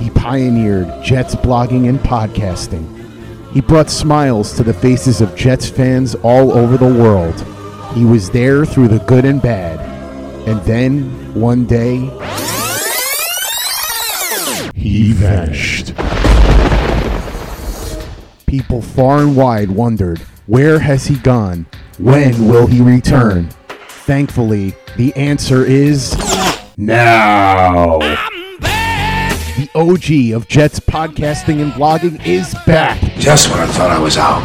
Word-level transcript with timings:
He 0.00 0.10
pioneered 0.10 0.88
Jets 1.04 1.36
blogging 1.36 1.88
and 1.88 2.00
podcasting. 2.00 2.84
He 3.52 3.60
brought 3.60 3.88
smiles 3.88 4.56
to 4.56 4.64
the 4.64 4.74
faces 4.74 5.20
of 5.20 5.36
Jets 5.36 5.68
fans 5.68 6.16
all 6.16 6.50
over 6.50 6.76
the 6.76 6.92
world. 6.92 7.40
He 7.94 8.04
was 8.04 8.30
there 8.30 8.64
through 8.64 8.88
the 8.88 8.98
good 9.06 9.24
and 9.24 9.40
bad. 9.40 9.78
And 10.48 10.60
then, 10.62 11.32
one 11.40 11.64
day, 11.64 11.98
he 14.74 15.12
vanished. 15.12 15.94
People 18.46 18.82
far 18.82 19.20
and 19.20 19.36
wide 19.36 19.70
wondered, 19.70 20.18
where 20.46 20.80
has 20.80 21.06
he 21.06 21.14
gone? 21.18 21.66
When 21.98 22.48
will 22.48 22.66
he 22.66 22.80
return? 22.80 23.50
Thankfully, 24.06 24.74
the 24.96 25.14
answer 25.14 25.64
is 25.64 26.14
now. 26.76 27.98
The 29.56 29.70
OG 29.74 30.34
of 30.36 30.48
Jets 30.48 30.80
podcasting 30.80 31.62
and 31.62 31.72
blogging 31.72 32.24
is 32.26 32.54
back. 32.66 33.00
Just 33.18 33.50
when 33.50 33.60
I 33.60 33.66
thought 33.66 33.90
I 33.90 33.98
was 33.98 34.16
out, 34.16 34.42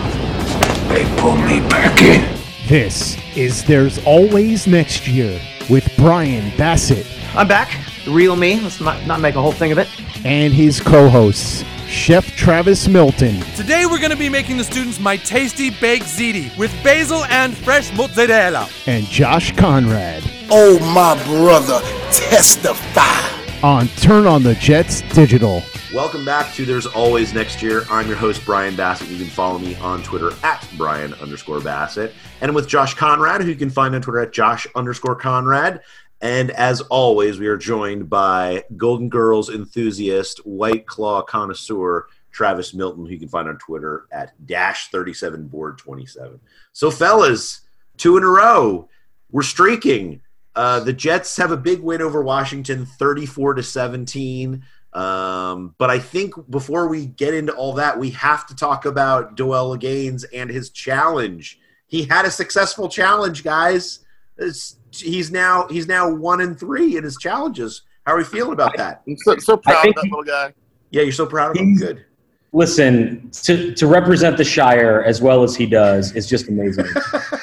they 0.90 1.04
pulled 1.20 1.40
me 1.40 1.60
back 1.70 2.02
in. 2.02 2.38
This 2.68 3.18
is 3.36 3.64
There's 3.66 4.04
Always 4.06 4.68
Next 4.68 5.08
Year 5.08 5.40
with 5.70 5.92
Brian 5.98 6.56
Bassett 6.58 7.06
I'm 7.36 7.48
back. 7.48 7.70
The 8.06 8.12
real 8.12 8.36
me. 8.36 8.60
Let's 8.60 8.80
not, 8.82 9.06
not 9.06 9.20
make 9.20 9.36
a 9.36 9.42
whole 9.42 9.52
thing 9.52 9.72
of 9.72 9.78
it. 9.78 9.88
and 10.26 10.54
his 10.54 10.80
co 10.80 11.10
hosts, 11.10 11.64
Chef 11.88 12.36
Travis 12.36 12.88
Milton 12.88 13.40
Today 13.56 13.86
we're 13.88 13.98
going 14.00 14.12
to 14.12 14.18
be 14.18 14.30
making 14.30 14.58
the 14.58 14.64
students 14.64 15.00
my 15.00 15.18
tasty 15.18 15.70
baked 15.72 16.06
ziti 16.06 16.56
with 16.58 16.72
basil 16.84 17.24
and 17.26 17.56
fresh 17.58 17.96
mozzarella. 17.96 18.68
and 18.86 19.06
Josh 19.06 19.56
Conrad 19.56 20.24
Oh, 20.52 20.80
my 20.96 21.14
brother, 21.26 21.80
testify. 22.12 23.62
on 23.62 23.88
Turn 23.98 24.26
on 24.26 24.42
the 24.42 24.56
Jets 24.56 25.02
Digital. 25.14 25.62
Welcome 25.94 26.26
back 26.26 26.56
to 26.56 26.66
There's 26.66 26.88
Always 26.88 27.36
Next 27.36 27.62
Year. 27.62 27.84
I'm 27.92 28.08
your 28.08 28.18
host, 28.18 28.44
Brian 28.46 28.76
Bassett. 28.76 29.10
You 29.10 29.20
can 29.20 29.28
follow 29.28 29.60
me 29.60 29.76
on 29.76 30.02
Twitter 30.02 30.32
at 30.44 30.68
Brian 30.76 31.14
underscore 31.16 31.62
Bassett. 31.62 32.16
And 32.42 32.56
with 32.56 32.68
Josh 32.68 32.96
Conrad, 32.96 33.42
who 33.42 33.50
you 33.50 33.56
can 33.56 33.70
find 33.70 33.94
on 33.94 34.02
Twitter 34.02 34.22
at 34.22 34.34
Josh 34.34 34.66
underscore 34.74 35.16
Conrad. 35.16 35.82
And 36.22 36.50
as 36.52 36.82
always, 36.82 37.38
we 37.38 37.46
are 37.46 37.58
joined 37.58 38.10
by 38.10 38.64
Golden 38.76 39.08
Girls 39.08 39.52
enthusiast, 39.52 40.40
White 40.48 40.88
Claw 40.88 41.22
connoisseur, 41.22 42.08
Travis 42.32 42.74
Milton, 42.74 43.06
who 43.06 43.12
you 43.12 43.20
can 43.20 43.30
find 43.30 43.48
on 43.48 43.60
Twitter 43.60 44.08
at 44.12 44.34
dash 44.48 44.90
37 44.90 45.48
board 45.48 45.78
27. 45.78 46.40
So, 46.74 46.90
fellas, 46.90 47.62
two 47.98 48.18
in 48.18 48.24
a 48.24 48.28
row. 48.28 48.90
We're 49.32 49.44
streaking. 49.44 50.22
Uh, 50.60 50.82
the 50.82 50.92
Jets 50.92 51.38
have 51.38 51.52
a 51.52 51.58
big 51.58 51.80
win 51.80 52.02
over 52.02 52.22
Washington, 52.22 52.86
34 52.86 53.54
to 53.54 53.64
17. 53.64 54.62
Um, 54.92 55.74
but 55.78 55.90
I 55.90 56.00
think 56.00 56.34
before 56.50 56.90
we 56.90 57.06
get 57.06 57.34
into 57.34 57.54
all 57.54 57.72
that, 57.76 57.98
we 57.98 58.10
have 58.10 58.46
to 58.48 58.56
talk 58.58 58.84
about 58.84 59.38
Doel 59.38 59.80
Gaines 59.80 60.26
and 60.26 60.50
his 60.50 60.70
challenge. 60.70 61.62
He 61.88 62.04
had 62.04 62.26
a 62.26 62.30
successful 62.32 62.90
challenge, 62.90 63.42
guys. 63.46 64.00
It's, 64.38 64.76
he's 64.92 65.32
now 65.32 65.66
he's 65.70 65.88
now 65.88 66.14
one 66.14 66.42
and 66.42 66.60
three 66.60 66.98
in 66.98 67.06
his 67.06 67.16
challenges. 67.16 67.84
How 68.06 68.16
are 68.16 68.18
we 68.18 68.26
feeling 68.26 68.52
about 68.52 68.76
that? 68.76 69.02
I'm 69.08 69.16
so, 69.16 69.38
so 69.38 69.56
proud 69.56 69.88
of 69.88 69.96
that 69.96 70.04
he- 70.04 70.10
little 70.10 70.26
guy. 70.26 70.54
Yeah, 70.92 71.04
you're 71.04 71.14
so 71.14 71.26
proud 71.26 71.52
of 71.52 71.58
him. 71.58 71.78
Good. 71.78 72.04
Listen, 72.52 73.30
to, 73.32 73.74
to 73.76 73.88
represent 73.88 74.36
the 74.36 74.44
Shire 74.44 75.04
as 75.04 75.22
well 75.22 75.42
as 75.44 75.56
he 75.56 75.68
does 75.68 76.14
is 76.18 76.28
just 76.28 76.50
amazing. 76.50 76.88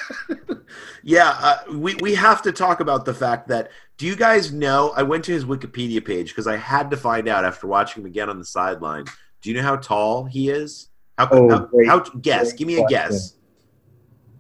Yeah, 1.09 1.37
uh, 1.41 1.59
we, 1.71 1.95
we 2.01 2.17
have 2.17 2.43
to 2.43 2.51
talk 2.51 2.81
about 2.81 3.05
the 3.05 3.15
fact 3.15 3.47
that 3.47 3.71
do 3.97 4.07
you 4.07 4.17
guys 4.17 4.53
know? 4.53 4.93
I 4.97 5.05
went 5.05 5.25
to 5.27 5.33
his 5.33 5.45
Wikipedia 5.45 6.05
page 6.05 6.31
because 6.31 6.49
I 6.49 6.57
had 6.57 6.91
to 6.91 6.97
find 6.97 7.29
out 7.29 7.45
after 7.45 7.69
watching 7.69 8.03
him 8.03 8.07
again 8.09 8.29
on 8.29 8.41
the 8.41 8.45
sideline. 8.45 9.05
Do 9.41 9.49
you 9.49 9.57
know 9.57 9.63
how 9.63 9.77
tall 9.77 10.25
he 10.25 10.51
is? 10.51 10.89
How, 11.17 11.29
Oh, 11.31 11.49
how, 11.49 11.59
great. 11.61 11.87
how 11.87 12.01
guess? 12.01 12.53
Give 12.55 12.67
me 12.67 12.75
a 12.75 12.79
Great 12.79 12.89
guess. 12.89 13.35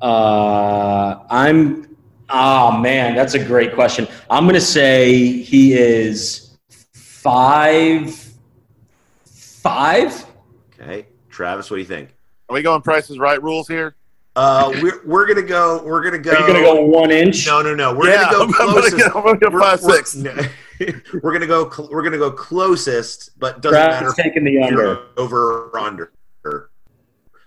Uh, 0.03 1.21
I'm, 1.31 1.97
oh 2.31 2.77
man, 2.79 3.15
that's 3.15 3.35
a 3.35 3.45
great 3.45 3.73
question. 3.73 4.09
I'm 4.29 4.43
going 4.43 4.57
to 4.57 4.61
say 4.61 5.15
he 5.15 5.75
is 5.75 6.59
five, 6.93 8.35
five? 9.25 10.27
Okay, 10.75 11.07
Travis, 11.31 11.71
what 11.71 11.77
do 11.77 11.81
you 11.83 11.87
think? 11.87 12.13
Are 12.49 12.55
we 12.55 12.63
going 12.63 12.83
Price's 12.83 13.21
Right 13.21 13.41
rules 13.41 13.69
here? 13.69 13.95
Uh, 14.37 14.71
we're 14.83 15.01
we're 15.07 15.27
gonna 15.27 15.41
go. 15.43 15.83
We're 15.83 16.03
gonna 16.05 16.19
go. 16.19 16.33
Are 16.33 16.41
you 16.41 16.47
going 16.47 16.59
to 16.63 16.63
go 16.63 16.85
one 16.85 17.11
inch? 17.11 17.47
No, 17.47 17.63
no, 17.63 17.75
no. 17.75 17.95
We're 17.95 18.11
yeah, 18.11 18.31
gonna 18.31 18.33
go 18.37 18.43
I'm 18.43 18.51
gonna 18.53 18.73
closest. 18.73 18.97
go, 18.99 19.05
I'm 19.19 19.25
gonna 19.25 19.39
go 19.39 19.49
We're- 19.51 19.63
five 19.65 19.83
we're- 19.83 20.03
no. 20.83 20.91
we're 21.23 21.33
gonna 21.33 21.47
go. 21.47 21.71
Cl- 21.71 21.89
we're 21.91 22.03
gonna 22.03 22.19
go 22.19 22.31
closest, 22.31 23.39
but 23.39 23.63
doesn't 23.63 23.79
Travis 23.81 24.15
matter. 24.17 24.23
taking 24.23 24.45
the 24.45 24.63
under. 24.63 25.07
over 25.17 25.71
or 25.71 25.79
under. 25.79 26.13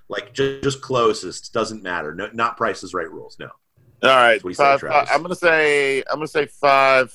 Like 0.09 0.33
just, 0.33 0.63
just 0.63 0.81
closest 0.81 1.53
doesn't 1.53 1.83
matter. 1.83 2.15
No, 2.15 2.27
not 2.33 2.57
Price's 2.57 2.95
Right 2.95 3.09
rules. 3.11 3.37
No. 3.39 3.49
All 4.01 4.09
right, 4.09 4.43
What 4.43 4.49
do 4.49 4.55
say, 4.55 4.77
five, 4.79 5.07
I'm 5.11 5.21
gonna 5.21 5.35
say 5.35 5.99
I'm 6.09 6.15
gonna 6.15 6.27
say 6.27 6.47
five, 6.47 7.13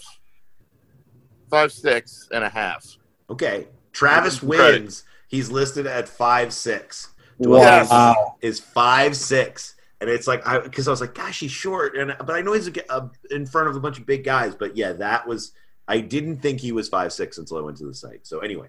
five 1.51 1.73
six 1.73 2.29
and 2.33 2.45
a 2.45 2.49
half. 2.49 2.87
Okay. 3.29 3.67
Travis 3.93 4.35
Give 4.39 4.51
him 4.51 4.57
credit. 4.57 4.83
wins. 4.83 5.05
He's 5.29 5.51
listed 5.51 5.87
at 5.89 6.09
five 6.09 6.53
six. 6.53 7.09
Yes. 7.39 7.91
Wow. 7.91 8.37
is 8.41 8.61
five 8.61 9.17
six, 9.17 9.75
and 10.01 10.09
it's 10.09 10.27
like 10.27 10.47
I 10.47 10.59
because 10.61 10.89
I 10.89 10.91
was 10.91 11.01
like, 11.01 11.15
gosh, 11.15 11.41
he's 11.41 11.51
short, 11.51 11.97
and 11.97 12.15
but 12.19 12.31
I 12.31 12.41
know 12.41 12.53
he's 12.53 12.69
a, 12.69 12.73
a, 12.91 13.11
in 13.31 13.47
front 13.47 13.69
of 13.69 13.77
a 13.77 13.81
bunch 13.81 13.99
of 13.99 14.07
big 14.07 14.25
guys. 14.25 14.55
But 14.55 14.77
yeah, 14.77 14.93
that 14.95 15.27
was 15.27 15.53
I 15.89 16.01
didn't 16.01 16.39
think 16.39 16.61
he 16.61 16.73
was 16.73 16.89
five 16.89 17.13
six 17.13 17.39
until 17.39 17.59
I 17.59 17.61
went 17.61 17.77
to 17.79 17.87
the 17.87 17.95
site. 17.95 18.27
So 18.27 18.41
anyway, 18.41 18.69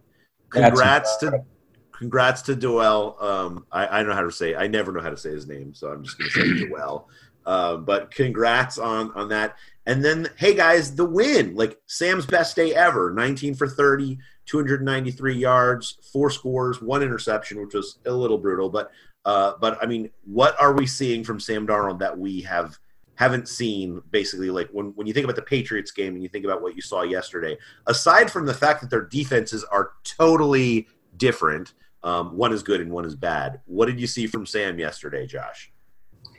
congrats 0.50 1.18
to 1.18 1.44
congrats 1.92 2.42
to 2.44 2.56
Doel. 2.56 3.22
Um, 3.22 3.66
I, 3.72 3.88
I 3.88 3.98
don't 4.00 4.10
know 4.10 4.16
how 4.16 4.22
to 4.22 4.32
say. 4.32 4.56
I 4.56 4.68
never 4.68 4.92
know 4.92 5.02
how 5.02 5.10
to 5.10 5.18
say 5.18 5.30
his 5.30 5.48
name, 5.48 5.74
so 5.74 5.90
I'm 5.92 6.04
just 6.04 6.18
going 6.18 6.30
to 6.30 6.60
say 6.60 6.66
Doel. 6.70 7.06
Um, 7.46 7.86
but 7.86 8.12
congrats 8.12 8.78
on 8.78 9.12
on 9.14 9.30
that. 9.30 9.56
And 9.86 10.04
then, 10.04 10.30
hey 10.38 10.56
guys, 10.56 10.96
the 10.96 11.06
win! 11.06 11.56
Like 11.56 11.80
Sam's 11.86 12.26
best 12.26 12.56
day 12.56 12.74
ever. 12.74 13.14
19 13.14 13.56
for 13.56 13.68
30, 13.68 14.18
293 14.46 15.36
yards, 15.36 15.98
four 16.12 16.30
scores, 16.30 16.82
one 16.82 17.02
interception, 17.02 17.60
which 17.62 17.74
was 17.74 18.00
a 18.06 18.12
little 18.12 18.38
brutal. 18.38 18.70
But 18.70 18.92
uh, 19.26 19.54
but 19.60 19.82
I 19.82 19.88
mean, 19.88 20.10
what 20.24 20.60
are 20.62 20.74
we 20.74 20.86
seeing 20.86 21.24
from 21.24 21.40
Sam 21.40 21.66
Darnold 21.66 22.00
that 22.00 22.18
we 22.18 22.42
have 22.42 22.78
haven't 23.16 23.48
seen 23.48 24.02
basically 24.12 24.50
like 24.50 24.70
when, 24.72 24.88
when 24.96 25.08
you 25.08 25.14
think 25.14 25.24
about 25.24 25.38
the 25.38 25.42
Patriots 25.42 25.92
game 25.92 26.14
and 26.14 26.22
you 26.22 26.30
think 26.30 26.46
about 26.46 26.62
what 26.62 26.76
you 26.76 26.82
saw 26.82 27.02
yesterday, 27.02 27.58
aside 27.88 28.30
from 28.30 28.46
the 28.46 28.54
fact 28.54 28.82
that 28.82 28.90
their 28.90 29.06
defenses 29.06 29.64
are 29.64 29.92
totally 30.04 30.88
different, 31.18 31.74
um, 32.04 32.36
one 32.38 32.54
is 32.54 32.62
good 32.62 32.82
and 32.82 32.92
one 32.92 33.06
is 33.06 33.16
bad. 33.16 33.62
What 33.66 33.88
did 33.88 34.00
you 34.00 34.06
see 34.06 34.28
from 34.28 34.46
Sam 34.46 34.78
yesterday, 34.78 35.26
Josh? 35.26 35.72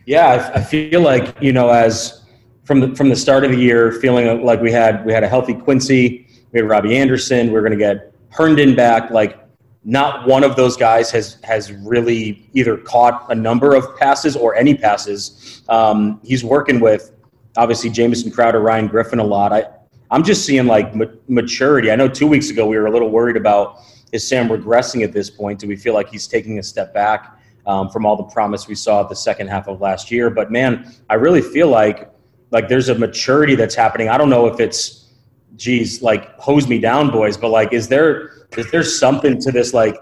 Yeah, 0.04 0.50
I, 0.54 0.58
I 0.58 0.62
feel 0.62 1.00
like 1.00 1.36
you 1.40 1.52
know 1.52 1.70
as 1.70 2.24
from 2.64 2.80
the 2.80 2.94
from 2.94 3.08
the 3.08 3.16
start 3.16 3.44
of 3.44 3.50
the 3.50 3.58
year, 3.58 3.92
feeling 3.92 4.44
like 4.44 4.60
we 4.60 4.70
had 4.70 5.04
we 5.04 5.12
had 5.12 5.24
a 5.24 5.28
healthy 5.28 5.54
Quincy, 5.54 6.25
we 6.56 6.62
had 6.62 6.70
Robbie 6.70 6.96
Anderson, 6.96 7.48
we 7.48 7.52
we're 7.52 7.60
going 7.60 7.72
to 7.72 7.76
get 7.76 8.14
Herndon 8.30 8.74
back. 8.74 9.10
Like 9.10 9.38
not 9.84 10.26
one 10.26 10.42
of 10.42 10.56
those 10.56 10.74
guys 10.74 11.10
has 11.10 11.36
has 11.44 11.70
really 11.70 12.48
either 12.54 12.78
caught 12.78 13.26
a 13.28 13.34
number 13.34 13.74
of 13.74 13.94
passes 13.98 14.36
or 14.36 14.54
any 14.54 14.74
passes. 14.74 15.62
Um, 15.68 16.18
he's 16.24 16.42
working 16.42 16.80
with 16.80 17.12
obviously 17.58 17.90
Jamison 17.90 18.30
Crowder, 18.30 18.60
Ryan 18.60 18.86
Griffin 18.86 19.18
a 19.18 19.24
lot. 19.24 19.52
I 19.52 19.66
I'm 20.10 20.24
just 20.24 20.46
seeing 20.46 20.66
like 20.66 20.94
ma- 20.94 21.04
maturity. 21.28 21.90
I 21.90 21.96
know 21.96 22.08
two 22.08 22.26
weeks 22.26 22.48
ago 22.48 22.66
we 22.66 22.78
were 22.78 22.86
a 22.86 22.90
little 22.90 23.10
worried 23.10 23.36
about 23.36 23.80
is 24.12 24.26
Sam 24.26 24.48
regressing 24.48 25.04
at 25.04 25.12
this 25.12 25.28
point? 25.28 25.58
Do 25.58 25.68
we 25.68 25.76
feel 25.76 25.92
like 25.92 26.08
he's 26.08 26.26
taking 26.26 26.58
a 26.58 26.62
step 26.62 26.94
back 26.94 27.38
um, 27.66 27.90
from 27.90 28.06
all 28.06 28.16
the 28.16 28.30
promise 28.32 28.66
we 28.66 28.76
saw 28.76 29.02
the 29.02 29.16
second 29.16 29.48
half 29.48 29.68
of 29.68 29.82
last 29.82 30.10
year? 30.10 30.30
But 30.30 30.50
man, 30.50 30.90
I 31.10 31.16
really 31.16 31.42
feel 31.42 31.68
like 31.68 32.10
like 32.50 32.70
there's 32.70 32.88
a 32.88 32.94
maturity 32.94 33.56
that's 33.56 33.74
happening. 33.74 34.08
I 34.08 34.16
don't 34.16 34.30
know 34.30 34.46
if 34.46 34.58
it's 34.58 35.05
geez, 35.56 36.02
like 36.02 36.38
hose 36.38 36.68
me 36.68 36.78
down, 36.78 37.10
boys, 37.10 37.36
but 37.36 37.48
like 37.48 37.72
is 37.72 37.88
there 37.88 38.46
is 38.56 38.70
there 38.70 38.82
something 38.82 39.40
to 39.40 39.52
this 39.52 39.74
like 39.74 39.96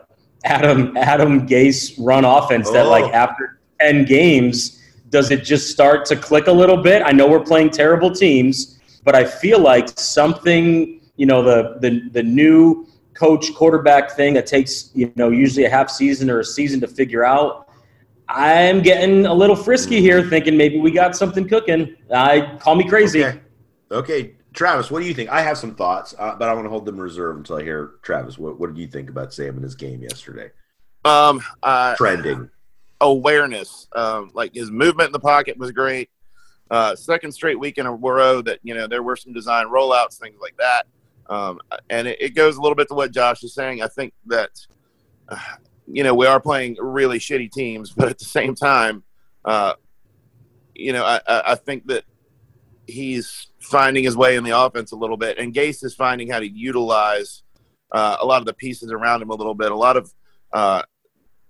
Adam 0.45 0.97
Adam 0.97 1.47
Gase 1.47 1.95
run 1.99 2.25
offense 2.25 2.71
that 2.71 2.87
like 2.87 3.05
oh. 3.05 3.13
after 3.13 3.61
ten 3.81 4.05
games 4.05 4.81
does 5.15 5.31
it 5.31 5.45
just 5.45 5.71
start 5.71 6.05
to 6.07 6.17
click 6.17 6.49
a 6.49 6.53
little 6.53 6.77
bit? 6.77 7.01
I 7.05 7.13
know 7.13 7.29
we're 7.29 7.39
playing 7.39 7.71
terrible 7.71 8.11
teams, 8.11 8.81
but 9.05 9.15
I 9.15 9.25
feel 9.25 9.61
like 9.61 9.89
something 9.97 11.01
you 11.17 11.27
know 11.27 11.43
the 11.43 11.79
the 11.81 12.09
the 12.11 12.23
new 12.23 12.89
coach 13.15 13.55
quarterback 13.55 14.17
thing 14.17 14.35
that 14.35 14.47
takes 14.47 14.91
you 14.93 15.13
know 15.15 15.31
usually 15.31 15.67
a 15.67 15.71
half 15.71 15.89
season 15.89 16.31
or 16.31 16.41
a 16.41 16.45
season 16.45 16.81
to 16.81 16.89
figure 16.89 17.25
out. 17.25 17.69
I'm 18.29 18.83
getting 18.83 19.27
a 19.27 19.35
little 19.35 19.55
frisky 19.55 20.01
here, 20.01 20.23
thinking 20.29 20.57
maybe 20.57 20.81
we 20.81 20.91
got 20.91 21.15
something 21.15 21.47
cooking. 21.47 21.95
I 22.13 22.57
call 22.59 22.75
me 22.75 22.89
crazy. 22.89 23.23
Okay. 23.23 23.41
okay. 23.93 24.35
Travis, 24.55 24.91
what 24.91 25.01
do 25.01 25.07
you 25.07 25.15
think? 25.15 25.31
I 25.31 25.43
have 25.43 25.59
some 25.59 25.75
thoughts, 25.75 26.15
uh, 26.19 26.37
but 26.37 26.49
I 26.49 26.55
want 26.55 26.65
to 26.65 26.71
hold 26.71 26.87
them 26.87 26.97
reserved 26.97 27.39
until 27.39 27.57
I 27.57 27.63
hear 27.63 27.95
Travis. 28.03 28.39
What, 28.39 28.59
what 28.59 28.69
did 28.69 28.81
you 28.81 28.87
think 28.87 29.11
about 29.11 29.35
Sam 29.35 29.55
and 29.57 29.65
his 29.65 29.75
game 29.75 30.01
yesterday? 30.01 30.51
Um, 31.05 31.43
uh, 31.63 31.97
trending 31.97 32.51
awareness. 33.01 33.89
Um, 33.95 34.31
like 34.35 34.55
his 34.55 34.71
movement 34.71 35.09
in 35.09 35.13
the 35.13 35.21
pocket 35.21 35.59
was 35.59 35.73
great. 35.73 36.11
Uh, 36.71 36.97
second 36.97 37.33
straight 37.33 37.59
week 37.59 37.79
in 37.79 37.87
a 37.87 37.93
row 37.93 38.41
that 38.43 38.59
you 38.63 38.75
know 38.75 38.87
there 38.87 39.03
were 39.03 39.17
some 39.17 39.33
design 39.33 39.67
rollouts, 39.67 40.19
things 40.19 40.39
like 40.41 40.57
that. 40.57 40.87
Um, 41.29 41.61
and 41.91 42.09
it, 42.09 42.21
it, 42.21 42.35
goes 42.35 42.57
a 42.57 42.61
little 42.61 42.75
bit 42.75 42.89
to 42.89 42.95
what 42.95 43.13
Josh 43.13 43.43
is 43.43 43.55
saying. 43.55 43.83
I 43.83 43.89
think 43.89 44.13
that 44.27 44.51
uh, 45.29 45.39
you 45.87 46.03
know 46.03 46.15
we 46.15 46.27
are 46.27 46.41
playing 46.41 46.77
really 46.81 47.19
shitty 47.19 47.53
teams, 47.53 47.91
but 47.97 48.09
at 48.09 48.19
the 48.19 48.25
same 48.25 48.55
time, 48.55 49.03
uh, 49.45 49.75
you 50.75 50.93
know 50.93 51.05
I, 51.05 51.21
I 51.27 51.55
think 51.55 51.87
that 51.89 52.05
he's 52.87 53.49
finding 53.61 54.05
his 54.05 54.17
way 54.17 54.37
in 54.37 54.45
the 54.45 54.59
offense 54.59 54.93
a 54.93 54.97
little 54.97 55.17
bit, 55.17 55.39
and 55.39 55.55
Gase 55.55 55.85
is 55.85 55.95
finding 55.95 56.29
how 56.29 56.41
to 56.41 56.49
utilize 56.49 57.43
uh, 57.93 58.17
a 58.21 58.27
lot 58.27 58.41
of 58.41 58.47
the 58.47 58.55
pieces 58.55 58.91
around 58.91 59.23
him 59.23 59.31
a 59.31 59.35
little 59.35 59.55
bit. 59.55 59.73
A 59.73 59.77
lot 59.77 59.97
of 59.97 60.13
uh, 60.53 60.83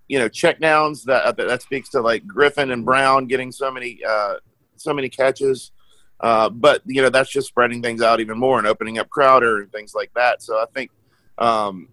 you 0.09 0.19
know 0.19 0.29
check 0.29 0.61
downs 0.61 1.05
that 1.05 1.37
that 1.37 1.63
speaks 1.63 1.89
to 1.91 2.01
like 2.01 2.27
Griffin 2.27 2.71
and 2.71 2.85
Brown 2.85 3.27
getting 3.27 3.53
so 3.53 3.71
many 3.71 4.01
uh, 4.07 4.35
so 4.77 4.93
many 4.93 5.09
catches. 5.09 5.73
Uh, 6.21 6.49
but 6.49 6.81
you 6.87 7.03
know 7.03 7.11
that's 7.11 7.31
just 7.31 7.49
spreading 7.49 7.83
things 7.83 8.01
out 8.01 8.21
even 8.21 8.39
more 8.39 8.59
and 8.59 8.67
opening 8.67 8.99
up 8.99 9.11
Crowder 9.11 9.61
and 9.61 9.73
things 9.73 9.95
like 9.95 10.13
that. 10.15 10.43
So 10.43 10.57
I 10.57 10.67
think 10.73 10.91
um, 11.39 11.89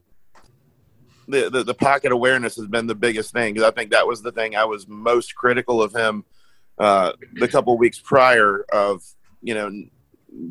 the, 1.27 1.49
the, 1.49 1.63
the 1.63 1.73
pocket 1.73 2.11
awareness 2.11 2.55
has 2.55 2.67
been 2.67 2.87
the 2.87 2.95
biggest 2.95 3.33
thing 3.33 3.53
because 3.53 3.67
I 3.67 3.73
think 3.73 3.91
that 3.91 4.05
was 4.05 4.21
the 4.21 4.31
thing 4.31 4.55
I 4.55 4.65
was 4.65 4.87
most 4.87 5.35
critical 5.35 5.81
of 5.81 5.93
him 5.93 6.23
uh, 6.77 7.13
the 7.33 7.47
couple 7.47 7.77
weeks 7.77 7.99
prior 7.99 8.65
of 8.71 9.03
you 9.41 9.53
know 9.53 9.71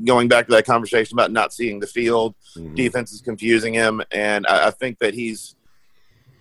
going 0.05 0.29
back 0.29 0.47
to 0.47 0.53
that 0.53 0.67
conversation 0.67 1.17
about 1.17 1.33
not 1.33 1.53
seeing 1.53 1.81
the 1.81 1.87
field, 1.87 2.35
mm-hmm. 2.57 2.75
defense 2.75 3.13
is 3.13 3.21
confusing 3.21 3.75
him, 3.75 4.03
and 4.11 4.47
I, 4.47 4.69
I, 4.69 4.71
think 4.71 4.99
that 4.99 5.15
he's 5.15 5.57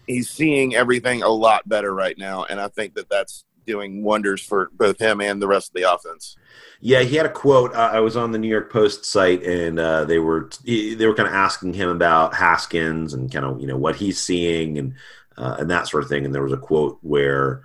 he's 0.07 0.29
seeing 0.29 0.75
everything 0.75 1.23
a 1.23 1.29
lot 1.29 1.67
better 1.67 1.93
right 1.93 2.17
now, 2.17 2.43
and 2.43 2.59
I 2.59 2.67
think 2.67 2.95
that 2.95 3.09
that's 3.09 3.45
doing 3.65 4.03
wonders 4.03 4.41
for 4.41 4.71
both 4.73 4.99
him 4.99 5.21
and 5.21 5.41
the 5.41 5.47
rest 5.47 5.69
of 5.69 5.73
the 5.75 5.93
offense. 5.93 6.35
Yeah, 6.81 7.01
he 7.01 7.15
had 7.15 7.25
a 7.25 7.31
quote. 7.31 7.73
Uh, 7.75 7.91
I 7.93 7.99
was 7.99 8.17
on 8.17 8.31
the 8.31 8.39
New 8.39 8.47
York 8.47 8.71
Post 8.71 9.05
site, 9.05 9.43
and 9.43 9.79
uh, 9.79 10.05
they 10.05 10.19
were 10.19 10.49
they 10.65 11.05
were 11.05 11.15
kind 11.15 11.27
of 11.27 11.35
asking 11.35 11.73
him 11.73 11.89
about 11.89 12.33
Haskins 12.33 13.13
and 13.13 13.31
kind 13.31 13.45
of 13.45 13.61
you 13.61 13.67
know 13.67 13.77
what 13.77 13.95
he's 13.95 14.19
seeing 14.19 14.77
and 14.77 14.95
uh, 15.37 15.57
and 15.59 15.69
that 15.69 15.87
sort 15.87 16.03
of 16.03 16.09
thing. 16.09 16.25
And 16.25 16.33
there 16.33 16.43
was 16.43 16.53
a 16.53 16.57
quote 16.57 16.97
where 17.01 17.63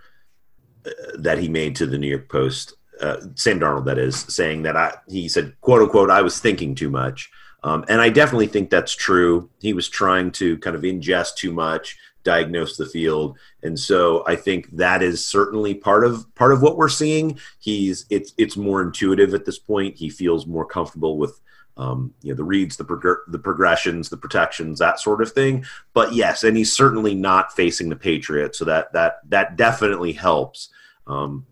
uh, 0.87 0.91
that 1.19 1.39
he 1.39 1.49
made 1.49 1.77
to 1.77 1.87
the 1.87 1.99
New 1.99 2.09
York 2.09 2.29
Post 2.29 2.75
uh, 3.01 3.21
Sam 3.35 3.61
Darnold, 3.61 3.87
that 3.87 3.99
is, 3.99 4.21
saying 4.21 4.63
that 4.63 4.77
I, 4.77 4.95
he 5.09 5.29
said, 5.29 5.55
quote 5.61 5.83
unquote, 5.83 6.11
I 6.11 6.23
was 6.23 6.39
thinking 6.41 6.75
too 6.75 6.91
much. 6.91 7.31
Um, 7.65 7.85
and 7.89 8.01
I 8.01 8.11
definitely 8.11 8.47
think 8.47 8.69
that's 8.69 8.95
true. 8.95 9.49
He 9.61 9.73
was 9.73 9.89
trying 9.89 10.31
to 10.33 10.59
kind 10.59 10.77
of 10.77 10.83
ingest 10.83 11.37
too 11.37 11.53
much, 11.53 11.97
diagnose 12.23 12.77
the 12.77 12.87
field, 12.87 13.39
and 13.63 13.79
so 13.79 14.23
I 14.27 14.37
think 14.37 14.69
that 14.73 15.03
is 15.03 15.27
certainly 15.27 15.75
part 15.75 16.05
of 16.05 16.33
part 16.35 16.53
of 16.53 16.61
what 16.61 16.77
we're 16.77 16.91
seeing. 16.91 17.39
He's 17.59 18.05
it's 18.11 18.35
it's 18.37 18.59
more 18.59 18.83
intuitive 18.83 19.33
at 19.33 19.47
this 19.47 19.59
point. 19.59 19.97
He 19.97 20.11
feels 20.11 20.47
more 20.47 20.67
comfortable 20.67 21.17
with 21.17 21.41
um, 21.79 22.13
you 22.21 22.33
know 22.33 22.37
the 22.37 22.45
reads, 22.45 22.77
the 22.77 22.85
prog- 22.85 23.25
the 23.29 23.39
progressions, 23.39 24.11
the 24.11 24.19
protections, 24.19 24.79
that 24.79 25.01
sort 25.01 25.23
of 25.23 25.33
thing. 25.33 25.65
But 25.95 26.13
yes, 26.13 26.45
and 26.45 26.59
he's 26.59 26.77
certainly 26.77 27.15
not 27.15 27.55
facing 27.55 27.89
the 27.89 27.97
Patriots, 27.97 28.59
so 28.59 28.67
that 28.67 28.93
that 28.93 29.21
that 29.31 29.57
definitely 29.57 30.13
helps. 30.13 30.69
Um, 31.07 31.47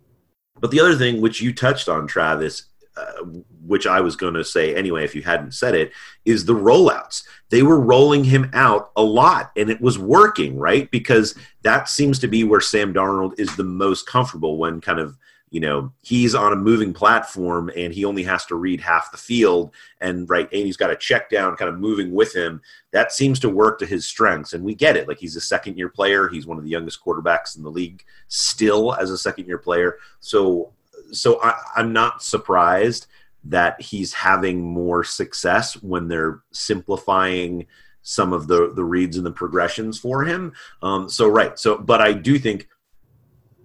but 0.62 0.70
the 0.70 0.78
other 0.78 0.94
thing, 0.94 1.20
which 1.20 1.42
you 1.42 1.52
touched 1.52 1.88
on, 1.88 2.06
Travis, 2.06 2.66
uh, 2.96 3.24
which 3.66 3.84
I 3.84 4.00
was 4.00 4.14
going 4.14 4.34
to 4.34 4.44
say 4.44 4.76
anyway, 4.76 5.04
if 5.04 5.14
you 5.14 5.22
hadn't 5.22 5.54
said 5.54 5.74
it, 5.74 5.90
is 6.24 6.44
the 6.44 6.54
rollouts. 6.54 7.24
They 7.50 7.64
were 7.64 7.80
rolling 7.80 8.22
him 8.22 8.48
out 8.54 8.92
a 8.96 9.02
lot, 9.02 9.50
and 9.56 9.68
it 9.70 9.80
was 9.80 9.98
working, 9.98 10.56
right? 10.56 10.88
Because 10.92 11.36
that 11.62 11.88
seems 11.88 12.20
to 12.20 12.28
be 12.28 12.44
where 12.44 12.60
Sam 12.60 12.94
Darnold 12.94 13.40
is 13.40 13.56
the 13.56 13.64
most 13.64 14.06
comfortable 14.06 14.56
when 14.56 14.80
kind 14.80 15.00
of 15.00 15.18
you 15.52 15.60
know 15.60 15.92
he's 16.00 16.34
on 16.34 16.54
a 16.54 16.56
moving 16.56 16.94
platform 16.94 17.70
and 17.76 17.92
he 17.92 18.06
only 18.06 18.22
has 18.22 18.46
to 18.46 18.54
read 18.54 18.80
half 18.80 19.12
the 19.12 19.18
field 19.18 19.70
and 20.00 20.28
right 20.30 20.48
and 20.50 20.64
he's 20.64 20.78
got 20.78 20.90
a 20.90 20.96
check 20.96 21.28
down 21.28 21.54
kind 21.56 21.68
of 21.68 21.78
moving 21.78 22.12
with 22.12 22.34
him. 22.34 22.60
That 22.90 23.12
seems 23.12 23.38
to 23.40 23.50
work 23.50 23.78
to 23.78 23.86
his 23.86 24.06
strengths 24.06 24.54
and 24.54 24.64
we 24.64 24.74
get 24.74 24.96
it. 24.96 25.06
Like 25.06 25.18
he's 25.18 25.36
a 25.36 25.42
second 25.42 25.76
year 25.76 25.90
player. 25.90 26.28
He's 26.28 26.46
one 26.46 26.56
of 26.56 26.64
the 26.64 26.70
youngest 26.70 27.04
quarterbacks 27.04 27.54
in 27.54 27.62
the 27.62 27.70
league 27.70 28.02
still 28.28 28.94
as 28.94 29.10
a 29.10 29.18
second 29.18 29.46
year 29.46 29.58
player. 29.58 29.98
So 30.20 30.72
so 31.12 31.38
I, 31.42 31.54
i'm 31.76 31.92
not 31.92 32.22
surprised 32.22 33.06
that 33.44 33.78
he's 33.78 34.14
having 34.14 34.62
more 34.62 35.04
success 35.04 35.74
when 35.82 36.08
they're 36.08 36.40
simplifying 36.52 37.66
some 38.00 38.32
of 38.32 38.46
the 38.46 38.72
the 38.74 38.84
reads 38.84 39.18
and 39.18 39.26
the 39.26 39.30
progressions 39.30 39.98
for 39.98 40.24
him. 40.24 40.54
Um 40.80 41.10
so 41.10 41.28
right. 41.28 41.58
So 41.58 41.76
but 41.76 42.00
i 42.00 42.14
do 42.14 42.38
think 42.38 42.68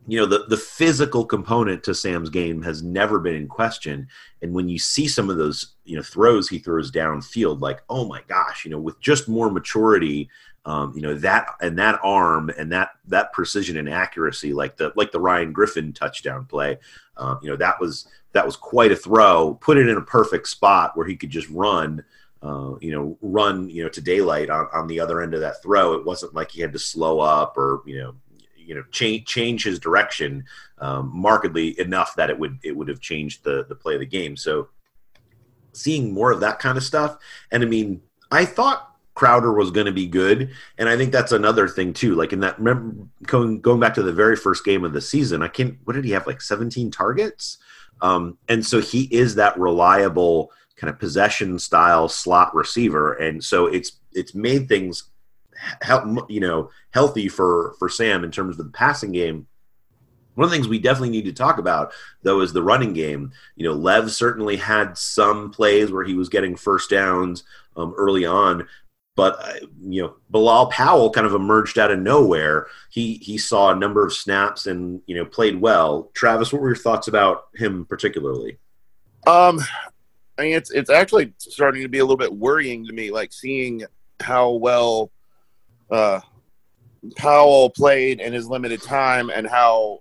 you 0.08 0.18
know 0.18 0.26
the 0.26 0.46
the 0.48 0.58
physical 0.58 1.26
component 1.26 1.84
to 1.84 1.94
Sam's 1.94 2.30
game 2.30 2.62
has 2.64 2.82
never 2.82 3.20
been 3.20 3.36
in 3.36 3.48
question. 3.48 4.08
And 4.42 4.54
when 4.54 4.70
you 4.70 4.80
see 4.80 5.08
some 5.08 5.30
of 5.30 5.38
those 5.38 5.76
you 5.84 5.98
know 5.98 6.02
throws 6.02 6.48
he 6.48 6.60
throws 6.60 6.92
downfield 6.92 7.60
like 7.62 7.82
oh 7.90 8.08
my 8.08 8.22
gosh 8.28 8.66
you 8.66 8.72
know 8.72 8.80
with 8.80 9.00
just 9.00 9.28
more 9.28 9.52
maturity 9.52 10.30
um, 10.66 10.94
you 10.96 11.02
know 11.02 11.16
that 11.16 11.48
and 11.62 11.78
that 11.78 12.00
arm 12.04 12.50
and 12.58 12.72
that 12.72 12.92
that 13.08 13.34
precision 13.34 13.78
and 13.78 13.90
accuracy 13.90 14.54
like 14.54 14.78
the 14.78 14.94
like 14.96 15.12
the 15.12 15.20
Ryan 15.20 15.52
Griffin 15.52 15.94
touchdown 15.94 16.46
play 16.46 16.78
um, 17.18 17.40
you 17.42 17.50
know 17.50 17.58
that 17.58 17.80
was 17.80 18.08
that 18.32 18.46
was 18.46 18.56
quite 18.56 18.92
a 18.92 18.96
throw 18.96 19.58
put 19.62 19.78
it 19.78 19.90
in 19.90 19.98
a 19.98 20.02
perfect 20.02 20.48
spot 20.48 20.96
where 20.96 21.08
he 21.08 21.16
could 21.16 21.30
just 21.30 21.50
run 21.50 22.04
uh, 22.44 22.76
you 22.80 22.92
know 22.92 23.18
run 23.22 23.70
you 23.70 23.84
know 23.84 23.90
to 23.90 24.02
daylight 24.02 24.50
on, 24.50 24.68
on 24.74 24.88
the 24.88 25.00
other 25.00 25.22
end 25.22 25.34
of 25.34 25.42
that 25.42 25.62
throw. 25.64 25.94
It 25.94 26.06
wasn't 26.06 26.36
like 26.36 26.52
he 26.52 26.62
had 26.62 26.74
to 26.74 26.80
slow 26.80 27.20
up 27.20 27.58
or 27.58 27.82
you 27.86 28.00
know 28.00 28.16
you 28.68 28.76
know 28.76 28.84
change 28.92 29.26
change 29.26 29.64
his 29.64 29.80
direction 29.80 30.44
um, 30.80 31.10
markedly 31.14 31.80
enough 31.80 32.16
that 32.16 32.30
it 32.30 32.38
would 32.38 32.60
it 32.64 32.76
would 32.76 32.90
have 32.90 33.00
changed 33.00 33.44
the 33.44 33.66
the 33.68 33.76
play 33.76 33.96
of 33.96 34.02
the 34.02 34.06
game. 34.06 34.36
So 34.36 34.68
seeing 35.72 36.14
more 36.14 36.32
of 36.32 36.42
that 36.42 36.60
kind 36.60 36.78
of 36.78 36.84
stuff, 36.84 37.18
and 37.52 37.64
I 37.64 37.66
mean, 37.66 38.02
I 38.32 38.46
thought 38.46 38.96
Crowder 39.16 39.54
was 39.54 39.72
going 39.72 39.86
to 39.86 39.92
be 39.92 40.06
good, 40.06 40.52
and 40.78 40.90
I 40.90 40.98
think 40.98 41.12
that's 41.12 41.32
another 41.32 41.68
thing 41.68 41.94
too. 41.94 42.14
Like 42.14 42.34
in 42.34 42.42
that, 42.42 42.60
remember 42.60 43.08
going 43.24 43.62
going 43.62 43.80
back 43.80 43.96
to 43.96 44.04
the 44.04 44.14
very 44.14 44.36
first 44.36 44.66
game 44.66 44.84
of 44.84 44.94
the 44.94 45.02
season, 45.02 45.42
I 45.42 45.48
can't. 45.48 45.78
What 45.86 45.94
did 45.94 46.06
he 46.06 46.12
have? 46.12 46.28
Like 46.28 46.42
seventeen 46.42 46.92
targets, 46.92 47.58
um, 48.02 48.38
and 48.50 48.66
so 48.66 48.82
he 48.82 49.04
is 49.04 49.36
that 49.36 49.58
reliable 49.58 50.52
kind 50.76 50.92
of 50.92 51.00
possession 51.00 51.58
style 51.58 52.10
slot 52.10 52.54
receiver, 52.54 53.14
and 53.14 53.44
so 53.44 53.66
it's 53.66 53.94
it's 54.12 54.36
made 54.36 54.68
things 54.68 55.06
you 56.30 56.40
know 56.40 56.70
healthy 56.92 57.28
for 57.28 57.76
for 57.80 57.90
Sam 57.90 58.24
in 58.24 58.32
terms 58.32 58.60
of 58.60 58.66
the 58.66 58.72
passing 58.72 59.12
game. 59.12 59.48
One 60.36 60.46
of 60.46 60.52
the 60.52 60.56
things 60.56 60.68
we 60.68 60.78
definitely 60.78 61.10
need 61.10 61.26
to 61.26 61.34
talk 61.34 61.58
about, 61.58 61.94
though, 62.22 62.42
is 62.42 62.54
the 62.54 62.62
running 62.62 62.94
game. 62.94 63.32
You 63.56 63.66
know, 63.66 63.74
Lev 63.74 64.12
certainly 64.12 64.56
had 64.56 64.96
some 64.96 65.50
plays 65.50 65.92
where 65.92 66.04
he 66.04 66.14
was 66.14 66.30
getting 66.30 66.56
first 66.56 66.92
downs 66.92 67.44
um, 67.76 67.96
early 67.98 68.24
on, 68.24 68.68
but 69.18 69.40
uh, 69.42 69.66
you 69.82 70.04
know, 70.04 70.16
Bilal 70.30 70.68
Powell 70.68 71.10
kind 71.10 71.26
of 71.26 71.34
emerged 71.34 71.80
out 71.80 71.90
of 71.90 71.98
nowhere. 72.00 72.68
He 72.92 73.16
he 73.16 73.40
saw 73.40 73.72
a 73.72 73.76
number 73.76 74.06
of 74.06 74.14
snaps 74.14 74.68
and 74.68 75.02
you 75.08 75.16
know 75.16 75.26
played 75.26 75.60
well. 75.60 76.12
Travis, 76.14 76.54
what 76.54 76.62
were 76.62 76.70
your 76.70 76.76
thoughts 76.76 77.08
about 77.08 77.46
him 77.56 77.86
particularly? 77.86 78.60
Um, 79.26 79.60
I 80.38 80.44
mean, 80.44 80.54
it's 80.54 80.70
it's 80.70 80.92
actually 80.92 81.34
starting 81.40 81.82
to 81.82 81.90
be 81.90 81.98
a 81.98 82.04
little 82.04 82.16
bit 82.16 82.32
worrying 82.32 82.86
to 82.86 82.94
me, 82.94 83.10
like 83.10 83.34
seeing 83.34 83.84
how 84.20 84.52
well 84.52 85.10
uh, 85.92 86.20
Powell 87.16 87.70
played 87.70 88.20
in 88.20 88.34
his 88.34 88.48
limited 88.48 88.82
time 88.82 89.30
and 89.30 89.48
how 89.48 90.00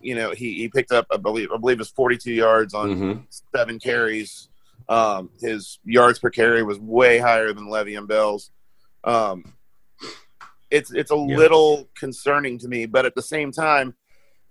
you 0.00 0.14
know 0.14 0.30
he, 0.32 0.54
he 0.54 0.68
picked 0.68 0.92
up 0.92 1.06
I 1.10 1.16
believe 1.16 1.50
I 1.52 1.56
believe 1.56 1.80
it's 1.80 1.90
42 1.90 2.32
yards 2.32 2.74
on 2.74 2.94
Mhm. 2.96 3.42
seven 3.54 3.78
carries. 3.78 4.48
Um, 4.88 5.30
his 5.40 5.78
yards 5.84 6.18
per 6.20 6.30
carry 6.30 6.62
was 6.62 6.78
way 6.78 7.18
higher 7.18 7.52
than 7.52 7.66
Le'Veon 7.66 8.06
Bell's. 8.06 8.50
Um, 9.02 9.54
it's 10.70 10.92
it's 10.92 11.10
a 11.10 11.16
Yeah. 11.16 11.36
little 11.36 11.88
concerning 11.98 12.58
to 12.60 12.68
me, 12.68 12.86
but 12.86 13.04
at 13.06 13.14
the 13.14 13.22
same 13.22 13.50
time, 13.50 13.96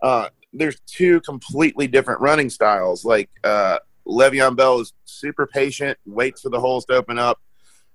uh, 0.01 0.29
there's 0.51 0.79
two 0.87 1.21
completely 1.21 1.87
different 1.87 2.19
running 2.21 2.49
styles. 2.49 3.05
Like 3.05 3.29
uh, 3.43 3.79
Le'Veon 4.07 4.55
Bell 4.55 4.79
is 4.81 4.93
super 5.05 5.45
patient, 5.47 5.97
waits 6.05 6.41
for 6.41 6.49
the 6.49 6.59
holes 6.59 6.85
to 6.85 6.93
open 6.95 7.17
up. 7.19 7.39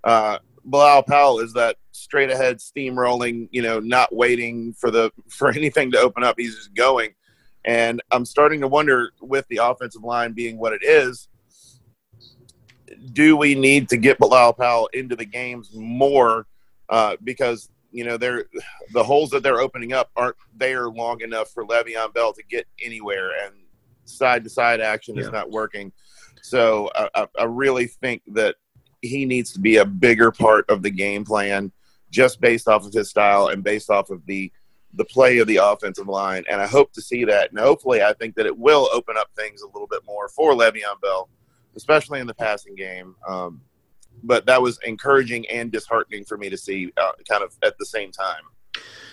Uh, 0.05 0.39
Bilal 0.65 1.03
Powell 1.03 1.41
is 1.41 1.53
that 1.55 1.77
straight 1.93 2.31
ahead 2.31 2.59
steamrolling, 2.59 3.49
you 3.51 3.63
know, 3.63 3.81
not 3.81 4.15
waiting 4.15 4.73
for 4.75 4.91
the 4.91 5.11
for 5.29 5.51
anything 5.51 5.91
to 5.93 5.99
open 5.99 6.25
up. 6.25 6.37
He's 6.39 6.57
just 6.57 6.75
going. 6.75 7.11
And 7.65 8.01
I'm 8.11 8.25
starting 8.25 8.61
to 8.63 8.69
wonder 8.69 9.11
with 9.21 9.47
the 9.49 9.59
offensive 9.59 10.03
line 10.03 10.33
being 10.33 10.57
what 10.57 10.73
it 10.73 10.83
is, 10.83 11.29
do 13.13 13.37
we 13.37 13.55
need 13.55 13.89
to 13.91 13.97
get 13.97 14.19
Bilal 14.19 14.55
Powell 14.55 14.89
into 14.93 15.15
the 15.15 15.25
games 15.25 15.71
more? 15.75 16.47
Uh, 16.89 17.17
because 17.23 17.69
you 17.93 18.05
know 18.05 18.17
they're 18.17 18.47
the 18.93 19.03
holes 19.03 19.31
that 19.31 19.43
they're 19.43 19.61
opening 19.61 19.93
up 19.93 20.11
aren't 20.17 20.37
there 20.57 20.89
long 20.89 21.21
enough 21.21 21.51
for 21.51 21.65
Le'Veon 21.65 22.13
Bell 22.15 22.33
to 22.33 22.43
get 22.43 22.67
anywhere, 22.83 23.31
and 23.45 23.55
side 24.05 24.45
to 24.45 24.51
side 24.51 24.81
action 24.81 25.19
is 25.19 25.31
not 25.31 25.51
working. 25.51 25.93
So 26.43 26.91
I, 26.95 27.09
I, 27.15 27.27
I 27.41 27.45
really 27.45 27.87
think 27.87 28.23
that 28.29 28.57
he 29.03 29.25
needs 29.25 29.53
to 29.53 29.61
be 29.61 29.77
a 29.77 29.85
bigger 29.85 30.31
part 30.31 30.69
of 30.69 30.83
the 30.83 30.91
game 30.91 31.25
plan, 31.25 31.73
just 32.11 32.41
based 32.41 32.69
off 32.69 32.87
of 32.87 32.93
his 32.93 33.11
style 33.11 33.49
and 33.49 33.65
based 33.65 33.91
off 33.91 34.11
of 34.11 34.25
the 34.27 34.53
the 34.95 35.05
play 35.05 35.39
of 35.39 35.47
the 35.47 35.57
offensive 35.57 36.09
line. 36.09 36.45
And 36.51 36.61
I 36.61 36.67
hope 36.67 36.93
to 36.95 37.01
see 37.01 37.25
that. 37.25 37.51
And 37.51 37.61
hopefully, 37.61 38.03
I 38.03 38.13
think 38.15 38.35
that 38.35 38.47
it 38.47 38.59
will 38.59 38.89
open 38.93 39.17
up 39.17 39.31
things 39.37 39.63
a 39.63 39.67
little 39.67 39.87
bit 39.87 40.01
more 40.05 40.29
for 40.29 40.53
Le'Veon 40.53 41.01
Bell, 41.01 41.29
especially 41.77 42.21
in 42.21 42.27
the 42.27 42.35
passing 42.35 42.75
game. 42.75 43.15
Um, 43.27 43.61
but 44.23 44.47
that 44.47 44.61
was 44.61 44.79
encouraging 44.85 45.49
and 45.49 45.71
disheartening 45.71 46.25
for 46.25 46.37
me 46.37 46.51
to 46.51 46.57
see, 46.57 46.93
uh, 46.97 47.13
kind 47.29 47.43
of 47.43 47.55
at 47.63 47.79
the 47.79 47.87
same 47.87 48.11
time. 48.11 48.43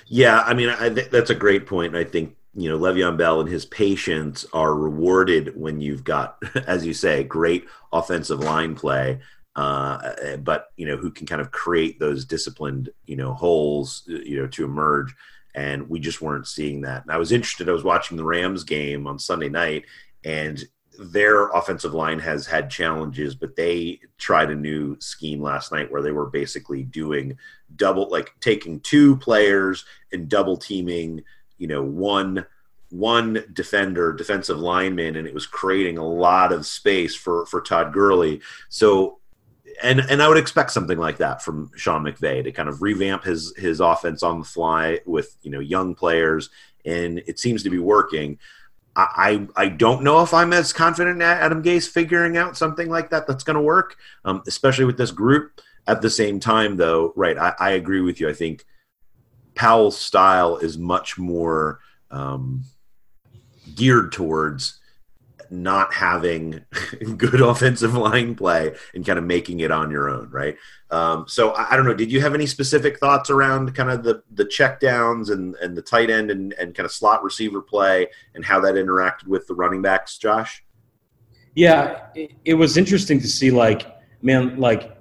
Yeah, 0.08 0.42
I 0.42 0.54
mean, 0.54 0.70
I 0.70 0.90
think 0.90 1.10
that's 1.10 1.30
a 1.30 1.36
great 1.36 1.66
point. 1.66 1.96
I 1.96 2.04
think 2.04 2.36
you 2.56 2.70
know 2.70 2.78
Le'Veon 2.78 3.18
Bell 3.18 3.42
and 3.42 3.50
his 3.50 3.66
patience 3.66 4.46
are 4.54 4.74
rewarded 4.74 5.56
when 5.56 5.80
you've 5.80 6.04
got, 6.04 6.42
as 6.68 6.86
you 6.86 6.94
say, 6.94 7.24
great 7.24 7.66
offensive 7.94 8.40
line 8.40 8.76
play. 8.76 9.20
Uh, 9.58 10.38
but 10.38 10.72
you 10.78 10.86
know 10.86 10.96
who 10.96 11.10
can 11.10 11.26
kind 11.26 11.42
of 11.42 11.52
create 11.52 12.00
those 12.00 12.26
disciplined 12.26 12.90
you 13.06 13.16
know 13.16 13.34
holes 13.34 14.04
you 14.06 14.38
know 14.38 14.48
to 14.48 14.64
emerge. 14.64 15.14
And 15.56 15.90
we 15.90 16.00
just 16.00 16.22
weren't 16.22 16.48
seeing 16.48 16.82
that. 16.82 17.02
And 17.04 17.12
i 17.12 17.18
was 17.18 17.32
interested 17.32 17.68
i 17.68 17.74
was 17.74 17.84
watching 17.84 18.18
the 18.18 18.24
rams 18.24 18.64
game 18.64 19.08
on 19.08 19.18
sunday 19.18 19.50
night 19.50 19.86
and 20.24 20.64
their 21.00 21.50
offensive 21.50 21.94
line 21.94 22.20
has 22.20 22.46
had 22.46 22.70
challenges 22.70 23.36
but 23.36 23.56
they 23.56 24.00
tried 24.18 24.52
a 24.52 24.56
new 24.56 24.96
scheme 25.00 25.42
last 25.42 25.72
night 25.72 25.92
where 25.92 26.02
they 26.02 26.12
were 26.12 26.28
basically 26.28 26.84
doing 26.84 27.36
double 27.76 28.10
like 28.10 28.34
taking 28.40 28.80
two 28.82 29.18
players 29.18 29.86
and 30.12 30.30
double 30.30 30.58
teaming 30.58 31.24
you 31.58 31.68
know 31.68 31.84
one 31.84 32.46
one 32.90 33.44
defender 33.54 34.14
defensive 34.14 34.60
lineman 34.60 35.16
and 35.16 35.28
it 35.28 35.34
was 35.34 35.46
creating 35.46 35.98
a 35.98 36.08
lot 36.08 36.52
of 36.54 36.66
space 36.66 37.16
for 37.16 37.46
for 37.46 37.62
todd 37.62 37.92
gurley. 37.92 38.42
So 38.70 39.20
and 39.84 40.00
and 40.00 40.22
I 40.22 40.28
would 40.28 40.38
expect 40.38 40.72
something 40.72 40.98
like 40.98 41.18
that 41.18 41.42
from 41.42 41.72
Sean 41.76 42.04
McVay 42.04 42.44
to 42.44 42.52
kind 42.52 42.70
of 42.70 42.82
revamp 42.82 43.24
his 43.24 43.54
his 43.58 43.80
offense 43.80 44.24
on 44.24 44.40
the 44.40 44.46
fly 44.46 45.00
with 45.06 45.36
you 45.42 45.52
know 45.52 45.60
young 45.60 45.96
players, 45.96 46.50
and 46.86 47.20
it 47.28 47.40
seems 47.40 47.64
to 47.64 47.70
be 47.70 47.80
working. 47.80 48.40
I 48.96 49.48
I, 49.56 49.68
don't 49.70 50.04
know 50.04 50.24
if 50.24 50.34
I'm 50.34 50.54
as 50.54 50.74
confident 50.74 51.18
in 51.18 51.22
Adam 51.22 51.62
Gase 51.62 51.88
figuring 51.88 52.36
out 52.36 52.58
something 52.58 52.90
like 52.90 53.12
that 53.12 53.28
that's 53.28 53.44
going 53.44 53.56
to 53.56 53.62
work, 53.62 53.96
um, 54.26 54.42
especially 54.48 54.86
with 54.86 54.98
this 54.98 55.12
group. 55.12 55.62
At 55.86 56.02
the 56.02 56.10
same 56.10 56.42
time, 56.42 56.76
though, 56.76 57.14
right? 57.16 57.38
I, 57.38 57.54
I 57.60 57.70
agree 57.72 58.02
with 58.02 58.20
you. 58.20 58.28
I 58.28 58.34
think 58.34 58.66
Powell's 59.56 59.98
style 59.98 60.58
is 60.58 60.78
much 60.78 61.18
more 61.18 61.80
um, 62.12 62.64
geared 63.76 64.12
towards 64.12 64.80
not 65.52 65.94
having 65.94 66.66
good 67.18 67.42
offensive 67.42 67.94
line 67.96 68.36
play 68.36 68.74
and 68.94 69.06
kind 69.06 69.20
of 69.20 69.26
making 69.26 69.60
it 69.60 69.72
on 69.72 69.92
your 69.92 70.10
own, 70.10 70.30
right? 70.30 70.56
Um, 70.92 71.26
so 71.28 71.52
I, 71.52 71.74
I 71.74 71.76
don't 71.76 71.86
know. 71.86 71.94
Did 71.94 72.12
you 72.12 72.22
have 72.22 72.34
any 72.34 72.46
specific 72.46 73.00
thoughts 73.00 73.30
around 73.30 73.76
kind 73.76 73.90
of 73.90 74.04
the 74.04 74.24
the 74.32 74.46
check 74.46 74.80
downs 74.80 75.30
and, 75.30 75.56
and 75.56 75.76
the 75.76 75.82
tight 75.82 76.10
end 76.10 76.32
and, 76.32 76.54
and 76.54 76.76
kind 76.76 76.86
of 76.86 76.92
slot 76.92 77.24
receiver 77.24 77.62
play 77.62 78.08
and 78.36 78.46
how 78.46 78.60
that 78.62 78.76
interacted 78.76 79.28
with 79.28 79.48
the 79.48 79.54
running 79.54 79.82
backs, 79.82 80.18
Josh? 80.18 80.64
Yeah, 81.56 82.08
it, 82.16 82.34
it 82.46 82.54
was 82.54 82.78
interesting 82.78 83.20
to 83.20 83.28
see, 83.28 83.50
like, 83.50 83.88
man, 84.22 84.60
like 84.60 84.96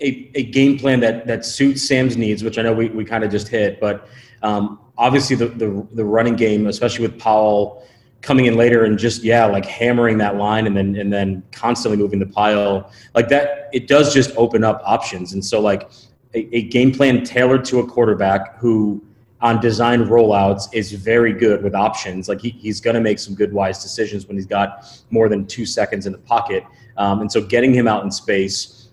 a, 0.00 0.30
a 0.34 0.44
game 0.44 0.78
plan 0.78 1.00
that 1.00 1.26
that 1.26 1.44
suits 1.44 1.86
Sam's 1.86 2.16
needs, 2.16 2.42
which 2.42 2.58
I 2.58 2.62
know 2.62 2.72
we, 2.72 2.88
we 2.88 3.04
kind 3.04 3.24
of 3.24 3.30
just 3.30 3.48
hit, 3.48 3.80
but 3.80 4.08
um, 4.42 4.80
obviously 4.96 5.36
the, 5.36 5.48
the 5.48 5.86
the 5.92 6.04
running 6.04 6.36
game, 6.36 6.66
especially 6.66 7.06
with 7.06 7.18
Powell 7.18 7.86
coming 8.24 8.46
in 8.46 8.56
later 8.56 8.84
and 8.84 8.98
just 8.98 9.22
yeah, 9.22 9.44
like 9.44 9.66
hammering 9.66 10.18
that 10.18 10.36
line 10.36 10.66
and 10.66 10.76
then 10.76 10.96
and 10.96 11.12
then 11.12 11.42
constantly 11.52 11.96
moving 11.96 12.18
the 12.18 12.26
pile 12.26 12.90
like 13.14 13.28
that, 13.28 13.68
it 13.72 13.86
does 13.86 14.12
just 14.12 14.30
open 14.36 14.64
up 14.64 14.82
options. 14.84 15.34
And 15.34 15.44
so 15.44 15.60
like 15.60 15.90
a, 16.34 16.56
a 16.56 16.62
game 16.62 16.92
plan 16.92 17.22
tailored 17.22 17.64
to 17.66 17.80
a 17.80 17.86
quarterback 17.86 18.58
who 18.58 19.02
on 19.40 19.60
design 19.60 20.04
rollouts 20.04 20.68
is 20.72 20.92
very 20.92 21.32
good 21.32 21.62
with 21.62 21.74
options. 21.74 22.28
Like 22.30 22.40
he, 22.40 22.50
he's 22.50 22.80
going 22.80 22.94
to 22.94 23.00
make 23.00 23.18
some 23.18 23.34
good, 23.34 23.52
wise 23.52 23.82
decisions 23.82 24.26
when 24.26 24.36
he's 24.36 24.46
got 24.46 25.04
more 25.10 25.28
than 25.28 25.46
two 25.46 25.66
seconds 25.66 26.06
in 26.06 26.12
the 26.12 26.18
pocket. 26.18 26.64
Um, 26.96 27.20
and 27.20 27.30
so 27.30 27.42
getting 27.42 27.74
him 27.74 27.86
out 27.86 28.04
in 28.04 28.10
space, 28.10 28.88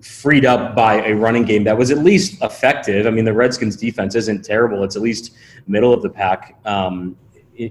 freed 0.00 0.44
up 0.44 0.76
by 0.76 1.04
a 1.06 1.14
running 1.14 1.44
game 1.44 1.64
that 1.64 1.76
was 1.76 1.90
at 1.90 1.98
least 1.98 2.40
effective. 2.42 3.06
I 3.06 3.10
mean, 3.10 3.24
the 3.24 3.34
Redskins 3.34 3.76
defense 3.76 4.14
isn't 4.14 4.44
terrible. 4.44 4.84
It's 4.84 4.94
at 4.94 5.02
least 5.02 5.34
middle 5.66 5.92
of 5.92 6.02
the 6.02 6.08
pack, 6.08 6.56
um, 6.64 7.16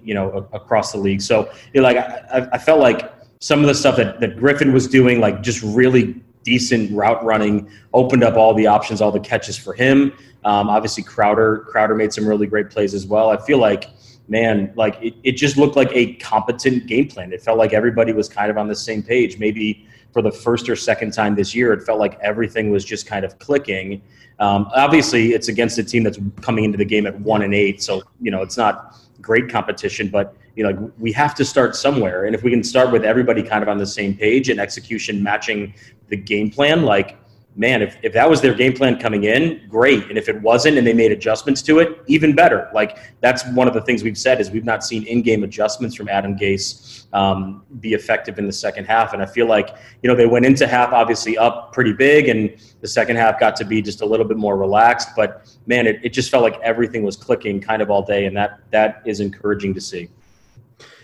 you 0.04 0.14
know, 0.14 0.48
across 0.54 0.92
the 0.92 0.98
league. 0.98 1.22
So 1.22 1.52
you 1.74 1.82
know, 1.82 1.88
like, 1.88 1.98
I, 1.98 2.48
I- 2.54 2.58
felt 2.58 2.80
like 2.80 3.12
some 3.40 3.62
of 3.62 3.68
the 3.68 3.74
stuff 3.74 3.96
that, 3.98 4.20
that 4.20 4.38
Griffin 4.38 4.74
was 4.74 4.88
doing, 4.88 5.20
like 5.20 5.42
just 5.42 5.62
really 5.64 6.22
decent 6.44 6.92
route 6.92 7.24
running, 7.24 7.70
opened 7.94 8.24
up 8.24 8.36
all 8.36 8.54
the 8.54 8.68
options, 8.68 9.02
all 9.02 9.12
the 9.12 9.20
catches 9.20 9.58
for 9.58 9.74
him. 9.74 10.12
Um, 10.46 10.70
obviously, 10.70 11.04
Crowder 11.04 11.66
Crowder 11.70 11.96
made 11.96 12.14
some 12.14 12.28
really 12.28 12.48
great 12.48 12.70
plays 12.70 12.94
as 12.94 13.06
well. 13.06 13.30
I 13.30 13.38
feel 13.38 13.58
like, 13.58 13.90
man, 14.28 14.72
like 14.76 14.98
it, 15.02 15.14
it 15.24 15.32
just 15.34 15.58
looked 15.58 15.76
like 15.76 15.92
a 15.94 16.14
competent 16.16 16.88
game 16.88 17.08
plan. 17.08 17.34
It 17.34 17.42
felt 17.42 17.58
like 17.58 17.74
everybody 17.74 18.14
was 18.14 18.30
kind 18.30 18.50
of 18.52 18.58
on 18.58 18.68
the 18.68 18.76
same 18.76 19.04
page. 19.04 19.38
Maybe 19.38 19.86
for 20.14 20.22
the 20.22 20.32
first 20.32 20.70
or 20.70 20.76
second 20.76 21.12
time 21.14 21.36
this 21.36 21.54
year, 21.54 21.72
it 21.74 21.84
felt 21.84 22.00
like 22.00 22.18
everything 22.22 22.72
was 22.72 22.84
just 22.84 23.06
kind 23.06 23.24
of 23.26 23.38
clicking. 23.40 24.02
Um, 24.40 24.70
obviously, 24.74 25.34
it's 25.34 25.50
against 25.50 25.78
a 25.78 25.84
team 25.84 26.04
that's 26.04 26.18
coming 26.42 26.64
into 26.64 26.78
the 26.78 26.86
game 26.86 27.06
at 27.06 27.20
one 27.20 27.42
and 27.42 27.54
eight, 27.54 27.84
so 27.84 28.02
you 28.22 28.32
know 28.32 28.42
it's 28.42 28.58
not 28.58 28.96
great 29.22 29.50
competition, 29.50 30.10
but 30.10 30.36
you 30.56 30.64
know 30.64 30.92
we 31.00 31.12
have 31.14 31.36
to 31.36 31.46
start 31.46 31.76
somewhere. 31.76 32.26
And 32.26 32.36
if 32.36 32.44
we 32.44 32.52
can 32.52 32.64
start 32.64 32.92
with 32.92 33.04
everybody 33.04 33.44
kind 33.44 33.64
of 33.64 33.70
on 33.70 33.78
the 33.78 33.88
same 33.88 34.16
page 34.16 34.50
and 34.50 34.60
execution 34.60 35.22
matching 35.24 35.74
the 36.10 36.18
game 36.18 36.50
plan, 36.50 36.84
like 36.84 37.18
man, 37.60 37.82
if, 37.82 37.98
if 38.02 38.14
that 38.14 38.28
was 38.30 38.40
their 38.40 38.54
game 38.54 38.72
plan 38.74 38.98
coming 38.98 39.26
in, 39.26 39.62
great. 39.68 40.08
And 40.08 40.18
if 40.18 40.30
it 40.30 40.42
wasn't 40.42 40.78
and 40.78 40.88
they 40.88 40.94
made 40.94 41.12
adjustments 41.12 41.62
to 41.64 41.80
it, 41.80 42.02
even 42.08 42.34
better. 42.34 42.70
Like 42.74 42.98
that's 43.20 43.46
one 43.48 43.68
of 43.68 43.74
the 43.74 43.82
things 43.82 44.02
we've 44.02 44.18
said 44.18 44.40
is 44.40 44.50
we've 44.50 44.64
not 44.64 44.82
seen 44.82 45.04
in-game 45.04 45.44
adjustments 45.44 45.94
from 45.94 46.08
Adam 46.08 46.38
Gase 46.38 47.14
um, 47.14 47.64
be 47.82 47.94
effective 47.94 48.40
in 48.40 48.48
the 48.48 48.54
second 48.54 48.86
half. 48.86 49.12
And 49.12 49.22
I 49.22 49.26
feel 49.26 49.46
like, 49.46 49.76
you 50.02 50.10
know, 50.10 50.16
they 50.16 50.26
went 50.26 50.46
into 50.46 50.66
half 50.68 50.94
obviously 50.94 51.38
up 51.38 51.74
pretty 51.74 51.92
big 51.92 52.30
and 52.30 52.56
the 52.80 52.88
second 52.88 53.18
half 53.18 53.42
got 53.42 53.58
to 53.58 53.66
be 53.66 53.82
just 53.82 54.00
a 54.02 54.06
little 54.06 54.26
bit 54.26 54.38
more 54.38 54.58
relaxed. 54.58 55.10
But 55.18 55.54
man, 55.68 55.86
it, 55.86 56.00
it 56.02 56.14
just 56.14 56.32
felt 56.32 56.44
like 56.44 56.58
everything 56.62 57.04
was 57.04 57.18
clicking 57.18 57.60
kind 57.60 57.82
of 57.82 57.92
all 57.92 58.04
day. 58.04 58.26
And 58.26 58.38
that 58.38 58.62
that 58.72 59.02
is 59.06 59.20
encouraging 59.20 59.74
to 59.74 59.82
see. 59.82 60.08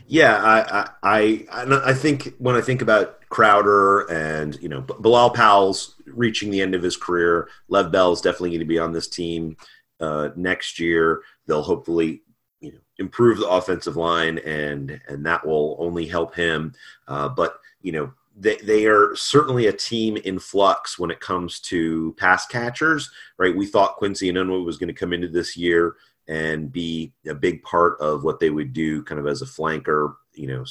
Yeah, 0.08 0.38
I, 0.38 0.90
I, 1.04 1.46
I, 1.52 1.82
I 1.90 1.94
think 1.94 2.36
when 2.38 2.56
I 2.56 2.62
think 2.62 2.82
about 2.82 3.28
Crowder 3.30 4.02
and 4.10 4.56
you 4.62 4.70
know 4.70 4.82
Bilal 4.82 5.32
Powell's 5.32 5.95
reaching 6.06 6.50
the 6.50 6.62
end 6.62 6.76
of 6.76 6.84
his 6.84 6.98
career, 6.98 7.50
Lev 7.68 7.92
Bell 7.92 8.12
is 8.14 8.22
definitely 8.22 8.52
going 8.52 8.60
to 8.60 8.66
be 8.66 8.80
on 8.80 8.92
this 8.92 9.08
team 9.08 9.58
uh, 10.00 10.30
next 10.36 10.80
year. 10.80 11.22
They'll 11.48 11.62
hopefully 11.62 12.22
you 12.60 12.72
know 12.72 12.80
improve 12.98 13.38
the 13.38 13.50
offensive 13.50 13.98
line, 13.98 14.40
and 14.40 15.00
and 15.08 15.26
that 15.26 15.46
will 15.46 15.78
only 15.80 16.08
help 16.08 16.36
him. 16.36 16.74
Uh, 17.08 17.30
but 17.30 17.60
you 17.82 17.92
know 17.92 18.14
they, 18.36 18.58
they 18.58 18.86
are 18.86 19.16
certainly 19.16 19.68
a 19.68 19.74
team 19.74 20.18
in 20.18 20.40
flux 20.40 21.00
when 21.00 21.12
it 21.12 21.20
comes 21.20 21.60
to 21.62 22.14
pass 22.18 22.46
catchers, 22.46 23.10
right? 23.38 23.56
We 23.56 23.66
thought 23.66 23.96
Quincy 23.96 24.32
Enunwa 24.32 24.66
was 24.66 24.78
going 24.78 24.88
to 24.88 24.94
come 24.94 25.14
into 25.14 25.30
this 25.30 25.56
year 25.56 25.96
and 26.28 26.72
be 26.72 27.14
a 27.28 27.34
big 27.34 27.64
part 27.64 28.00
of 28.02 28.24
what 28.24 28.40
they 28.40 28.50
would 28.50 28.74
do 28.74 29.04
kind 29.04 29.20
of 29.20 29.28
as 29.28 29.42
a 29.42 29.46
flanker, 29.46 30.16
you 30.34 30.48
know, 30.48 30.66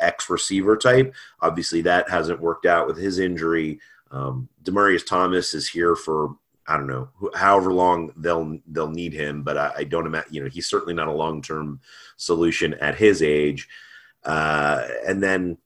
X 0.00 0.30
receiver 0.30 0.76
type. 0.76 1.14
Obviously, 1.40 1.82
that 1.82 2.08
hasn't 2.08 2.40
worked 2.40 2.66
out 2.66 2.86
with 2.86 2.98
his 2.98 3.18
injury. 3.18 3.80
Um, 4.12 4.48
Demaryius 4.62 5.06
Thomas 5.06 5.54
is 5.54 5.68
here 5.68 5.96
for 5.96 6.36
I 6.66 6.76
don't 6.76 6.86
know 6.86 7.08
however 7.34 7.72
long 7.72 8.12
they'll 8.16 8.58
they'll 8.68 8.90
need 8.90 9.12
him, 9.12 9.42
but 9.42 9.58
I, 9.58 9.72
I 9.78 9.84
don't 9.84 10.06
imagine 10.06 10.32
you 10.32 10.42
know 10.42 10.48
he's 10.48 10.68
certainly 10.68 10.94
not 10.94 11.08
a 11.08 11.12
long 11.12 11.42
term 11.42 11.80
solution 12.16 12.74
at 12.74 12.94
his 12.94 13.22
age. 13.22 13.68
Uh, 14.24 14.86
and 15.06 15.20
then 15.22 15.58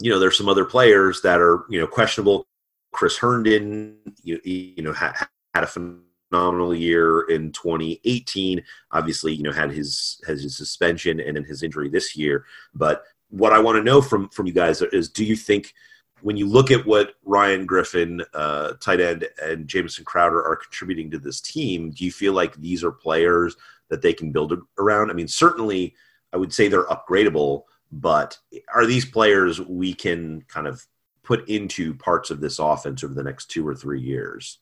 you 0.00 0.10
know, 0.10 0.18
there's 0.18 0.36
some 0.36 0.48
other 0.48 0.64
players 0.64 1.22
that 1.22 1.40
are, 1.40 1.64
you 1.68 1.80
know, 1.80 1.86
questionable. 1.86 2.46
Chris 2.92 3.18
Herndon, 3.18 3.96
you, 4.22 4.40
you 4.44 4.82
know, 4.82 4.92
had, 4.92 5.14
had 5.54 5.64
a 5.64 5.66
phenomenal 5.66 6.74
year 6.74 7.22
in 7.22 7.52
2018. 7.52 8.62
Obviously, 8.92 9.34
you 9.34 9.42
know, 9.42 9.52
had 9.52 9.70
his 9.70 10.20
has 10.26 10.42
his 10.42 10.56
suspension 10.56 11.20
and 11.20 11.36
then 11.36 11.44
his 11.44 11.62
injury 11.62 11.88
this 11.88 12.16
year. 12.16 12.44
But 12.74 13.04
what 13.30 13.52
I 13.52 13.58
want 13.58 13.76
to 13.76 13.84
know 13.84 14.00
from 14.00 14.28
from 14.30 14.46
you 14.46 14.52
guys 14.52 14.80
is, 14.80 15.10
do 15.10 15.24
you 15.24 15.36
think 15.36 15.74
when 16.22 16.36
you 16.36 16.46
look 16.46 16.70
at 16.70 16.84
what 16.86 17.14
Ryan 17.24 17.66
Griffin, 17.66 18.22
uh, 18.34 18.72
tight 18.80 19.00
end, 19.00 19.28
and 19.42 19.68
Jamison 19.68 20.04
Crowder 20.04 20.44
are 20.44 20.56
contributing 20.56 21.10
to 21.10 21.18
this 21.18 21.40
team, 21.40 21.90
do 21.90 22.04
you 22.04 22.12
feel 22.12 22.32
like 22.32 22.54
these 22.56 22.82
are 22.82 22.92
players 22.92 23.56
that 23.88 24.02
they 24.02 24.12
can 24.12 24.32
build 24.32 24.52
around? 24.78 25.10
I 25.10 25.14
mean, 25.14 25.28
certainly, 25.28 25.94
I 26.32 26.36
would 26.36 26.52
say 26.52 26.68
they're 26.68 26.86
upgradable 26.86 27.62
but 27.90 28.38
are 28.74 28.86
these 28.86 29.04
players 29.04 29.60
we 29.60 29.94
can 29.94 30.42
kind 30.48 30.66
of 30.66 30.84
put 31.22 31.48
into 31.48 31.94
parts 31.94 32.30
of 32.30 32.40
this 32.40 32.58
offense 32.58 33.02
over 33.02 33.14
the 33.14 33.22
next 33.22 33.46
two 33.46 33.66
or 33.66 33.74
three 33.74 34.00
years? 34.00 34.58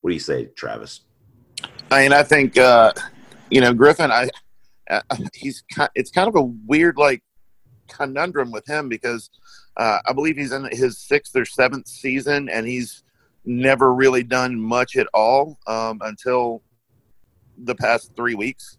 What 0.00 0.10
do 0.10 0.14
you 0.14 0.20
say, 0.20 0.46
Travis? 0.56 1.00
I 1.90 2.02
mean, 2.02 2.12
I 2.12 2.22
think 2.22 2.56
uh, 2.56 2.92
you 3.50 3.60
know 3.60 3.74
Griffin. 3.74 4.10
I 4.10 4.30
uh, 4.88 5.02
he's 5.34 5.62
it's 5.94 6.10
kind 6.10 6.28
of 6.28 6.36
a 6.36 6.42
weird 6.42 6.96
like 6.96 7.22
conundrum 7.88 8.50
with 8.50 8.66
him 8.66 8.88
because 8.88 9.28
uh, 9.80 9.98
I 10.06 10.12
believe 10.12 10.36
he's 10.36 10.52
in 10.52 10.68
his 10.70 10.98
sixth 10.98 11.34
or 11.34 11.46
seventh 11.46 11.88
season 11.88 12.50
and 12.50 12.66
he's 12.66 13.02
never 13.46 13.94
really 13.94 14.22
done 14.22 14.60
much 14.60 14.94
at 14.94 15.06
all 15.14 15.58
um, 15.66 16.00
until 16.02 16.62
the 17.56 17.74
past 17.74 18.12
three 18.14 18.34
weeks. 18.34 18.76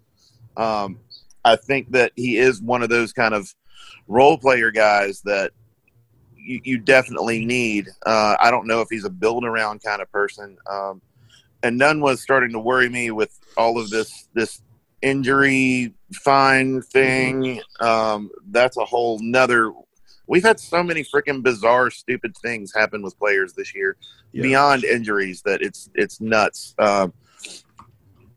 Um, 0.55 0.99
I 1.43 1.55
think 1.55 1.91
that 1.91 2.11
he 2.15 2.37
is 2.37 2.61
one 2.61 2.83
of 2.83 2.89
those 2.89 3.13
kind 3.13 3.33
of 3.33 3.53
role 4.07 4.37
player 4.37 4.69
guys 4.69 5.21
that 5.23 5.53
you, 6.37 6.61
you 6.63 6.77
definitely 6.77 7.45
need. 7.45 7.87
Uh, 8.05 8.35
I 8.39 8.51
don't 8.51 8.67
know 8.67 8.81
if 8.81 8.89
he's 8.91 9.05
a 9.05 9.09
build 9.09 9.43
around 9.43 9.81
kind 9.81 10.03
of 10.03 10.11
person. 10.11 10.55
Um, 10.69 11.01
Herndon 11.63 12.01
was 12.01 12.21
starting 12.21 12.51
to 12.51 12.59
worry 12.59 12.89
me 12.89 13.09
with 13.09 13.39
all 13.57 13.79
of 13.79 13.89
this 13.89 14.27
this 14.35 14.61
injury 15.01 15.95
fine 16.13 16.83
thing. 16.83 17.59
Um, 17.79 18.29
that's 18.49 18.77
a 18.77 18.85
whole 18.85 19.17
nother. 19.19 19.73
We've 20.31 20.43
had 20.43 20.61
so 20.61 20.81
many 20.81 21.03
freaking 21.03 21.43
bizarre, 21.43 21.89
stupid 21.89 22.37
things 22.37 22.71
happen 22.73 23.01
with 23.01 23.19
players 23.19 23.51
this 23.51 23.75
year, 23.75 23.97
yeah. 24.31 24.43
beyond 24.43 24.85
injuries 24.85 25.41
that 25.41 25.61
it's 25.61 25.89
it's 25.93 26.21
nuts. 26.21 26.73
Um, 26.79 27.11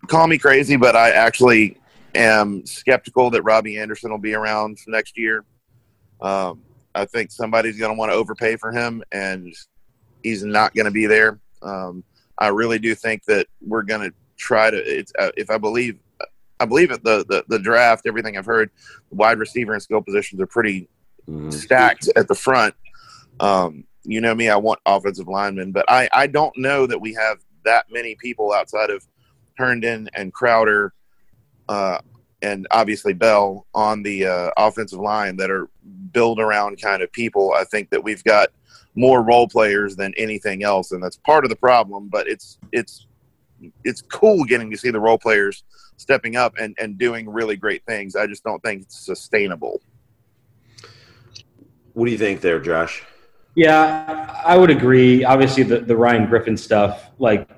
call 0.08 0.26
me 0.26 0.36
crazy, 0.36 0.74
but 0.74 0.96
I 0.96 1.10
actually 1.10 1.78
am 2.16 2.66
skeptical 2.66 3.30
that 3.30 3.42
Robbie 3.42 3.78
Anderson 3.78 4.10
will 4.10 4.18
be 4.18 4.34
around 4.34 4.76
next 4.88 5.16
year. 5.16 5.44
Um, 6.20 6.62
I 6.96 7.04
think 7.04 7.30
somebody's 7.30 7.78
going 7.78 7.92
to 7.92 7.96
want 7.96 8.10
to 8.10 8.16
overpay 8.16 8.56
for 8.56 8.72
him, 8.72 9.04
and 9.12 9.54
he's 10.24 10.42
not 10.42 10.74
going 10.74 10.86
to 10.86 10.90
be 10.90 11.06
there. 11.06 11.38
Um, 11.62 12.02
I 12.36 12.48
really 12.48 12.80
do 12.80 12.96
think 12.96 13.22
that 13.26 13.46
we're 13.60 13.84
going 13.84 14.10
to 14.10 14.12
try 14.36 14.68
to. 14.68 14.78
It's 14.78 15.12
uh, 15.16 15.30
if 15.36 15.48
I 15.48 15.58
believe, 15.58 16.00
I 16.58 16.64
believe 16.64 16.90
at 16.90 17.04
the, 17.04 17.24
the 17.28 17.44
the 17.46 17.60
draft. 17.60 18.04
Everything 18.04 18.36
I've 18.36 18.46
heard, 18.46 18.72
wide 19.12 19.38
receiver 19.38 19.74
and 19.74 19.80
skill 19.80 20.02
positions 20.02 20.40
are 20.40 20.48
pretty 20.48 20.88
mm-hmm. 21.28 21.50
stacked 21.50 22.08
at 22.16 22.28
the 22.28 22.34
front. 22.34 22.74
Um, 23.40 23.84
you 24.04 24.20
know 24.20 24.34
me, 24.34 24.48
I 24.48 24.56
want 24.56 24.80
offensive 24.86 25.28
linemen, 25.28 25.72
but 25.72 25.84
I 25.88 26.08
I 26.12 26.26
don't 26.26 26.56
know 26.56 26.86
that 26.86 27.00
we 27.00 27.14
have 27.14 27.38
that 27.64 27.86
many 27.90 28.14
people 28.16 28.52
outside 28.52 28.90
of 28.90 29.06
Herndon 29.56 30.08
and 30.14 30.32
Crowder 30.32 30.92
uh, 31.68 31.98
and 32.42 32.66
obviously 32.70 33.14
Bell 33.14 33.66
on 33.74 34.02
the 34.02 34.26
uh, 34.26 34.50
offensive 34.56 34.98
line 34.98 35.36
that 35.36 35.50
are 35.50 35.68
build 36.12 36.38
around 36.38 36.80
kind 36.80 37.02
of 37.02 37.10
people. 37.12 37.54
I 37.56 37.64
think 37.64 37.90
that 37.90 38.04
we've 38.04 38.22
got 38.24 38.50
more 38.94 39.22
role 39.22 39.48
players 39.48 39.96
than 39.96 40.12
anything 40.16 40.62
else, 40.62 40.92
and 40.92 41.02
that's 41.02 41.16
part 41.16 41.44
of 41.44 41.50
the 41.50 41.56
problem. 41.56 42.08
But 42.08 42.28
it's 42.28 42.58
it's 42.72 43.06
it's 43.84 44.02
cool 44.02 44.44
getting 44.44 44.70
to 44.70 44.76
see 44.76 44.90
the 44.90 45.00
role 45.00 45.18
players 45.18 45.64
stepping 45.96 46.36
up 46.36 46.54
and, 46.58 46.76
and 46.78 46.98
doing 46.98 47.28
really 47.28 47.56
great 47.56 47.84
things. 47.86 48.16
I 48.16 48.26
just 48.26 48.44
don't 48.44 48.62
think 48.62 48.82
it's 48.82 49.06
sustainable. 49.06 49.80
What 51.94 52.06
do 52.06 52.12
you 52.12 52.18
think 52.18 52.40
there, 52.40 52.60
Josh? 52.60 53.02
Yeah, 53.54 54.42
I 54.44 54.56
would 54.58 54.70
agree. 54.70 55.24
Obviously, 55.24 55.62
the, 55.62 55.78
the 55.80 55.96
Ryan 55.96 56.26
Griffin 56.26 56.56
stuff, 56.56 57.10
like 57.18 57.48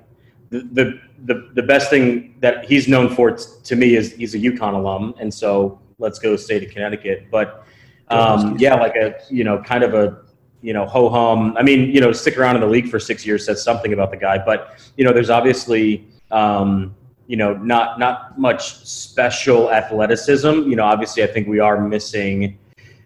the, 0.51 0.61
the 0.73 1.01
the 1.25 1.51
the 1.55 1.63
best 1.63 1.91
thing 1.91 2.37
that 2.41 2.67
he's 2.67 2.87
known 2.87 3.15
for 3.15 3.33
to 3.33 3.77
me 3.77 3.97
is 3.97 4.13
he's 4.13 4.35
a 4.35 4.39
UConn 4.39 4.75
alum, 4.75 5.15
and 5.19 5.33
so 5.33 5.81
let's 5.99 6.19
go 6.19 6.37
state 6.37 6.63
of 6.63 6.71
Connecticut. 6.71 7.29
But 7.31 7.65
um, 8.09 8.57
yeah, 8.59 8.75
like 8.75 8.95
a 8.97 9.15
you 9.31 9.45
know 9.45 9.63
kind 9.63 9.83
of 9.83 9.95
a 9.95 10.23
you 10.61 10.73
know 10.73 10.87
ho 10.87 11.09
hum. 11.09 11.57
I 11.57 11.63
mean, 11.63 11.91
you 11.91 12.01
know, 12.01 12.13
stick 12.13 12.39
around 12.39 12.57
in 12.57 12.61
the 12.61 12.67
league 12.67 12.89
for 12.89 13.01
six 13.01 13.25
years 13.27 13.47
says 13.47 13.63
something 13.63 13.93
about 13.93 14.11
the 14.11 14.17
guy. 14.17 14.39
But 14.39 14.79
you 14.97 15.05
know, 15.05 15.13
there's 15.13 15.31
obviously 15.31 16.07
um, 16.31 16.95
you 17.27 17.37
know 17.37 17.55
not 17.55 17.99
not 17.99 18.39
much 18.39 18.87
special 18.87 19.73
athleticism. 19.73 20.69
You 20.69 20.77
know, 20.77 20.85
obviously, 20.85 21.23
I 21.23 21.27
think 21.27 21.49
we 21.49 21.59
are 21.59 21.81
missing 21.81 22.59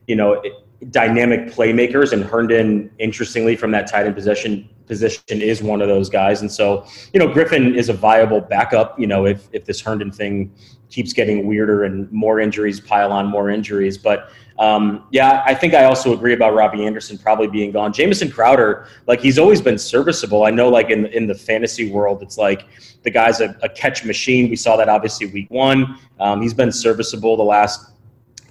you 0.06 0.16
know 0.16 0.42
dynamic 0.88 1.48
playmakers, 1.48 2.12
and 2.12 2.24
Herndon, 2.24 2.90
interestingly, 2.98 3.56
from 3.56 3.70
that 3.72 3.86
tight 3.86 4.06
end 4.06 4.14
position 4.14 4.68
position 4.86 5.40
is 5.40 5.62
one 5.62 5.80
of 5.80 5.86
those 5.86 6.10
guys. 6.10 6.40
And 6.40 6.50
so, 6.50 6.84
you 7.12 7.20
know, 7.20 7.32
Griffin 7.32 7.76
is 7.76 7.88
a 7.88 7.92
viable 7.92 8.40
backup, 8.40 8.98
you 8.98 9.06
know, 9.06 9.24
if, 9.24 9.48
if 9.52 9.64
this 9.64 9.80
Herndon 9.80 10.10
thing 10.10 10.52
keeps 10.88 11.12
getting 11.12 11.46
weirder 11.46 11.84
and 11.84 12.10
more 12.10 12.40
injuries 12.40 12.80
pile 12.80 13.12
on 13.12 13.26
more 13.26 13.50
injuries. 13.50 13.96
But 13.96 14.32
um, 14.58 15.06
yeah, 15.12 15.44
I 15.46 15.54
think 15.54 15.74
I 15.74 15.84
also 15.84 16.12
agree 16.12 16.34
about 16.34 16.54
Robbie 16.54 16.84
Anderson 16.84 17.16
probably 17.16 17.46
being 17.46 17.70
gone. 17.70 17.92
Jamison 17.92 18.32
Crowder, 18.32 18.88
like 19.06 19.20
he's 19.20 19.38
always 19.38 19.62
been 19.62 19.78
serviceable. 19.78 20.44
I 20.44 20.50
know, 20.50 20.68
like 20.68 20.90
in 20.90 21.06
in 21.06 21.28
the 21.28 21.34
fantasy 21.34 21.90
world, 21.90 22.20
it's 22.20 22.36
like 22.36 22.66
the 23.02 23.10
guy's 23.10 23.40
a, 23.40 23.56
a 23.62 23.68
catch 23.68 24.04
machine. 24.04 24.50
We 24.50 24.56
saw 24.56 24.76
that 24.76 24.88
obviously 24.88 25.26
week 25.28 25.50
one. 25.50 25.98
Um, 26.18 26.42
he's 26.42 26.52
been 26.52 26.72
serviceable 26.72 27.36
the 27.36 27.44
last 27.44 27.92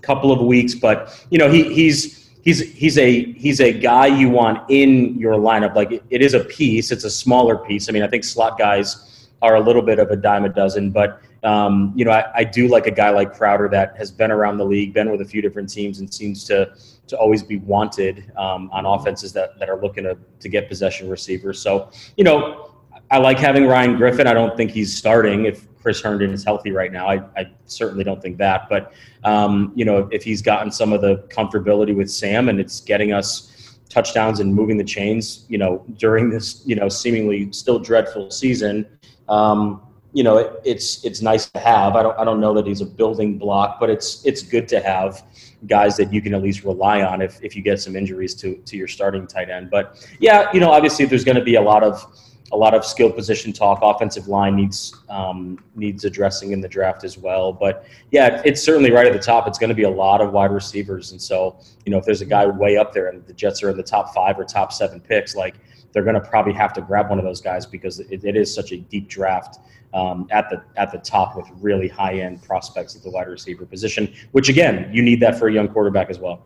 couple 0.01 0.31
of 0.31 0.41
weeks, 0.41 0.75
but 0.75 1.25
you 1.29 1.37
know 1.37 1.49
he 1.49 1.73
he's 1.73 2.29
he's 2.43 2.59
he's 2.73 2.97
a 2.97 3.33
he's 3.33 3.59
a 3.59 3.71
guy 3.71 4.07
you 4.07 4.29
want 4.29 4.69
in 4.69 5.17
your 5.17 5.35
lineup. 5.35 5.75
Like 5.75 5.91
it, 5.91 6.03
it 6.09 6.21
is 6.21 6.33
a 6.33 6.41
piece. 6.41 6.91
It's 6.91 7.03
a 7.03 7.09
smaller 7.09 7.57
piece. 7.57 7.89
I 7.89 7.91
mean, 7.91 8.03
I 8.03 8.07
think 8.07 8.23
slot 8.23 8.57
guys 8.57 9.27
are 9.41 9.55
a 9.55 9.61
little 9.61 9.81
bit 9.81 9.99
of 9.99 10.11
a 10.11 10.15
dime 10.15 10.45
a 10.45 10.49
dozen, 10.49 10.91
but 10.91 11.21
um, 11.43 11.93
you 11.95 12.03
know, 12.03 12.11
I, 12.11 12.25
I, 12.35 12.43
do 12.43 12.67
like 12.67 12.85
a 12.85 12.91
guy 12.91 13.11
like 13.11 13.33
Crowder 13.33 13.69
that 13.69 13.95
has 13.95 14.11
been 14.11 14.29
around 14.29 14.57
the 14.57 14.65
league, 14.65 14.93
been 14.93 15.09
with 15.09 15.21
a 15.21 15.25
few 15.25 15.41
different 15.41 15.69
teams, 15.69 15.99
and 15.99 16.13
seems 16.13 16.43
to 16.45 16.73
to 17.07 17.17
always 17.17 17.41
be 17.41 17.57
wanted 17.57 18.31
um, 18.37 18.69
on 18.71 18.85
offenses 18.85 19.33
that, 19.33 19.57
that 19.57 19.69
are 19.69 19.81
looking 19.81 20.03
to 20.03 20.17
to 20.39 20.49
get 20.49 20.67
possession 20.67 21.09
receivers. 21.09 21.61
So, 21.61 21.91
you 22.17 22.25
know, 22.25 22.75
I 23.09 23.19
like 23.19 23.39
having 23.39 23.65
Ryan 23.67 23.95
Griffin. 23.95 24.27
I 24.27 24.33
don't 24.33 24.55
think 24.57 24.71
he's 24.71 24.95
starting 24.95 25.45
if 25.45 25.65
Chris 25.81 26.01
Herndon 26.01 26.31
is 26.31 26.43
healthy 26.43 26.71
right 26.71 26.91
now. 26.91 27.07
I, 27.07 27.23
I 27.37 27.51
certainly 27.65 28.03
don't 28.03 28.21
think 28.21 28.37
that. 28.37 28.67
But, 28.69 28.93
um, 29.23 29.71
you 29.75 29.85
know, 29.85 30.09
if 30.11 30.23
he's 30.23 30.41
gotten 30.41 30.71
some 30.71 30.93
of 30.93 31.01
the 31.01 31.17
comfortability 31.29 31.95
with 31.95 32.11
Sam 32.11 32.49
and 32.49 32.59
it's 32.59 32.81
getting 32.81 33.13
us 33.13 33.79
touchdowns 33.89 34.39
and 34.39 34.53
moving 34.53 34.77
the 34.77 34.83
chains, 34.83 35.45
you 35.47 35.57
know, 35.57 35.85
during 35.97 36.29
this, 36.29 36.61
you 36.65 36.75
know, 36.75 36.89
seemingly 36.89 37.51
still 37.51 37.79
dreadful 37.79 38.29
season, 38.29 38.85
um, 39.29 39.81
you 40.11 40.23
know, 40.23 40.37
it, 40.37 40.53
it's 40.65 41.05
it's 41.05 41.21
nice 41.21 41.49
to 41.51 41.59
have. 41.59 41.95
I 41.95 42.01
don't 42.01 42.17
I 42.17 42.23
don't 42.23 42.39
know 42.39 42.53
that 42.55 42.65
he's 42.65 42.81
a 42.81 42.85
building 42.85 43.37
block, 43.37 43.79
but 43.79 43.89
it's 43.89 44.25
it's 44.25 44.41
good 44.41 44.67
to 44.69 44.79
have 44.79 45.23
guys 45.67 45.97
that 45.97 46.11
you 46.11 46.21
can 46.21 46.33
at 46.33 46.41
least 46.41 46.63
rely 46.63 47.03
on 47.03 47.21
if, 47.21 47.39
if 47.43 47.55
you 47.55 47.61
get 47.61 47.79
some 47.79 47.95
injuries 47.95 48.33
to 48.35 48.55
to 48.55 48.75
your 48.75 48.87
starting 48.87 49.27
tight 49.27 49.49
end. 49.49 49.69
But 49.69 50.07
yeah, 50.19 50.51
you 50.51 50.59
know, 50.59 50.71
obviously 50.71 51.05
there's 51.05 51.23
going 51.23 51.37
to 51.37 51.43
be 51.43 51.55
a 51.55 51.61
lot 51.61 51.83
of 51.83 52.03
a 52.51 52.57
lot 52.57 52.73
of 52.73 52.83
skill 52.85 53.11
position 53.11 53.53
talk. 53.53 53.79
Offensive 53.81 54.27
line 54.27 54.55
needs 54.55 54.95
um, 55.09 55.63
needs 55.75 56.05
addressing 56.05 56.51
in 56.51 56.61
the 56.61 56.67
draft 56.67 57.03
as 57.03 57.17
well. 57.17 57.53
But 57.53 57.85
yeah, 58.11 58.41
it's 58.45 58.61
certainly 58.61 58.91
right 58.91 59.05
at 59.05 59.13
the 59.13 59.19
top. 59.19 59.47
It's 59.47 59.59
going 59.59 59.69
to 59.69 59.75
be 59.75 59.83
a 59.83 59.89
lot 59.89 60.21
of 60.21 60.31
wide 60.31 60.51
receivers, 60.51 61.11
and 61.11 61.21
so 61.21 61.59
you 61.85 61.91
know 61.91 61.97
if 61.97 62.05
there's 62.05 62.21
a 62.21 62.25
guy 62.25 62.45
way 62.45 62.77
up 62.77 62.93
there 62.93 63.07
and 63.07 63.25
the 63.27 63.33
Jets 63.33 63.61
are 63.63 63.69
in 63.69 63.77
the 63.77 63.83
top 63.83 64.13
five 64.13 64.39
or 64.39 64.45
top 64.45 64.73
seven 64.73 64.99
picks, 64.99 65.35
like 65.35 65.55
they're 65.91 66.03
going 66.03 66.15
to 66.15 66.21
probably 66.21 66.53
have 66.53 66.73
to 66.73 66.81
grab 66.81 67.09
one 67.09 67.19
of 67.19 67.25
those 67.25 67.41
guys 67.41 67.65
because 67.65 67.99
it, 67.99 68.23
it 68.23 68.35
is 68.35 68.53
such 68.53 68.71
a 68.71 68.77
deep 68.77 69.07
draft 69.07 69.59
um, 69.93 70.27
at 70.31 70.49
the 70.49 70.63
at 70.75 70.91
the 70.91 70.99
top 70.99 71.35
with 71.35 71.47
really 71.59 71.87
high 71.87 72.19
end 72.19 72.41
prospects 72.43 72.95
at 72.95 73.03
the 73.03 73.09
wide 73.09 73.27
receiver 73.27 73.65
position. 73.65 74.13
Which 74.31 74.49
again, 74.49 74.89
you 74.93 75.01
need 75.01 75.19
that 75.21 75.37
for 75.37 75.47
a 75.47 75.53
young 75.53 75.67
quarterback 75.67 76.09
as 76.09 76.19
well. 76.19 76.45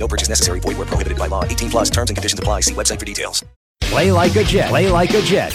No 0.00 0.08
purchase 0.08 0.30
necessary. 0.30 0.60
Void 0.60 0.78
where 0.78 0.86
prohibited 0.86 1.18
by 1.18 1.26
law. 1.26 1.44
18 1.44 1.70
plus 1.70 1.90
terms 1.90 2.10
and 2.10 2.16
conditions 2.16 2.38
apply. 2.38 2.60
See 2.60 2.74
website 2.74 2.98
for 2.98 3.04
details. 3.04 3.44
Play 3.82 4.10
like 4.10 4.34
a 4.36 4.44
Jet. 4.44 4.70
Play 4.70 4.88
like 4.88 5.10
a 5.10 5.20
Jet. 5.20 5.54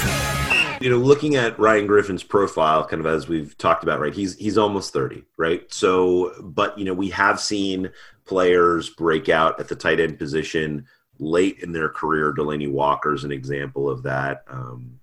you 0.80 0.90
know, 0.90 0.98
looking 0.98 1.36
at 1.36 1.58
Ryan 1.58 1.88
Griffin's 1.88 2.22
profile, 2.22 2.86
kind 2.86 3.00
of 3.00 3.08
as 3.08 3.28
we've 3.28 3.58
talked 3.58 3.82
about, 3.82 4.00
right? 4.00 4.14
He's 4.14 4.36
he's 4.36 4.58
almost 4.58 4.94
thirty, 4.94 5.24
right? 5.38 5.62
So, 5.74 6.34
but 6.42 6.78
you 6.78 6.86
know, 6.86 6.94
we 6.94 7.10
have 7.10 7.40
seen 7.40 7.90
players 8.26 8.90
break 8.92 9.30
out 9.30 9.60
at 9.60 9.68
the 9.68 9.76
tight 9.76 10.00
end 10.00 10.20
position 10.20 10.86
late 11.18 11.60
in 11.62 11.72
their 11.72 11.90
career. 11.90 12.34
Delanie 12.34 12.72
Walker 12.72 13.14
is 13.14 13.24
an 13.24 13.32
example 13.32 13.90
of 13.90 14.04
that. 14.04 14.44
Um, 14.48 15.00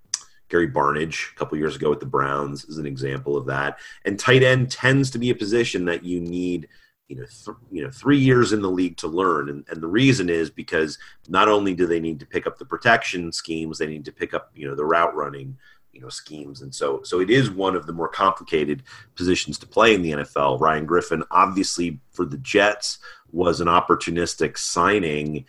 Gary 0.50 0.68
Barnidge 0.68 1.32
a 1.32 1.34
couple 1.36 1.56
years 1.56 1.74
ago 1.74 1.88
with 1.88 2.00
the 2.00 2.06
Browns 2.06 2.66
is 2.66 2.76
an 2.76 2.84
example 2.84 3.38
of 3.38 3.46
that. 3.46 3.78
And 4.04 4.18
tight 4.18 4.42
end 4.42 4.70
tends 4.70 5.10
to 5.12 5.18
be 5.18 5.30
a 5.30 5.34
position 5.34 5.86
that 5.86 6.04
you 6.04 6.20
need 6.20 6.68
you 7.12 7.18
know, 7.18 7.26
th- 7.26 7.56
you 7.70 7.84
know, 7.84 7.90
three 7.90 8.16
years 8.16 8.54
in 8.54 8.62
the 8.62 8.70
league 8.70 8.96
to 8.96 9.06
learn, 9.06 9.50
and, 9.50 9.66
and 9.68 9.82
the 9.82 9.86
reason 9.86 10.30
is 10.30 10.48
because 10.48 10.98
not 11.28 11.46
only 11.46 11.74
do 11.74 11.86
they 11.86 12.00
need 12.00 12.18
to 12.20 12.26
pick 12.26 12.46
up 12.46 12.56
the 12.56 12.64
protection 12.64 13.30
schemes, 13.30 13.76
they 13.76 13.86
need 13.86 14.06
to 14.06 14.12
pick 14.12 14.32
up, 14.32 14.50
you 14.54 14.66
know, 14.66 14.74
the 14.74 14.84
route 14.84 15.14
running, 15.14 15.58
you 15.92 16.00
know, 16.00 16.08
schemes, 16.08 16.62
and 16.62 16.74
so 16.74 17.02
so 17.02 17.20
it 17.20 17.28
is 17.28 17.50
one 17.50 17.76
of 17.76 17.86
the 17.86 17.92
more 17.92 18.08
complicated 18.08 18.82
positions 19.14 19.58
to 19.58 19.66
play 19.66 19.94
in 19.94 20.00
the 20.00 20.12
NFL. 20.12 20.58
Ryan 20.58 20.86
Griffin, 20.86 21.22
obviously, 21.30 22.00
for 22.12 22.24
the 22.24 22.38
Jets, 22.38 22.98
was 23.30 23.60
an 23.60 23.68
opportunistic 23.68 24.56
signing, 24.56 25.44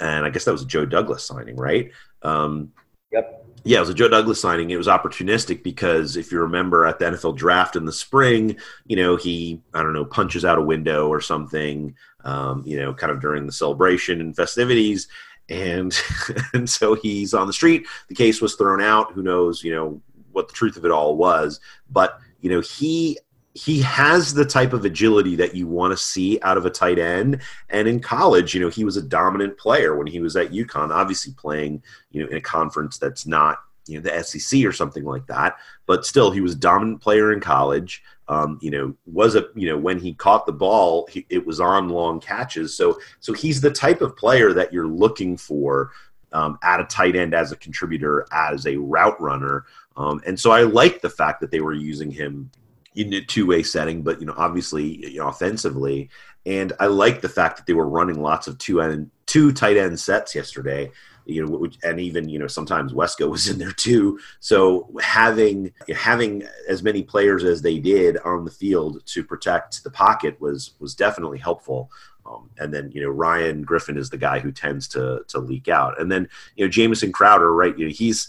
and 0.00 0.24
I 0.24 0.30
guess 0.30 0.46
that 0.46 0.52
was 0.52 0.62
a 0.62 0.66
Joe 0.66 0.86
Douglas 0.86 1.26
signing, 1.26 1.56
right? 1.56 1.90
Um, 2.22 2.72
yep 3.12 3.41
yeah, 3.64 3.78
it 3.78 3.80
was 3.80 3.88
a 3.90 3.94
Joe 3.94 4.08
Douglas 4.08 4.40
signing. 4.40 4.70
It 4.70 4.76
was 4.76 4.88
opportunistic 4.88 5.62
because 5.62 6.16
if 6.16 6.32
you 6.32 6.40
remember 6.40 6.84
at 6.84 6.98
the 6.98 7.04
NFL 7.04 7.36
draft 7.36 7.76
in 7.76 7.84
the 7.84 7.92
spring, 7.92 8.56
you 8.86 8.96
know, 8.96 9.16
he, 9.16 9.60
I 9.72 9.82
don't 9.82 9.92
know, 9.92 10.04
punches 10.04 10.44
out 10.44 10.58
a 10.58 10.62
window 10.62 11.08
or 11.08 11.20
something, 11.20 11.94
um, 12.24 12.64
you 12.66 12.76
know, 12.78 12.92
kind 12.92 13.12
of 13.12 13.20
during 13.20 13.46
the 13.46 13.52
celebration 13.52 14.20
and 14.20 14.34
festivities. 14.34 15.08
And, 15.48 15.96
and 16.54 16.68
so 16.68 16.94
he's 16.94 17.34
on 17.34 17.46
the 17.46 17.52
street. 17.52 17.86
The 18.08 18.14
case 18.14 18.40
was 18.40 18.56
thrown 18.56 18.82
out. 18.82 19.12
Who 19.12 19.22
knows, 19.22 19.62
you 19.62 19.74
know, 19.74 20.00
what 20.32 20.48
the 20.48 20.54
truth 20.54 20.76
of 20.76 20.84
it 20.84 20.90
all 20.90 21.16
was. 21.16 21.60
But, 21.90 22.18
you 22.40 22.50
know, 22.50 22.60
he 22.60 23.18
he 23.54 23.82
has 23.82 24.32
the 24.32 24.44
type 24.44 24.72
of 24.72 24.84
agility 24.84 25.36
that 25.36 25.54
you 25.54 25.66
want 25.66 25.92
to 25.92 25.96
see 25.96 26.38
out 26.42 26.56
of 26.56 26.64
a 26.64 26.70
tight 26.70 26.98
end. 26.98 27.42
And 27.68 27.86
in 27.86 28.00
college, 28.00 28.54
you 28.54 28.60
know, 28.60 28.70
he 28.70 28.84
was 28.84 28.96
a 28.96 29.02
dominant 29.02 29.58
player 29.58 29.96
when 29.96 30.06
he 30.06 30.20
was 30.20 30.36
at 30.36 30.52
UConn, 30.52 30.90
obviously 30.90 31.34
playing, 31.34 31.82
you 32.10 32.22
know, 32.22 32.30
in 32.30 32.36
a 32.36 32.40
conference 32.40 32.98
that's 32.98 33.26
not, 33.26 33.58
you 33.86 34.00
know, 34.00 34.08
the 34.08 34.22
SEC 34.22 34.64
or 34.64 34.72
something 34.72 35.04
like 35.04 35.26
that. 35.26 35.56
But 35.86 36.06
still, 36.06 36.30
he 36.30 36.40
was 36.40 36.54
a 36.54 36.58
dominant 36.58 37.02
player 37.02 37.32
in 37.32 37.40
college. 37.40 38.02
Um, 38.28 38.58
you 38.62 38.70
know, 38.70 38.94
was 39.04 39.34
a, 39.34 39.48
you 39.54 39.68
know, 39.68 39.76
when 39.76 39.98
he 39.98 40.14
caught 40.14 40.46
the 40.46 40.52
ball, 40.52 41.06
he, 41.10 41.26
it 41.28 41.44
was 41.44 41.60
on 41.60 41.90
long 41.90 42.20
catches. 42.20 42.74
So, 42.74 42.98
so 43.20 43.34
he's 43.34 43.60
the 43.60 43.70
type 43.70 44.00
of 44.00 44.16
player 44.16 44.54
that 44.54 44.72
you're 44.72 44.86
looking 44.86 45.36
for 45.36 45.90
um, 46.32 46.58
at 46.62 46.80
a 46.80 46.84
tight 46.84 47.16
end 47.16 47.34
as 47.34 47.52
a 47.52 47.56
contributor, 47.56 48.26
as 48.32 48.66
a 48.66 48.76
route 48.76 49.20
runner. 49.20 49.66
Um, 49.96 50.22
and 50.24 50.38
so 50.40 50.52
I 50.52 50.62
like 50.62 51.02
the 51.02 51.10
fact 51.10 51.40
that 51.40 51.50
they 51.50 51.60
were 51.60 51.74
using 51.74 52.10
him 52.10 52.50
in 52.94 53.12
a 53.14 53.20
two-way 53.22 53.62
setting, 53.62 54.02
but 54.02 54.20
you 54.20 54.26
know, 54.26 54.34
obviously, 54.36 55.10
you 55.10 55.18
know, 55.18 55.28
offensively. 55.28 56.10
And 56.44 56.72
I 56.80 56.86
like 56.86 57.20
the 57.20 57.28
fact 57.28 57.56
that 57.56 57.66
they 57.66 57.72
were 57.72 57.88
running 57.88 58.20
lots 58.20 58.46
of 58.46 58.58
two 58.58 58.80
end, 58.80 59.10
two 59.26 59.52
tight 59.52 59.76
end 59.76 59.98
sets 59.98 60.34
yesterday. 60.34 60.90
You 61.24 61.46
know, 61.46 61.68
and 61.84 62.00
even 62.00 62.28
you 62.28 62.40
know 62.40 62.48
sometimes 62.48 62.92
Wesco 62.92 63.30
was 63.30 63.48
in 63.48 63.58
there 63.58 63.70
too. 63.70 64.18
So 64.40 64.90
having 65.00 65.72
having 65.94 66.42
as 66.68 66.82
many 66.82 67.04
players 67.04 67.44
as 67.44 67.62
they 67.62 67.78
did 67.78 68.18
on 68.18 68.44
the 68.44 68.50
field 68.50 69.06
to 69.06 69.22
protect 69.22 69.84
the 69.84 69.90
pocket 69.90 70.40
was 70.40 70.72
was 70.80 70.96
definitely 70.96 71.38
helpful. 71.38 71.92
Um, 72.26 72.50
and 72.58 72.74
then 72.74 72.90
you 72.92 73.02
know 73.02 73.08
Ryan 73.08 73.62
Griffin 73.62 73.96
is 73.96 74.10
the 74.10 74.18
guy 74.18 74.40
who 74.40 74.50
tends 74.50 74.88
to 74.88 75.22
to 75.28 75.38
leak 75.38 75.68
out. 75.68 76.00
And 76.00 76.10
then 76.10 76.28
you 76.56 76.64
know 76.64 76.70
Jamison 76.70 77.12
Crowder, 77.12 77.54
right? 77.54 77.78
You 77.78 77.86
know 77.86 77.92
he's 77.92 78.28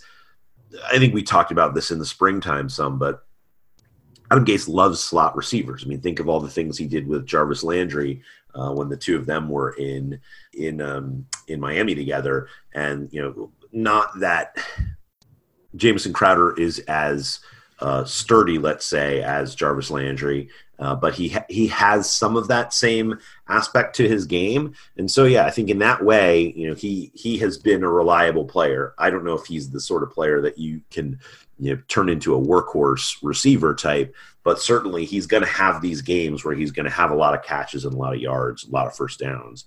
I 0.86 1.00
think 1.00 1.16
we 1.16 1.24
talked 1.24 1.52
about 1.52 1.74
this 1.74 1.90
in 1.90 1.98
the 1.98 2.06
springtime 2.06 2.70
some, 2.70 3.00
but 3.00 3.26
Adam 4.34 4.46
Gase 4.46 4.68
loves 4.68 5.00
slot 5.00 5.36
receivers. 5.36 5.84
I 5.84 5.88
mean, 5.88 6.02
think 6.02 6.20
of 6.20 6.28
all 6.28 6.40
the 6.40 6.50
things 6.50 6.76
he 6.76 6.88
did 6.88 7.08
with 7.08 7.28
Jarvis 7.28 7.64
Landry 7.64 8.24
uh, 8.56 8.72
when 8.72 8.90
the 8.90 8.98
two 8.98 9.16
of 9.16 9.28
them 9.28 9.48
were 9.48 9.74
in 9.74 10.20
in 10.54 10.82
um, 10.82 11.28
in 11.48 11.60
Miami 11.60 11.94
together, 11.94 12.48
and 12.74 13.14
you 13.14 13.22
know, 13.22 13.52
not 13.72 14.20
that 14.22 14.58
Jamison 15.76 16.14
Crowder 16.14 16.60
is 16.60 16.80
as 16.88 17.42
uh, 17.78 18.06
sturdy, 18.06 18.58
let's 18.58 18.88
say, 18.88 19.22
as 19.22 19.54
Jarvis 19.54 19.92
Landry, 19.92 20.50
uh, 20.80 20.96
but 20.96 21.14
he 21.14 21.30
ha- 21.30 21.46
he 21.48 21.68
has 21.68 22.10
some 22.10 22.36
of 22.36 22.48
that 22.48 22.74
same 22.74 23.20
aspect 23.50 23.96
to 23.98 24.10
his 24.10 24.26
game, 24.26 24.74
and 24.98 25.12
so 25.12 25.26
yeah, 25.26 25.46
I 25.46 25.52
think 25.52 25.70
in 25.70 25.78
that 25.78 26.04
way, 26.04 26.54
you 26.56 26.68
know, 26.68 26.74
he 26.74 27.12
he 27.14 27.38
has 27.38 27.60
been 27.60 27.84
a 27.84 27.90
reliable 27.90 28.46
player. 28.46 28.96
I 28.98 29.12
don't 29.12 29.26
know 29.26 29.36
if 29.36 29.46
he's 29.46 29.70
the 29.70 29.80
sort 29.80 30.02
of 30.02 30.10
player 30.10 30.42
that 30.42 30.58
you 30.58 30.82
can 30.90 31.20
you 31.60 31.76
know, 31.76 31.82
turn 31.88 32.10
into 32.10 32.36
a 32.36 32.40
workhorse 32.40 33.18
receiver 33.22 33.74
type, 33.76 34.16
but 34.44 34.60
certainly 34.60 35.06
he's 35.06 35.28
going 35.28 35.44
to 35.44 35.50
have 35.50 35.82
these 35.82 36.02
games 36.02 36.44
where 36.44 36.56
he's 36.56 36.72
going 36.72 36.86
to 36.86 36.92
have 36.92 37.12
a 37.12 37.16
lot 37.16 37.34
of 37.34 37.44
catches 37.44 37.86
and 37.86 37.94
a 37.94 37.98
lot 37.98 38.14
of 38.14 38.20
yards, 38.20 38.68
a 38.68 38.72
lot 38.72 38.88
of 38.88 38.96
first 38.96 39.20
downs. 39.20 39.66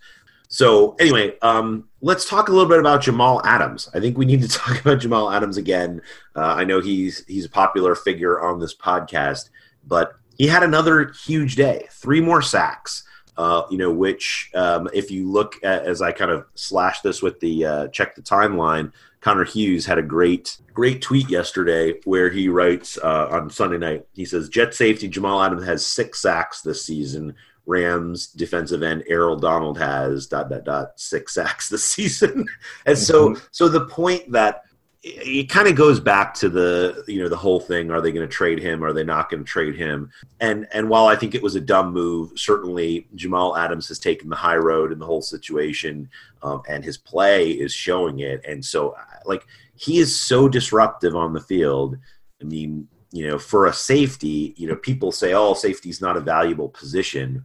So 0.48 0.94
anyway, 1.00 1.36
um, 1.40 1.88
let's 2.00 2.28
talk 2.28 2.48
a 2.48 2.52
little 2.52 2.68
bit 2.68 2.78
about 2.78 3.02
Jamal 3.02 3.44
Adams. 3.44 3.88
I 3.94 4.00
think 4.00 4.16
we 4.16 4.26
need 4.26 4.42
to 4.42 4.48
talk 4.58 4.80
about 4.80 5.00
Jamal 5.00 5.30
Adams 5.30 5.56
again. 5.56 6.02
Uh, 6.34 6.54
I 6.56 6.64
know 6.64 6.80
he's 6.80 7.24
he's 7.26 7.44
a 7.44 7.50
popular 7.50 7.94
figure 7.94 8.40
on 8.40 8.60
this 8.60 8.74
podcast, 8.74 9.50
but 9.86 10.14
he 10.36 10.46
had 10.46 10.62
another 10.62 11.12
huge 11.24 11.56
day, 11.56 11.86
three 11.90 12.20
more 12.20 12.42
sacks. 12.42 13.04
Uh, 13.38 13.62
you 13.70 13.76
know, 13.76 13.92
which 13.92 14.50
um, 14.54 14.88
if 14.94 15.10
you 15.10 15.30
look 15.30 15.56
at 15.62 15.84
as 15.84 16.00
I 16.00 16.10
kind 16.10 16.30
of 16.30 16.46
slash 16.54 17.02
this 17.02 17.20
with 17.20 17.38
the 17.40 17.66
uh, 17.66 17.88
check 17.88 18.14
the 18.14 18.22
timeline, 18.22 18.92
Connor 19.20 19.44
Hughes 19.44 19.84
had 19.84 19.98
a 19.98 20.02
great, 20.02 20.56
great 20.72 21.02
tweet 21.02 21.28
yesterday 21.28 21.94
where 22.04 22.30
he 22.30 22.48
writes 22.48 22.96
uh, 22.96 23.28
on 23.30 23.50
Sunday 23.50 23.76
night. 23.78 24.06
He 24.14 24.24
says, 24.24 24.48
"Jet 24.48 24.72
safety 24.72 25.08
Jamal 25.08 25.42
Adams 25.42 25.64
has 25.66 25.84
six 25.84 26.22
sacks 26.22 26.62
this 26.62 26.84
season. 26.84 27.34
Rams 27.66 28.28
defensive 28.28 28.84
end 28.84 29.02
Aaron 29.08 29.40
Donald 29.40 29.78
has 29.78 30.28
dot 30.28 30.48
dot 30.48 30.64
dot 30.64 30.92
six 30.96 31.34
sacks 31.34 31.68
this 31.68 31.84
season." 31.92 32.46
and 32.86 32.96
so, 32.96 33.30
mm-hmm. 33.30 33.44
so 33.50 33.68
the 33.68 33.86
point 33.86 34.30
that 34.32 34.62
it 35.08 35.48
kind 35.48 35.68
of 35.68 35.76
goes 35.76 36.00
back 36.00 36.34
to 36.34 36.48
the 36.48 37.04
you 37.06 37.22
know 37.22 37.28
the 37.28 37.36
whole 37.36 37.60
thing 37.60 37.92
are 37.92 38.00
they 38.00 38.10
going 38.10 38.26
to 38.26 38.32
trade 38.32 38.58
him 38.58 38.82
are 38.82 38.92
they 38.92 39.04
not 39.04 39.30
going 39.30 39.44
to 39.44 39.48
trade 39.48 39.76
him? 39.76 40.10
And 40.40 40.66
and 40.72 40.88
while 40.88 41.06
i 41.06 41.14
think 41.14 41.34
it 41.34 41.42
was 41.42 41.54
a 41.54 41.60
dumb 41.60 41.92
move 41.92 42.32
certainly 42.34 43.06
jamal 43.14 43.56
adams 43.56 43.86
has 43.88 44.00
taken 44.00 44.28
the 44.28 44.36
high 44.36 44.56
road 44.56 44.90
in 44.90 44.98
the 44.98 45.06
whole 45.06 45.22
situation 45.22 46.08
um, 46.42 46.62
and 46.68 46.84
his 46.84 46.98
play 46.98 47.50
is 47.50 47.72
showing 47.72 48.18
it. 48.20 48.44
And 48.44 48.64
so 48.64 48.96
like 49.24 49.46
he 49.76 49.98
is 49.98 50.18
so 50.18 50.48
disruptive 50.48 51.14
on 51.14 51.32
the 51.32 51.40
field. 51.40 51.96
I 52.40 52.44
mean 52.44 52.88
you 53.12 53.28
know 53.28 53.38
for 53.38 53.66
a 53.66 53.72
safety 53.72 54.54
you 54.56 54.66
know 54.66 54.74
people 54.74 55.12
say 55.12 55.32
oh 55.32 55.54
safety 55.54 55.88
is 55.88 56.00
not 56.00 56.16
a 56.16 56.20
valuable 56.20 56.68
position 56.68 57.44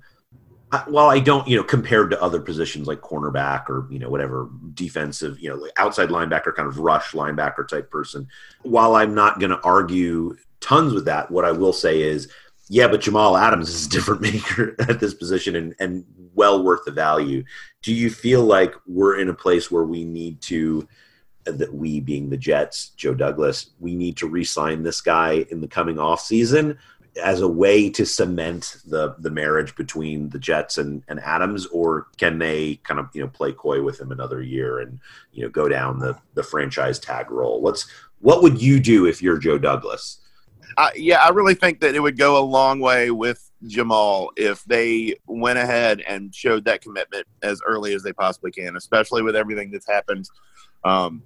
while 0.87 1.09
I 1.09 1.19
don't, 1.19 1.47
you 1.47 1.57
know, 1.57 1.63
compared 1.63 2.11
to 2.11 2.21
other 2.21 2.39
positions 2.39 2.87
like 2.87 3.01
cornerback 3.01 3.69
or 3.69 3.87
you 3.91 3.99
know 3.99 4.09
whatever 4.09 4.49
defensive, 4.73 5.39
you 5.39 5.49
know, 5.49 5.55
like 5.55 5.73
outside 5.77 6.09
linebacker, 6.09 6.55
kind 6.55 6.67
of 6.67 6.79
rush 6.79 7.11
linebacker 7.11 7.67
type 7.67 7.91
person. 7.91 8.27
While 8.63 8.95
I'm 8.95 9.13
not 9.13 9.39
going 9.39 9.49
to 9.49 9.61
argue 9.61 10.37
tons 10.61 10.93
with 10.93 11.05
that, 11.05 11.29
what 11.29 11.43
I 11.43 11.51
will 11.51 11.73
say 11.73 12.01
is, 12.01 12.31
yeah, 12.69 12.87
but 12.87 13.01
Jamal 13.01 13.35
Adams 13.35 13.69
is 13.69 13.85
a 13.85 13.89
different 13.89 14.21
maker 14.33 14.75
at 14.79 14.99
this 14.99 15.13
position 15.13 15.55
and 15.55 15.75
and 15.79 16.05
well 16.33 16.63
worth 16.63 16.85
the 16.85 16.91
value. 16.91 17.43
Do 17.81 17.93
you 17.93 18.09
feel 18.09 18.43
like 18.43 18.73
we're 18.87 19.19
in 19.19 19.27
a 19.29 19.33
place 19.33 19.69
where 19.69 19.83
we 19.83 20.05
need 20.05 20.41
to? 20.43 20.87
Uh, 21.47 21.51
that 21.53 21.73
we 21.73 21.99
being 21.99 22.29
the 22.29 22.37
Jets, 22.37 22.89
Joe 22.89 23.15
Douglas, 23.15 23.71
we 23.79 23.95
need 23.95 24.15
to 24.17 24.27
re-sign 24.27 24.83
this 24.83 25.01
guy 25.01 25.43
in 25.49 25.59
the 25.59 25.67
coming 25.67 25.97
off 25.97 26.21
season 26.21 26.77
as 27.21 27.41
a 27.41 27.47
way 27.47 27.89
to 27.89 28.05
cement 28.05 28.77
the 28.85 29.15
the 29.19 29.29
marriage 29.29 29.75
between 29.75 30.29
the 30.29 30.39
Jets 30.39 30.77
and, 30.77 31.03
and 31.07 31.19
Adams, 31.19 31.65
or 31.67 32.07
can 32.17 32.39
they 32.39 32.75
kind 32.83 32.99
of 32.99 33.09
you 33.13 33.21
know 33.21 33.27
play 33.27 33.51
coy 33.51 33.81
with 33.81 33.99
him 33.99 34.11
another 34.11 34.41
year 34.41 34.79
and 34.79 34.99
you 35.33 35.43
know 35.43 35.49
go 35.49 35.67
down 35.67 35.99
the 35.99 36.17
the 36.35 36.43
franchise 36.43 36.99
tag 36.99 37.29
role? 37.29 37.61
What's 37.61 37.87
what 38.19 38.41
would 38.43 38.61
you 38.61 38.79
do 38.79 39.07
if 39.07 39.21
you're 39.21 39.37
Joe 39.37 39.57
Douglas? 39.57 40.19
Uh, 40.77 40.89
yeah, 40.95 41.19
I 41.19 41.29
really 41.29 41.53
think 41.53 41.81
that 41.81 41.95
it 41.95 41.99
would 41.99 42.17
go 42.17 42.37
a 42.37 42.45
long 42.45 42.79
way 42.79 43.11
with 43.11 43.51
Jamal 43.67 44.31
if 44.37 44.63
they 44.63 45.15
went 45.27 45.59
ahead 45.59 46.01
and 46.01 46.33
showed 46.33 46.63
that 46.65 46.81
commitment 46.81 47.27
as 47.43 47.61
early 47.67 47.93
as 47.93 48.03
they 48.03 48.13
possibly 48.13 48.51
can, 48.51 48.77
especially 48.77 49.21
with 49.21 49.35
everything 49.35 49.69
that's 49.69 49.87
happened 49.87 50.29
um, 50.85 51.23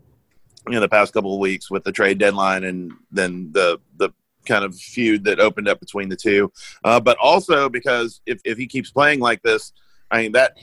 in 0.67 0.79
the 0.79 0.89
past 0.89 1.13
couple 1.13 1.33
of 1.33 1.39
weeks 1.39 1.69
with 1.69 1.83
the 1.83 1.91
trade 1.91 2.17
deadline 2.17 2.63
and 2.63 2.91
then 3.11 3.51
the 3.51 3.79
the 3.97 4.09
kind 4.45 4.63
of 4.63 4.75
feud 4.75 5.23
that 5.25 5.39
opened 5.39 5.67
up 5.67 5.79
between 5.79 6.09
the 6.09 6.15
two. 6.15 6.51
Uh, 6.83 6.99
but 6.99 7.17
also 7.17 7.69
because 7.69 8.21
if, 8.25 8.39
if 8.45 8.57
he 8.57 8.67
keeps 8.67 8.91
playing 8.91 9.19
like 9.19 9.41
this, 9.41 9.73
I 10.11 10.23
mean 10.23 10.31
that 10.33 10.57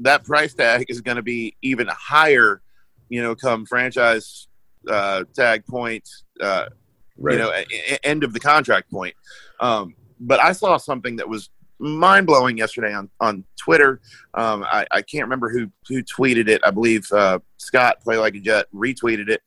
that 0.00 0.24
price 0.24 0.54
tag 0.54 0.86
is 0.88 1.00
going 1.00 1.16
to 1.16 1.22
be 1.22 1.56
even 1.62 1.88
higher, 1.88 2.62
you 3.08 3.22
know, 3.22 3.34
come 3.34 3.66
franchise 3.66 4.48
uh, 4.88 5.24
tag 5.34 5.66
point, 5.66 6.08
uh, 6.40 6.66
right. 7.18 7.32
you 7.32 7.38
know, 7.38 7.50
a, 7.50 7.66
a, 7.92 8.06
end 8.06 8.24
of 8.24 8.32
the 8.32 8.40
contract 8.40 8.90
point. 8.90 9.14
Um, 9.60 9.94
but 10.20 10.40
I 10.40 10.52
saw 10.52 10.76
something 10.76 11.16
that 11.16 11.28
was 11.28 11.50
mind 11.78 12.26
blowing 12.26 12.58
yesterday 12.58 12.92
on 12.92 13.08
on 13.20 13.44
Twitter. 13.56 14.00
Um, 14.34 14.64
I, 14.64 14.86
I, 14.90 15.02
can't 15.02 15.24
remember 15.24 15.48
who 15.48 15.70
who 15.88 16.02
tweeted 16.02 16.48
it. 16.48 16.60
I 16.64 16.70
believe 16.70 17.10
uh, 17.12 17.38
Scott 17.56 18.00
Play 18.02 18.18
Like 18.18 18.34
a 18.34 18.40
Jet 18.40 18.66
retweeted 18.74 19.28
it 19.28 19.42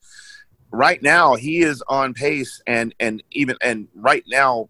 right 0.72 1.02
now 1.02 1.34
he 1.34 1.60
is 1.60 1.82
on 1.86 2.14
pace 2.14 2.60
and 2.66 2.94
and 2.98 3.22
even 3.30 3.56
and 3.62 3.88
right 3.94 4.24
now 4.26 4.68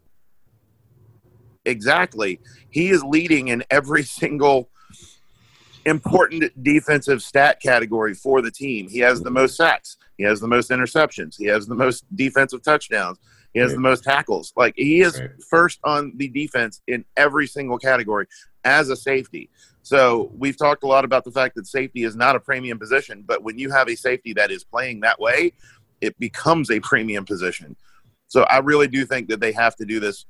exactly 1.64 2.40
he 2.70 2.90
is 2.90 3.02
leading 3.04 3.48
in 3.48 3.64
every 3.70 4.02
single 4.20 4.68
important 5.84 6.62
defensive 6.62 7.22
stat 7.22 7.60
category 7.60 8.14
for 8.14 8.40
the 8.40 8.50
team. 8.50 8.88
He 8.88 9.00
has 9.00 9.20
the 9.20 9.30
most 9.30 9.56
sacks. 9.56 9.96
He 10.16 10.24
has 10.24 10.40
the 10.40 10.48
most 10.48 10.70
interceptions. 10.70 11.36
He 11.36 11.46
has 11.46 11.66
the 11.66 11.74
most 11.74 12.04
defensive 12.14 12.62
touchdowns. 12.62 13.18
He 13.52 13.60
has 13.60 13.70
right. 13.70 13.76
the 13.76 13.80
most 13.80 14.04
tackles. 14.04 14.52
Like 14.56 14.74
he 14.76 15.00
is 15.00 15.18
right. 15.20 15.30
first 15.50 15.80
on 15.84 16.12
the 16.16 16.28
defense 16.28 16.80
in 16.86 17.04
every 17.16 17.46
single 17.46 17.78
category 17.78 18.26
as 18.64 18.88
a 18.88 18.96
safety. 18.96 19.50
So 19.82 20.30
we've 20.36 20.56
talked 20.56 20.84
a 20.84 20.86
lot 20.86 21.04
about 21.04 21.24
the 21.24 21.32
fact 21.32 21.56
that 21.56 21.66
safety 21.66 22.04
is 22.04 22.14
not 22.14 22.36
a 22.36 22.40
premium 22.40 22.78
position 22.78 23.24
but 23.26 23.42
when 23.42 23.58
you 23.58 23.70
have 23.70 23.88
a 23.88 23.96
safety 23.96 24.32
that 24.32 24.50
is 24.50 24.62
playing 24.62 25.00
that 25.00 25.18
way 25.18 25.52
it 26.02 26.18
becomes 26.18 26.70
a 26.70 26.80
premium 26.80 27.24
position. 27.24 27.76
So 28.28 28.42
I 28.42 28.58
really 28.58 28.88
do 28.88 29.06
think 29.06 29.28
that 29.28 29.40
they 29.40 29.52
have 29.52 29.76
to 29.76 29.86
do 29.86 30.00
this 30.00 30.26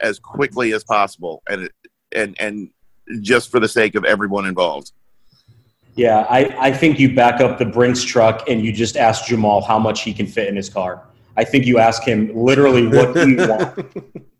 as 0.00 0.18
quickly 0.18 0.72
as 0.72 0.84
possible, 0.84 1.42
and 1.48 1.68
and 2.14 2.36
and 2.40 2.70
just 3.20 3.50
for 3.50 3.60
the 3.60 3.68
sake 3.68 3.94
of 3.94 4.04
everyone 4.04 4.46
involved. 4.46 4.92
Yeah, 5.94 6.26
I, 6.30 6.68
I 6.68 6.72
think 6.72 6.98
you 6.98 7.14
back 7.14 7.40
up 7.40 7.58
the 7.58 7.66
Brinks 7.66 8.02
truck 8.02 8.48
and 8.48 8.64
you 8.64 8.72
just 8.72 8.96
ask 8.96 9.26
Jamal 9.26 9.60
how 9.60 9.78
much 9.78 10.02
he 10.02 10.14
can 10.14 10.26
fit 10.26 10.48
in 10.48 10.56
his 10.56 10.70
car. 10.70 11.02
I 11.36 11.44
think 11.44 11.66
you 11.66 11.78
ask 11.78 12.02
him 12.02 12.34
literally 12.34 12.86
what 12.86 13.12
do 13.14 13.28
you 13.28 13.36
want. 13.36 13.74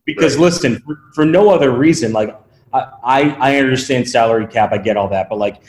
Because 0.07 0.37
right. 0.37 0.42
listen, 0.42 0.81
for, 0.81 0.98
for, 1.14 1.25
no 1.27 1.51
other 1.51 1.70
reason, 1.70 2.12
like 2.12 2.35
I, 2.72 3.37
I 3.38 3.57
understand 3.59 4.09
salary 4.09 4.46
cap, 4.46 4.72
I 4.72 4.79
get 4.79 4.96
all 4.96 5.09
that, 5.09 5.29
but 5.29 5.37
like 5.37 5.62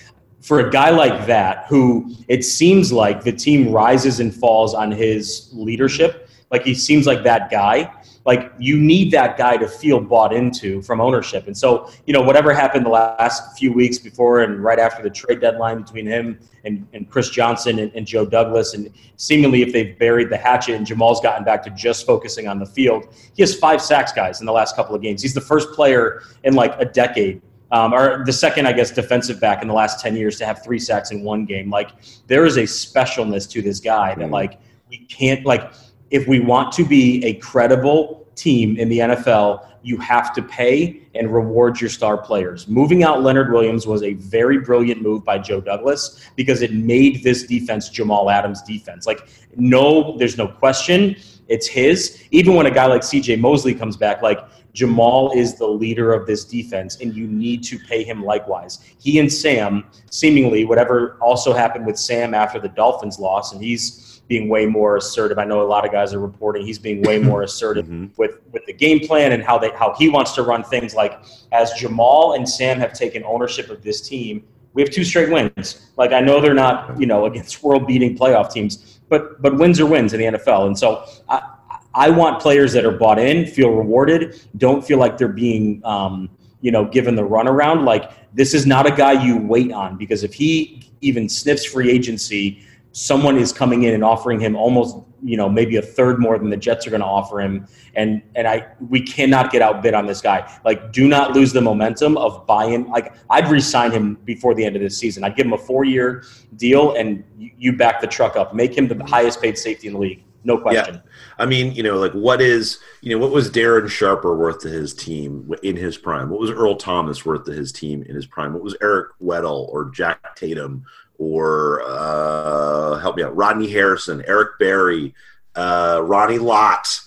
for 0.43 0.59
a 0.59 0.69
guy 0.69 0.89
like 0.89 1.25
that, 1.25 1.65
who 1.69 2.13
it 2.27 2.43
seems 2.43 2.91
like 2.91 3.23
the 3.23 3.31
team 3.31 3.71
rises 3.71 4.19
and 4.19 4.35
falls 4.35 4.73
on 4.73 4.91
his 4.91 5.49
leadership, 5.53 6.29
like 6.51 6.63
he 6.63 6.75
seems 6.75 7.07
like 7.07 7.23
that 7.23 7.49
guy. 7.49 7.91
Like 8.25 8.53
you 8.57 8.77
need 8.77 9.11
that 9.11 9.37
guy 9.37 9.57
to 9.57 9.67
feel 9.67 9.99
bought 9.99 10.33
into 10.33 10.81
from 10.81 11.01
ownership. 11.01 11.47
And 11.47 11.57
so, 11.57 11.89
you 12.05 12.13
know, 12.13 12.21
whatever 12.21 12.53
happened 12.53 12.85
the 12.85 12.89
last 12.89 13.57
few 13.57 13.73
weeks 13.73 13.97
before 13.97 14.43
and 14.43 14.63
right 14.63 14.79
after 14.79 15.01
the 15.01 15.09
trade 15.09 15.41
deadline 15.41 15.81
between 15.81 16.05
him 16.05 16.39
and, 16.63 16.87
and 16.93 17.09
Chris 17.09 17.29
Johnson 17.29 17.79
and, 17.79 17.91
and 17.95 18.05
Joe 18.05 18.25
Douglas, 18.25 18.73
and 18.75 18.93
seemingly 19.17 19.61
if 19.61 19.73
they've 19.73 19.97
buried 19.97 20.29
the 20.29 20.37
hatchet 20.37 20.75
and 20.75 20.85
Jamal's 20.85 21.19
gotten 21.19 21.43
back 21.43 21.63
to 21.63 21.69
just 21.71 22.05
focusing 22.05 22.47
on 22.47 22.59
the 22.59 22.65
field, 22.65 23.13
he 23.33 23.43
has 23.43 23.55
five 23.55 23.81
sacks, 23.81 24.13
guys, 24.13 24.39
in 24.39 24.45
the 24.45 24.53
last 24.53 24.75
couple 24.75 24.95
of 24.95 25.01
games. 25.01 25.21
He's 25.21 25.33
the 25.33 25.41
first 25.41 25.71
player 25.71 26.23
in 26.43 26.53
like 26.53 26.79
a 26.79 26.85
decade 26.85 27.41
um, 27.73 27.91
or 27.91 28.23
the 28.23 28.31
second, 28.31 28.67
I 28.67 28.71
guess, 28.71 28.91
defensive 28.91 29.41
back 29.41 29.63
in 29.63 29.67
the 29.67 29.73
last 29.73 29.99
10 29.99 30.15
years 30.15 30.37
to 30.37 30.45
have 30.45 30.63
three 30.63 30.77
sacks 30.77 31.09
in 31.09 31.23
one 31.23 31.43
game. 31.43 31.71
Like, 31.71 31.89
there 32.27 32.45
is 32.45 32.57
a 32.57 32.63
specialness 32.63 33.49
to 33.49 33.63
this 33.63 33.79
guy 33.79 34.13
that, 34.13 34.27
mm. 34.27 34.31
like, 34.31 34.59
we 34.91 34.99
can't, 34.99 35.43
like, 35.43 35.73
if 36.11 36.27
we 36.27 36.39
want 36.39 36.71
to 36.73 36.85
be 36.85 37.25
a 37.25 37.33
credible 37.35 38.27
team 38.35 38.77
in 38.77 38.89
the 38.89 38.99
NFL, 38.99 39.67
you 39.81 39.97
have 39.97 40.35
to 40.35 40.43
pay 40.43 41.01
and 41.15 41.33
reward 41.33 41.81
your 41.81 41.89
star 41.89 42.15
players. 42.15 42.67
Moving 42.67 43.03
out 43.03 43.23
Leonard 43.23 43.51
Williams 43.51 43.87
was 43.87 44.03
a 44.03 44.13
very 44.13 44.59
brilliant 44.59 45.01
move 45.01 45.25
by 45.25 45.39
Joe 45.39 45.59
Douglas 45.59 46.29
because 46.35 46.61
it 46.61 46.73
made 46.73 47.23
this 47.23 47.41
defense 47.41 47.89
Jamal 47.89 48.29
Adams' 48.29 48.61
defense. 48.61 49.07
Like, 49.07 49.27
no, 49.55 50.15
there's 50.19 50.37
no 50.37 50.47
question. 50.47 51.15
It's 51.47 51.65
his. 51.65 52.23
Even 52.29 52.53
when 52.53 52.67
a 52.67 52.71
guy 52.71 52.85
like 52.85 53.01
CJ 53.01 53.39
Mosley 53.39 53.73
comes 53.73 53.97
back, 53.97 54.21
like, 54.21 54.39
Jamal 54.73 55.31
is 55.35 55.55
the 55.55 55.67
leader 55.67 56.13
of 56.13 56.25
this 56.25 56.43
defense, 56.43 56.99
and 56.99 57.15
you 57.15 57.27
need 57.27 57.63
to 57.65 57.77
pay 57.77 58.03
him 58.03 58.23
likewise. 58.23 58.79
He 58.99 59.19
and 59.19 59.31
Sam, 59.31 59.85
seemingly, 60.09 60.65
whatever 60.65 61.17
also 61.21 61.53
happened 61.53 61.85
with 61.85 61.97
Sam 61.97 62.33
after 62.33 62.59
the 62.59 62.69
Dolphins 62.69 63.19
loss, 63.19 63.53
and 63.53 63.63
he's 63.63 64.21
being 64.27 64.49
way 64.49 64.65
more 64.65 64.97
assertive. 64.97 65.37
I 65.37 65.45
know 65.45 65.61
a 65.61 65.67
lot 65.67 65.85
of 65.85 65.91
guys 65.91 66.13
are 66.13 66.19
reporting 66.19 66.65
he's 66.65 66.79
being 66.79 67.01
way 67.03 67.19
more 67.19 67.43
assertive 67.49 67.85
mm-hmm. 67.85 68.07
with, 68.17 68.39
with 68.51 68.65
the 68.65 68.73
game 68.73 68.99
plan 68.99 69.31
and 69.31 69.43
how 69.43 69.57
they 69.57 69.69
how 69.71 69.93
he 69.97 70.09
wants 70.09 70.33
to 70.33 70.43
run 70.43 70.63
things. 70.63 70.95
Like 70.95 71.23
as 71.51 71.73
Jamal 71.73 72.33
and 72.33 72.47
Sam 72.47 72.79
have 72.79 72.93
taken 72.93 73.23
ownership 73.25 73.69
of 73.69 73.83
this 73.83 74.01
team, 74.01 74.43
we 74.73 74.81
have 74.81 74.91
two 74.91 75.03
straight 75.03 75.29
wins. 75.29 75.91
Like 75.97 76.13
I 76.13 76.21
know 76.21 76.41
they're 76.41 76.53
not 76.53 76.99
you 76.99 77.05
know 77.05 77.25
against 77.25 77.63
world 77.63 77.85
beating 77.85 78.17
playoff 78.17 78.51
teams, 78.51 78.99
but 79.09 79.41
but 79.41 79.57
wins 79.57 79.79
are 79.79 79.85
wins 79.85 80.13
in 80.13 80.19
the 80.19 80.39
NFL, 80.39 80.67
and 80.67 80.79
so 80.79 81.05
I, 81.29 81.52
I 81.95 82.09
want 82.09 82.41
players 82.41 82.73
that 82.73 82.85
are 82.85 82.91
bought 82.91 83.19
in, 83.19 83.45
feel 83.45 83.69
rewarded, 83.69 84.41
don't 84.57 84.85
feel 84.85 84.97
like 84.97 85.17
they're 85.17 85.27
being, 85.27 85.81
um, 85.85 86.29
you 86.61 86.71
know, 86.71 86.85
given 86.85 87.15
the 87.15 87.23
runaround. 87.23 87.85
Like 87.85 88.11
this 88.33 88.53
is 88.53 88.65
not 88.65 88.87
a 88.87 88.91
guy 88.91 89.23
you 89.23 89.37
wait 89.37 89.71
on 89.71 89.97
because 89.97 90.23
if 90.23 90.33
he 90.33 90.89
even 91.01 91.29
sniffs 91.29 91.65
free 91.65 91.91
agency, 91.91 92.63
someone 92.93 93.37
is 93.37 93.51
coming 93.51 93.83
in 93.83 93.93
and 93.93 94.03
offering 94.03 94.39
him 94.39 94.55
almost, 94.55 94.97
you 95.23 95.37
know, 95.37 95.49
maybe 95.49 95.77
a 95.77 95.81
third 95.81 96.19
more 96.19 96.37
than 96.37 96.49
the 96.49 96.57
Jets 96.57 96.87
are 96.87 96.89
going 96.89 97.01
to 97.01 97.07
offer 97.07 97.41
him. 97.41 97.67
And 97.95 98.21
and 98.35 98.47
I 98.47 98.67
we 98.89 99.01
cannot 99.01 99.51
get 99.51 99.61
outbid 99.61 99.93
on 99.93 100.05
this 100.07 100.21
guy. 100.21 100.51
Like, 100.65 100.91
do 100.91 101.07
not 101.07 101.33
lose 101.33 101.53
the 101.53 101.61
momentum 101.61 102.17
of 102.17 102.45
buying. 102.47 102.89
Like, 102.89 103.13
I'd 103.29 103.49
resign 103.49 103.91
him 103.91 104.15
before 104.25 104.53
the 104.55 104.65
end 104.65 104.75
of 104.75 104.81
this 104.81 104.97
season. 104.97 105.23
I'd 105.23 105.35
give 105.35 105.45
him 105.45 105.53
a 105.53 105.57
four 105.57 105.83
year 105.83 106.23
deal, 106.55 106.93
and 106.95 107.23
you, 107.37 107.51
you 107.57 107.73
back 107.73 108.01
the 108.01 108.07
truck 108.07 108.35
up. 108.35 108.53
Make 108.55 108.77
him 108.77 108.87
the 108.87 109.03
highest 109.05 109.41
paid 109.41 109.57
safety 109.57 109.87
in 109.87 109.93
the 109.93 109.99
league. 109.99 110.23
No 110.43 110.57
question. 110.57 110.95
Yeah. 110.95 111.01
I 111.37 111.45
mean, 111.45 111.73
you 111.73 111.83
know, 111.83 111.97
like 111.97 112.11
what 112.13 112.41
is, 112.41 112.79
you 113.01 113.11
know, 113.11 113.17
what 113.17 113.31
was 113.31 113.49
Darren 113.49 113.89
Sharper 113.89 114.35
worth 114.35 114.59
to 114.61 114.69
his 114.69 114.93
team 114.93 115.53
in 115.63 115.75
his 115.75 115.97
prime? 115.97 116.29
What 116.29 116.39
was 116.39 116.51
Earl 116.51 116.75
Thomas 116.75 117.25
worth 117.25 117.45
to 117.45 117.53
his 117.53 117.71
team 117.71 118.03
in 118.03 118.15
his 118.15 118.25
prime? 118.25 118.53
What 118.53 118.63
was 118.63 118.75
Eric 118.81 119.11
Weddle 119.21 119.69
or 119.69 119.89
Jack 119.91 120.35
Tatum 120.35 120.85
or 121.17 121.81
uh, 121.85 122.97
help 122.99 123.15
me 123.15 123.23
out, 123.23 123.35
Rodney 123.35 123.69
Harrison, 123.69 124.23
Eric 124.27 124.59
Berry, 124.59 125.13
uh, 125.55 126.01
Ronnie 126.03 126.39
Lott, 126.39 126.99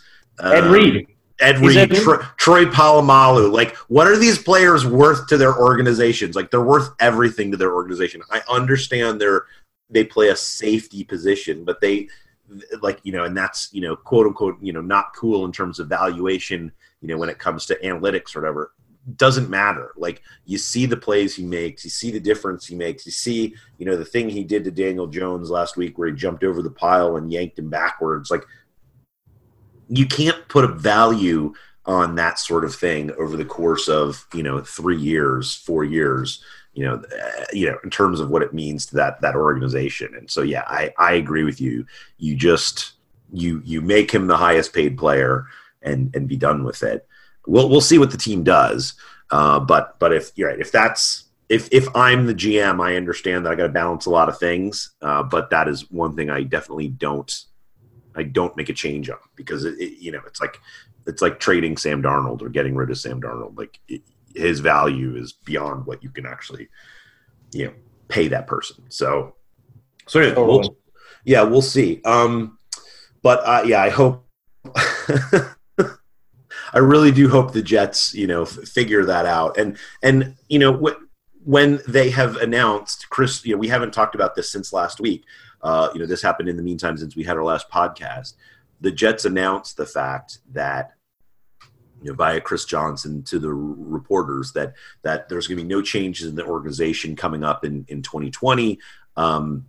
Ed 0.42 0.64
um, 0.64 0.72
Reed. 0.72 1.06
Ed 1.38 1.58
Reed, 1.58 1.90
Troy, 1.90 2.16
Troy 2.38 2.64
Polamalu. 2.64 3.52
Like, 3.52 3.76
what 3.88 4.06
are 4.06 4.16
these 4.16 4.38
players 4.38 4.86
worth 4.86 5.26
to 5.26 5.36
their 5.36 5.54
organizations? 5.54 6.34
Like, 6.34 6.50
they're 6.50 6.62
worth 6.62 6.90
everything 6.98 7.50
to 7.50 7.58
their 7.58 7.74
organization. 7.74 8.22
I 8.30 8.40
understand 8.48 9.20
they're 9.20 9.44
they 9.90 10.02
play 10.02 10.28
a 10.28 10.36
safety 10.36 11.04
position, 11.04 11.64
but 11.64 11.80
they 11.80 12.08
like 12.80 13.00
you 13.02 13.12
know 13.12 13.24
and 13.24 13.36
that's 13.36 13.72
you 13.72 13.80
know 13.80 13.96
quote 13.96 14.26
unquote 14.26 14.56
you 14.60 14.72
know 14.72 14.80
not 14.80 15.14
cool 15.14 15.44
in 15.44 15.52
terms 15.52 15.78
of 15.78 15.88
valuation 15.88 16.70
you 17.00 17.08
know 17.08 17.18
when 17.18 17.28
it 17.28 17.38
comes 17.38 17.66
to 17.66 17.76
analytics 17.76 18.34
or 18.34 18.40
whatever. 18.40 18.72
Doesn't 19.16 19.48
matter. 19.48 19.92
Like 19.96 20.22
you 20.46 20.58
see 20.58 20.84
the 20.84 20.96
plays 20.96 21.36
he 21.36 21.44
makes 21.44 21.84
you 21.84 21.90
see 21.90 22.10
the 22.10 22.20
difference 22.20 22.66
he 22.66 22.74
makes 22.74 23.06
you 23.06 23.12
see 23.12 23.54
you 23.78 23.86
know 23.86 23.96
the 23.96 24.04
thing 24.04 24.28
he 24.28 24.42
did 24.42 24.64
to 24.64 24.70
daniel 24.72 25.06
jones 25.06 25.48
last 25.48 25.76
week 25.76 25.96
where 25.96 26.08
he 26.08 26.14
jumped 26.14 26.42
over 26.42 26.60
the 26.60 26.70
pile 26.70 27.16
and 27.16 27.32
yanked 27.32 27.58
him 27.58 27.70
backwards. 27.70 28.30
Like 28.30 28.44
you 29.88 30.06
can't 30.06 30.48
put 30.48 30.64
a 30.64 30.68
value 30.68 31.54
on 31.86 32.16
that 32.16 32.38
sort 32.38 32.64
of 32.64 32.74
thing 32.74 33.12
over 33.12 33.36
the 33.36 33.44
course 33.44 33.88
of 33.88 34.26
you 34.34 34.42
know 34.42 34.60
three 34.60 34.98
years, 34.98 35.54
four 35.54 35.84
years. 35.84 36.42
You 36.76 36.84
know, 36.84 36.94
uh, 36.94 37.44
you 37.54 37.70
know, 37.70 37.78
in 37.82 37.90
terms 37.90 38.20
of 38.20 38.28
what 38.28 38.42
it 38.42 38.52
means 38.52 38.84
to 38.86 38.96
that 38.96 39.20
that 39.22 39.34
organization. 39.34 40.14
And 40.14 40.30
so, 40.30 40.42
yeah, 40.42 40.64
I 40.66 40.92
I 40.98 41.14
agree 41.14 41.42
with 41.42 41.60
you. 41.60 41.86
You 42.18 42.36
just 42.36 42.92
you 43.32 43.62
you 43.64 43.80
make 43.80 44.10
him 44.10 44.26
the 44.26 44.36
highest 44.36 44.74
paid 44.74 44.98
player 44.98 45.46
and 45.80 46.14
and 46.14 46.28
be 46.28 46.36
done 46.36 46.64
with 46.64 46.82
it. 46.82 47.06
We'll 47.46 47.70
we'll 47.70 47.80
see 47.80 47.98
what 47.98 48.10
the 48.10 48.18
team 48.18 48.44
does. 48.44 48.94
Uh, 49.30 49.58
but 49.58 49.98
but 49.98 50.12
if 50.12 50.32
you're 50.36 50.50
right, 50.50 50.60
if 50.60 50.70
that's 50.70 51.24
if 51.48 51.68
if 51.72 51.88
I'm 51.96 52.26
the 52.26 52.34
GM, 52.34 52.84
I 52.84 52.96
understand 52.96 53.46
that 53.46 53.52
I 53.52 53.56
got 53.56 53.64
to 53.64 53.72
balance 53.72 54.06
a 54.06 54.10
lot 54.10 54.28
of 54.28 54.38
things. 54.38 54.94
Uh, 55.00 55.22
but 55.22 55.50
that 55.50 55.68
is 55.68 55.90
one 55.90 56.14
thing 56.14 56.28
I 56.28 56.42
definitely 56.42 56.88
don't 56.88 57.32
I 58.14 58.24
don't 58.24 58.56
make 58.56 58.68
a 58.68 58.74
change 58.74 59.08
on 59.10 59.18
because 59.34 59.64
it, 59.64 59.78
it, 59.78 59.98
you 59.98 60.12
know 60.12 60.20
it's 60.26 60.40
like 60.40 60.60
it's 61.06 61.22
like 61.22 61.38
trading 61.38 61.76
Sam 61.76 62.02
Darnold 62.02 62.42
or 62.42 62.48
getting 62.48 62.74
rid 62.74 62.90
of 62.90 62.98
Sam 62.98 63.20
Darnold. 63.20 63.56
Like 63.56 63.78
it, 63.88 64.02
his 64.36 64.60
value 64.60 65.16
is 65.16 65.32
beyond 65.32 65.86
what 65.86 66.02
you 66.02 66.10
can 66.10 66.26
actually 66.26 66.68
you 67.52 67.66
know 67.66 67.72
pay 68.08 68.28
that 68.28 68.46
person. 68.46 68.84
So 68.88 69.34
so 70.06 70.20
anyway, 70.20 70.36
we'll, 70.36 70.76
yeah, 71.24 71.42
we'll 71.42 71.62
see. 71.62 72.00
Um, 72.04 72.58
but 73.22 73.40
uh, 73.44 73.62
yeah, 73.66 73.82
I 73.82 73.90
hope. 73.90 74.26
I 76.72 76.78
really 76.78 77.10
do 77.10 77.28
hope 77.28 77.52
the 77.52 77.62
Jets, 77.62 78.12
you 78.12 78.26
know, 78.26 78.42
f- 78.42 78.68
figure 78.68 79.04
that 79.04 79.24
out. 79.26 79.56
And 79.56 79.78
and 80.02 80.36
you 80.48 80.58
know, 80.58 80.72
wh- 80.76 81.00
when 81.46 81.80
they 81.88 82.10
have 82.10 82.36
announced 82.36 83.08
Chris, 83.08 83.44
you 83.44 83.52
know, 83.52 83.58
we 83.58 83.68
haven't 83.68 83.92
talked 83.92 84.14
about 84.14 84.34
this 84.34 84.50
since 84.50 84.72
last 84.72 85.00
week. 85.00 85.24
Uh, 85.62 85.88
you 85.94 86.00
know, 86.00 86.06
this 86.06 86.22
happened 86.22 86.48
in 86.48 86.56
the 86.56 86.62
meantime 86.62 86.96
since 86.96 87.16
we 87.16 87.24
had 87.24 87.36
our 87.36 87.44
last 87.44 87.70
podcast. 87.70 88.34
The 88.80 88.90
Jets 88.90 89.24
announced 89.24 89.76
the 89.76 89.86
fact 89.86 90.38
that 90.52 90.95
you 92.02 92.10
know, 92.10 92.14
via 92.14 92.40
Chris 92.40 92.64
Johnson 92.64 93.22
to 93.24 93.38
the 93.38 93.52
reporters 93.52 94.52
that 94.52 94.74
that 95.02 95.28
there's 95.28 95.46
going 95.46 95.58
to 95.58 95.64
be 95.64 95.68
no 95.68 95.82
changes 95.82 96.28
in 96.28 96.34
the 96.34 96.44
organization 96.44 97.16
coming 97.16 97.44
up 97.44 97.64
in 97.64 97.84
in 97.88 98.02
2020. 98.02 98.78
Um, 99.16 99.66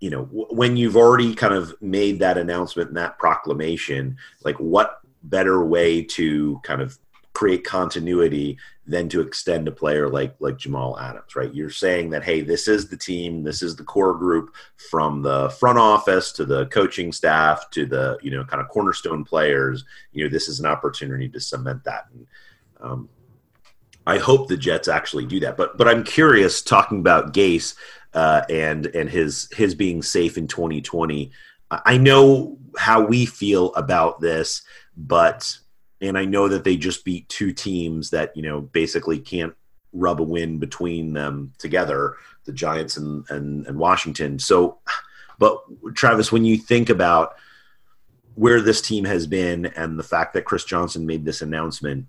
you 0.00 0.10
know, 0.10 0.24
w- 0.26 0.46
when 0.50 0.76
you've 0.76 0.96
already 0.96 1.34
kind 1.34 1.54
of 1.54 1.74
made 1.80 2.18
that 2.20 2.38
announcement 2.38 2.88
and 2.88 2.96
that 2.96 3.18
proclamation, 3.18 4.16
like 4.44 4.56
what 4.56 5.00
better 5.22 5.64
way 5.64 6.02
to 6.02 6.60
kind 6.62 6.80
of 6.80 6.98
create 7.38 7.62
continuity 7.62 8.58
than 8.84 9.08
to 9.08 9.20
extend 9.20 9.68
a 9.68 9.70
player 9.70 10.08
like 10.08 10.34
like 10.40 10.56
Jamal 10.56 10.98
Adams, 10.98 11.36
right? 11.36 11.54
You're 11.54 11.70
saying 11.70 12.10
that 12.10 12.24
hey, 12.24 12.40
this 12.40 12.66
is 12.66 12.88
the 12.88 12.96
team, 12.96 13.44
this 13.44 13.62
is 13.62 13.76
the 13.76 13.84
core 13.84 14.14
group 14.14 14.56
from 14.90 15.22
the 15.22 15.48
front 15.50 15.78
office 15.78 16.32
to 16.32 16.44
the 16.44 16.66
coaching 16.66 17.12
staff 17.12 17.70
to 17.70 17.86
the 17.86 18.18
you 18.22 18.32
know 18.32 18.42
kind 18.42 18.60
of 18.60 18.68
cornerstone 18.68 19.24
players. 19.24 19.84
You 20.10 20.24
know, 20.24 20.30
this 20.30 20.48
is 20.48 20.58
an 20.58 20.66
opportunity 20.66 21.28
to 21.28 21.38
cement 21.38 21.84
that. 21.84 22.06
And, 22.12 22.26
um, 22.80 23.08
I 24.04 24.18
hope 24.18 24.48
the 24.48 24.56
Jets 24.56 24.88
actually 24.88 25.26
do 25.26 25.38
that. 25.38 25.56
But 25.56 25.78
but 25.78 25.86
I'm 25.86 26.02
curious 26.02 26.60
talking 26.60 26.98
about 26.98 27.34
Gase 27.34 27.76
uh, 28.14 28.42
and 28.50 28.86
and 28.86 29.08
his 29.08 29.48
his 29.52 29.76
being 29.76 30.02
safe 30.02 30.36
in 30.36 30.48
2020. 30.48 31.30
I 31.70 31.98
know 31.98 32.58
how 32.76 33.04
we 33.04 33.26
feel 33.26 33.72
about 33.74 34.20
this 34.20 34.62
but 34.98 35.56
and 36.00 36.16
I 36.16 36.24
know 36.24 36.48
that 36.48 36.64
they 36.64 36.76
just 36.76 37.04
beat 37.04 37.28
two 37.28 37.52
teams 37.52 38.10
that 38.10 38.36
you 38.36 38.42
know 38.42 38.60
basically 38.60 39.18
can't 39.18 39.54
rub 39.92 40.20
a 40.20 40.24
win 40.24 40.58
between 40.58 41.12
them 41.12 41.52
together, 41.58 42.16
the 42.44 42.52
Giants 42.52 42.96
and 42.96 43.24
and, 43.30 43.66
and 43.66 43.78
Washington. 43.78 44.38
So, 44.38 44.78
but 45.38 45.62
Travis, 45.94 46.32
when 46.32 46.44
you 46.44 46.56
think 46.56 46.90
about 46.90 47.34
where 48.34 48.60
this 48.60 48.80
team 48.80 49.04
has 49.04 49.26
been 49.26 49.66
and 49.66 49.98
the 49.98 50.04
fact 50.04 50.34
that 50.34 50.44
Chris 50.44 50.64
Johnson 50.64 51.06
made 51.06 51.24
this 51.24 51.42
announcement 51.42 52.06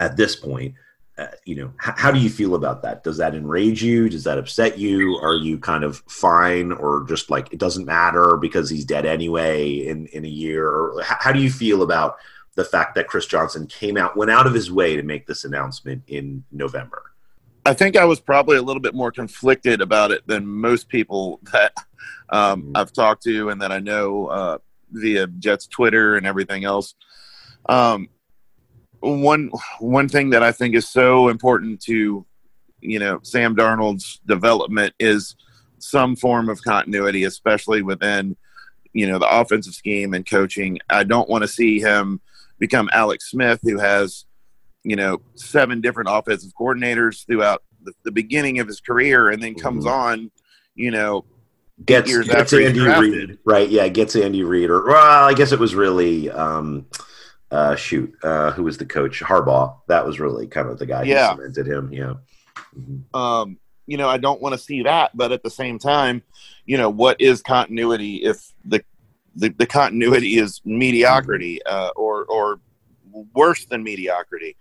at 0.00 0.16
this 0.16 0.34
point, 0.34 0.74
uh, 1.16 1.28
you 1.44 1.54
know, 1.54 1.72
h- 1.86 1.94
how 1.96 2.10
do 2.10 2.18
you 2.18 2.28
feel 2.28 2.56
about 2.56 2.82
that? 2.82 3.04
Does 3.04 3.18
that 3.18 3.36
enrage 3.36 3.80
you? 3.80 4.08
Does 4.08 4.24
that 4.24 4.38
upset 4.38 4.76
you? 4.76 5.16
Are 5.22 5.36
you 5.36 5.58
kind 5.58 5.84
of 5.84 6.02
fine 6.08 6.72
or 6.72 7.04
just 7.06 7.30
like 7.30 7.52
it 7.52 7.60
doesn't 7.60 7.84
matter 7.84 8.36
because 8.36 8.68
he's 8.68 8.84
dead 8.84 9.06
anyway 9.06 9.86
in, 9.86 10.06
in 10.06 10.24
a 10.24 10.28
year? 10.28 10.68
Or 10.68 11.00
h- 11.00 11.06
how 11.20 11.30
do 11.30 11.40
you 11.40 11.50
feel 11.50 11.82
about 11.82 12.16
the 12.54 12.64
fact 12.64 12.94
that 12.94 13.08
Chris 13.08 13.26
Johnson 13.26 13.66
came 13.66 13.96
out, 13.96 14.16
went 14.16 14.30
out 14.30 14.46
of 14.46 14.54
his 14.54 14.70
way 14.70 14.96
to 14.96 15.02
make 15.02 15.26
this 15.26 15.44
announcement 15.44 16.02
in 16.06 16.44
November? 16.52 17.02
I 17.66 17.72
think 17.72 17.96
I 17.96 18.04
was 18.04 18.20
probably 18.20 18.56
a 18.56 18.62
little 18.62 18.82
bit 18.82 18.94
more 18.94 19.10
conflicted 19.10 19.80
about 19.80 20.10
it 20.10 20.26
than 20.26 20.46
most 20.46 20.88
people 20.88 21.40
that 21.52 21.72
um, 22.28 22.62
mm-hmm. 22.62 22.76
I've 22.76 22.92
talked 22.92 23.22
to 23.24 23.50
and 23.50 23.60
that 23.62 23.72
I 23.72 23.78
know 23.78 24.26
uh, 24.26 24.58
via 24.90 25.26
Jets 25.26 25.66
Twitter 25.66 26.16
and 26.16 26.26
everything 26.26 26.64
else. 26.64 26.94
Um, 27.68 28.08
one 29.00 29.50
one 29.80 30.08
thing 30.08 30.30
that 30.30 30.42
I 30.42 30.52
think 30.52 30.74
is 30.74 30.88
so 30.88 31.28
important 31.28 31.80
to 31.82 32.24
you 32.80 32.98
know 32.98 33.20
Sam 33.22 33.54
Darnold's 33.54 34.20
development 34.26 34.94
is 34.98 35.36
some 35.78 36.16
form 36.16 36.48
of 36.48 36.62
continuity, 36.62 37.24
especially 37.24 37.82
within 37.82 38.36
you 38.92 39.06
know 39.06 39.18
the 39.18 39.28
offensive 39.28 39.74
scheme 39.74 40.14
and 40.14 40.26
coaching. 40.26 40.78
I 40.88 41.04
don't 41.04 41.28
want 41.28 41.42
to 41.42 41.48
see 41.48 41.80
him 41.80 42.20
become 42.58 42.88
Alex 42.92 43.30
Smith, 43.30 43.60
who 43.62 43.78
has 43.78 44.24
you 44.82 44.96
know 44.96 45.20
seven 45.34 45.80
different 45.80 46.10
offensive 46.10 46.52
coordinators 46.58 47.26
throughout 47.26 47.62
the, 47.82 47.92
the 48.04 48.12
beginning 48.12 48.58
of 48.58 48.66
his 48.66 48.80
career, 48.80 49.30
and 49.30 49.42
then 49.42 49.54
comes 49.54 49.84
mm-hmm. 49.84 49.94
on, 49.94 50.30
you 50.74 50.90
know, 50.90 51.24
gets, 51.84 52.10
gets 52.26 52.52
Andy 52.52 52.80
Reid, 52.80 53.38
right? 53.44 53.68
Yeah, 53.68 53.88
gets 53.88 54.16
Andy 54.16 54.42
Reid, 54.42 54.70
or 54.70 54.86
well, 54.86 55.24
I 55.24 55.34
guess 55.34 55.52
it 55.52 55.58
was 55.58 55.74
really. 55.74 56.30
Um, 56.30 56.86
uh, 57.50 57.76
shoot, 57.76 58.12
uh, 58.24 58.50
who 58.50 58.64
was 58.64 58.78
the 58.78 58.86
coach? 58.86 59.20
Harbaugh. 59.20 59.76
That 59.86 60.04
was 60.04 60.18
really 60.18 60.48
kind 60.48 60.68
of 60.68 60.76
the 60.76 60.86
guy 60.86 61.04
yeah. 61.04 61.30
who 61.30 61.36
cemented 61.36 61.68
him. 61.68 61.92
Yeah. 61.92 62.14
Mm-hmm. 62.76 63.16
Um, 63.16 63.58
you 63.86 63.96
know, 63.96 64.08
I 64.08 64.16
don't 64.16 64.40
want 64.40 64.54
to 64.54 64.58
see 64.58 64.82
that, 64.82 65.16
but 65.16 65.30
at 65.30 65.44
the 65.44 65.50
same 65.50 65.78
time, 65.78 66.22
you 66.66 66.76
know, 66.78 66.90
what 66.90 67.20
is 67.20 67.42
continuity 67.42 68.16
if 68.16 68.52
the 68.64 68.82
the, 69.36 69.48
the 69.50 69.66
continuity 69.66 70.38
is 70.38 70.60
mediocrity 70.64 71.62
uh, 71.64 71.90
or 71.96 72.24
or 72.24 72.60
worse 73.34 73.64
than 73.66 73.82
mediocrity? 73.82 74.56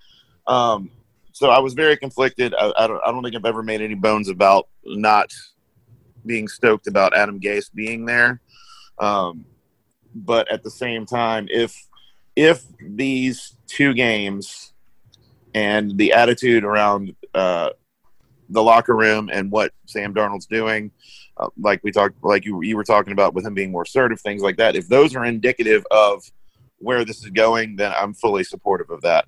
Um, 0.48 0.92
so 1.32 1.50
I 1.50 1.60
was 1.60 1.74
very 1.74 1.98
conflicted. 1.98 2.54
I, 2.58 2.72
I, 2.78 2.88
don't 2.88 3.02
I 3.06 3.12
don't 3.12 3.24
think 3.24 3.36
I've 3.36 3.46
ever 3.46 3.64
made 3.64 3.82
any 3.82 3.96
bones 3.96 4.30
about 4.30 4.68
not 4.86 5.32
being 6.26 6.48
stoked 6.48 6.88
about 6.88 7.16
Adam 7.16 7.40
Gase 7.40 7.74
being 7.74 8.06
there. 8.06 8.42
Um, 9.00 9.46
but 10.16 10.50
at 10.52 10.64
the 10.64 10.70
same 10.70 11.06
time, 11.06 11.48
if 11.50 11.76
if 12.36 12.64
these 12.80 13.56
two 13.68 13.94
games 13.94 14.74
and 15.54 15.98
the 15.98 16.14
attitude 16.14 16.64
around 16.64 17.16
uh, 17.34 17.70
the 18.50 18.64
locker 18.64 18.96
room 18.96 19.30
and 19.32 19.52
what 19.52 19.72
Sam 19.86 20.14
Darnold's 20.14 20.46
doing, 20.46 20.92
uh, 21.38 21.50
like 21.60 21.82
we 21.84 21.92
talked, 21.92 22.24
like 22.24 22.46
you 22.46 22.62
you 22.62 22.76
were 22.76 22.84
talking 22.84 23.14
about 23.14 23.34
with 23.34 23.46
him 23.46 23.54
being 23.54 23.72
more 23.72 23.84
assertive, 23.84 24.22
things 24.22 24.42
like 24.42 24.58
that. 24.58 24.76
If 24.76 24.88
those 24.88 25.16
are 25.16 25.26
indicative 25.26 25.86
of 25.92 26.24
where 26.78 27.06
this 27.06 27.24
is 27.24 27.30
going, 27.32 27.76
then 27.76 27.94
I'm 27.98 28.14
fully 28.14 28.44
supportive 28.44 28.90
of 28.90 29.02
that. 29.02 29.26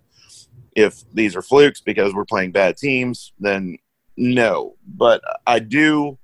If 0.76 1.04
these 1.14 1.36
are 1.36 1.42
flukes 1.42 1.82
because 1.82 2.14
we're 2.14 2.26
playing 2.26 2.52
bad 2.52 2.78
teams, 2.78 3.34
then 3.40 3.78
no. 4.18 4.76
But 4.86 5.22
I 5.48 5.60
do 5.60 6.18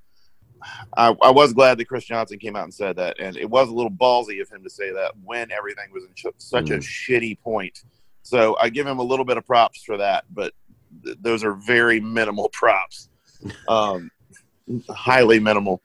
I, 0.96 1.16
I, 1.22 1.32
was 1.32 1.54
glad 1.54 1.78
that 1.78 1.86
Chris 1.86 2.06
Johnson 2.06 2.40
came 2.40 2.56
out 2.56 2.64
and 2.64 2.74
said 2.74 2.96
that, 2.98 3.20
and 3.20 3.36
it 3.38 3.50
was 3.50 3.70
a 3.70 3.74
little 3.74 3.92
ballsy 3.92 4.42
of 4.42 4.50
him 4.50 4.64
to 4.64 4.70
say 4.70 4.92
that 4.92 5.14
when 5.24 5.52
everything 5.52 5.92
was 5.94 6.04
in 6.04 6.10
sh- 6.16 6.26
such 6.38 6.66
mm. 6.66 6.76
a 6.76 6.80
shitty 6.80 7.40
point. 7.40 7.84
So 8.24 8.58
I 8.62 8.70
give 8.70 8.86
him 8.86 9.00
a 9.00 9.04
little 9.04 9.26
bit 9.26 9.38
of 9.38 9.46
props 9.46 9.84
for 9.84 9.98
that, 9.98 10.26
but 10.30 10.54
th- 11.04 11.18
those 11.22 11.44
are 11.44 11.54
very 11.54 12.00
minimal 12.00 12.50
props, 12.54 13.10
um, 13.68 14.12
highly 14.90 15.40
minimal, 15.40 15.82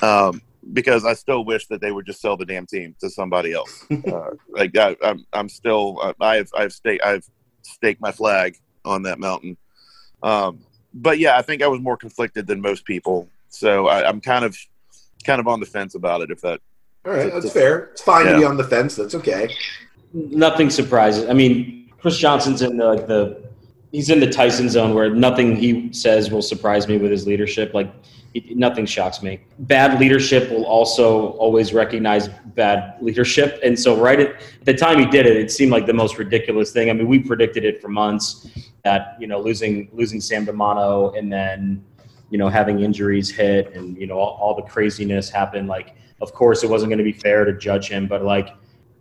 um, 0.00 0.42
because 0.72 1.04
I 1.04 1.14
still 1.14 1.44
wish 1.44 1.66
that 1.68 1.80
they 1.80 1.92
would 1.92 2.06
just 2.06 2.20
sell 2.20 2.36
the 2.36 2.46
damn 2.46 2.66
team 2.66 2.94
to 3.00 3.10
somebody 3.10 3.52
else. 3.52 3.84
uh, 3.90 4.30
like 4.48 4.76
I, 4.76 4.90
am 4.90 4.96
I'm, 5.02 5.26
I'm 5.32 5.48
still 5.48 5.98
uh, 6.02 6.12
I've 6.20 6.50
I've 6.56 6.72
staked 6.72 7.04
I've 7.04 7.28
staked 7.62 8.00
my 8.00 8.12
flag 8.12 8.56
on 8.84 9.02
that 9.02 9.18
mountain. 9.18 9.56
Um, 10.22 10.60
but 10.94 11.18
yeah, 11.18 11.36
I 11.36 11.42
think 11.42 11.62
I 11.62 11.68
was 11.68 11.80
more 11.80 11.96
conflicted 11.96 12.46
than 12.46 12.60
most 12.60 12.84
people 12.84 13.28
so 13.52 13.86
I, 13.86 14.08
am 14.08 14.20
kind 14.20 14.44
of 14.44 14.56
kind 15.24 15.40
of 15.40 15.46
on 15.46 15.60
the 15.60 15.66
fence 15.66 15.94
about 15.94 16.22
it. 16.22 16.30
If 16.30 16.40
that. 16.40 16.60
All 17.04 17.12
right, 17.12 17.32
that's 17.32 17.52
fair. 17.52 17.90
It's 17.92 18.02
fine 18.02 18.26
yeah. 18.26 18.32
to 18.32 18.38
be 18.38 18.44
on 18.44 18.56
the 18.56 18.64
fence. 18.64 18.96
That's 18.96 19.14
okay. 19.14 19.54
Nothing 20.12 20.70
surprises. 20.70 21.28
I 21.28 21.32
mean, 21.32 21.90
Chris 22.00 22.18
Johnson's 22.18 22.62
in 22.62 22.76
the 22.76 22.86
like 22.86 23.06
the 23.06 23.41
he's 23.92 24.10
in 24.10 24.18
the 24.18 24.30
Tyson 24.30 24.68
zone 24.68 24.94
where 24.94 25.10
nothing 25.10 25.54
he 25.54 25.92
says 25.92 26.30
will 26.30 26.42
surprise 26.42 26.88
me 26.88 26.98
with 26.98 27.10
his 27.10 27.26
leadership. 27.26 27.72
Like 27.74 27.92
nothing 28.50 28.86
shocks 28.86 29.22
me. 29.22 29.40
Bad 29.60 30.00
leadership 30.00 30.50
will 30.50 30.64
also 30.64 31.30
always 31.32 31.72
recognize 31.72 32.28
bad 32.28 32.96
leadership. 33.00 33.60
And 33.62 33.78
so, 33.78 33.96
right 33.96 34.18
at 34.18 34.40
the 34.64 34.74
time 34.74 34.98
he 34.98 35.06
did 35.06 35.26
it, 35.26 35.36
it 35.36 35.52
seemed 35.52 35.70
like 35.70 35.86
the 35.86 35.92
most 35.92 36.18
ridiculous 36.18 36.72
thing. 36.72 36.90
I 36.90 36.94
mean, 36.94 37.06
we 37.06 37.20
predicted 37.20 37.64
it 37.64 37.80
for 37.80 37.88
months 37.88 38.48
that 38.82 39.16
you 39.20 39.28
know 39.28 39.40
losing 39.40 39.88
losing 39.92 40.20
Sam 40.20 40.44
Darnold 40.44 41.16
and 41.16 41.32
then 41.32 41.84
you 42.32 42.38
know, 42.38 42.48
having 42.48 42.80
injuries 42.80 43.30
hit 43.30 43.74
and, 43.76 43.94
you 43.98 44.06
know, 44.06 44.18
all, 44.18 44.38
all 44.40 44.54
the 44.56 44.62
craziness 44.62 45.28
happened. 45.28 45.68
Like, 45.68 45.94
of 46.22 46.32
course, 46.32 46.64
it 46.64 46.70
wasn't 46.70 46.88
going 46.88 46.98
to 46.98 47.04
be 47.04 47.12
fair 47.12 47.44
to 47.44 47.52
judge 47.52 47.88
him, 47.88 48.08
but 48.08 48.24
like, 48.24 48.54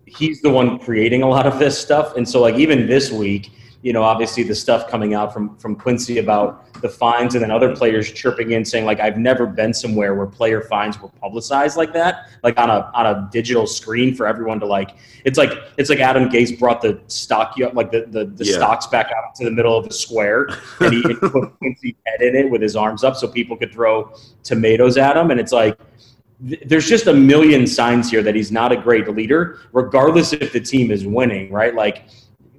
he's 0.05 0.41
the 0.41 0.49
one 0.49 0.77
creating 0.77 1.21
a 1.21 1.27
lot 1.29 1.47
of 1.47 1.57
this 1.57 1.79
stuff. 1.79 2.17
And 2.17 2.27
so 2.27 2.41
like 2.41 2.55
even 2.55 2.87
this 2.87 3.09
week, 3.09 3.51
you 3.84 3.93
know, 3.93 4.03
obviously 4.03 4.43
the 4.43 4.53
stuff 4.53 4.88
coming 4.89 5.13
out 5.13 5.34
from 5.34 5.57
from 5.57 5.75
Quincy 5.75 6.19
about 6.19 6.71
the 6.82 6.89
fines, 6.89 7.36
and 7.36 7.43
then 7.43 7.51
other 7.51 7.75
players 7.75 8.11
chirping 8.11 8.51
in 8.51 8.63
saying 8.63 8.86
like, 8.86 8.99
"I've 8.99 9.17
never 9.17 9.45
been 9.45 9.73
somewhere 9.73 10.13
where 10.13 10.27
player 10.27 10.61
fines 10.61 11.01
were 11.01 11.09
publicized 11.09 11.77
like 11.77 11.91
that, 11.93 12.29
like 12.43 12.59
on 12.59 12.69
a 12.69 12.91
on 12.93 13.05
a 13.07 13.29
digital 13.32 13.65
screen 13.65 14.13
for 14.13 14.27
everyone 14.27 14.59
to 14.59 14.65
like." 14.65 14.91
It's 15.25 15.38
like 15.38 15.51
it's 15.77 15.89
like 15.89 15.99
Adam 15.99 16.29
Gase 16.29 16.57
brought 16.59 16.82
the 16.82 16.99
stock 17.07 17.55
like 17.73 17.91
the 17.91 18.05
the, 18.07 18.25
the 18.25 18.45
Yeah. 18.45 18.53
stocks 18.57 18.86
back 18.88 19.07
out 19.07 19.36
to 19.36 19.45
the 19.45 19.51
middle 19.51 19.75
of 19.77 19.88
the 19.88 19.93
square, 19.93 20.47
and 20.79 20.93
he 20.93 21.01
put 21.15 21.57
Quincy's 21.59 21.95
head 22.05 22.21
in 22.21 22.36
it 22.36 22.49
with 22.49 22.61
his 22.61 22.75
arms 22.75 23.03
up 23.03 23.15
so 23.15 23.27
people 23.27 23.57
could 23.57 23.73
throw 23.73 24.11
tomatoes 24.43 24.97
at 24.97 25.17
him, 25.17 25.32
and 25.32 25.39
it's 25.39 25.51
like 25.51 25.77
there's 26.65 26.88
just 26.88 27.05
a 27.07 27.13
million 27.13 27.67
signs 27.67 28.09
here 28.09 28.23
that 28.23 28.34
he's 28.36 28.51
not 28.51 28.71
a 28.71 28.75
great 28.75 29.07
leader, 29.09 29.59
regardless 29.73 30.34
if 30.34 30.51
the 30.53 30.59
team 30.59 30.89
is 30.89 31.05
winning, 31.05 31.51
right? 31.51 31.75
Like, 31.75 32.05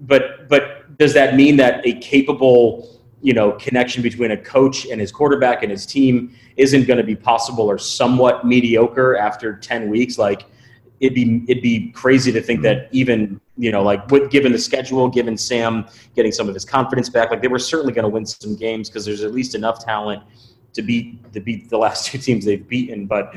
but 0.03 0.49
but 0.49 0.97
does 0.99 1.15
that 1.15 1.35
mean 1.35 1.57
that 1.57 1.87
a 1.87 1.95
capable, 1.95 3.01
you 3.23 3.33
know, 3.33 3.53
connection 3.53 4.03
between 4.03 4.33
a 4.33 4.37
coach 4.37 4.87
and 4.87 5.01
his 5.01 5.11
quarterback 5.11 5.63
and 5.63 5.71
his 5.71 5.87
team 5.87 6.35
isn't 6.57 6.87
going 6.87 6.99
to 6.99 7.05
be 7.05 7.17
possible 7.17 7.65
or 7.65 7.79
somewhat 7.79 8.47
mediocre 8.47 9.17
after 9.17 9.57
ten 9.57 9.89
weeks? 9.89 10.19
Like, 10.19 10.45
it'd 11.01 11.15
be 11.15 11.45
it'd 11.49 11.63
be 11.63 11.91
crazy 11.93 12.33
to 12.33 12.41
think 12.43 12.63
that 12.63 12.89
even 12.93 13.41
you 13.57 13.71
know, 13.71 13.83
like 13.83 14.11
with 14.11 14.31
given 14.31 14.53
the 14.53 14.59
schedule, 14.59 15.09
given 15.09 15.37
Sam 15.37 15.87
getting 16.17 16.33
some 16.33 16.49
of 16.49 16.55
his 16.55 16.65
confidence 16.65 17.09
back, 17.09 17.31
like 17.31 17.43
they 17.43 17.49
were 17.49 17.59
certainly 17.59 17.93
going 17.93 18.05
to 18.05 18.09
win 18.09 18.27
some 18.27 18.57
games 18.57 18.89
because 18.89 19.05
there's 19.05 19.23
at 19.23 19.33
least 19.33 19.55
enough 19.55 19.85
talent 19.85 20.23
to 20.73 20.83
beat 20.83 21.33
to 21.33 21.41
beat 21.41 21.69
the 21.71 21.79
last 21.79 22.07
two 22.11 22.19
teams 22.19 22.45
they've 22.45 22.67
beaten. 22.67 23.07
But 23.07 23.35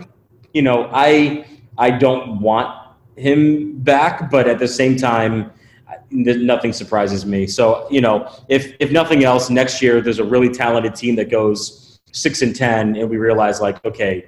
you 0.53 0.61
know, 0.61 0.89
I 0.91 1.45
I 1.77 1.91
don't 1.91 2.39
want 2.39 2.73
him 3.17 3.79
back, 3.79 4.29
but 4.29 4.47
at 4.47 4.59
the 4.59 4.67
same 4.67 4.97
time, 4.97 5.51
nothing 6.11 6.73
surprises 6.73 7.25
me. 7.25 7.47
So 7.47 7.87
you 7.89 8.01
know, 8.01 8.31
if 8.47 8.75
if 8.79 8.91
nothing 8.91 9.23
else, 9.23 9.49
next 9.49 9.81
year 9.81 10.01
there's 10.01 10.19
a 10.19 10.23
really 10.23 10.49
talented 10.49 10.95
team 10.95 11.15
that 11.15 11.29
goes 11.29 11.99
six 12.11 12.41
and 12.41 12.55
ten, 12.55 12.95
and 12.95 13.09
we 13.09 13.17
realize 13.17 13.61
like, 13.61 13.83
okay, 13.85 14.25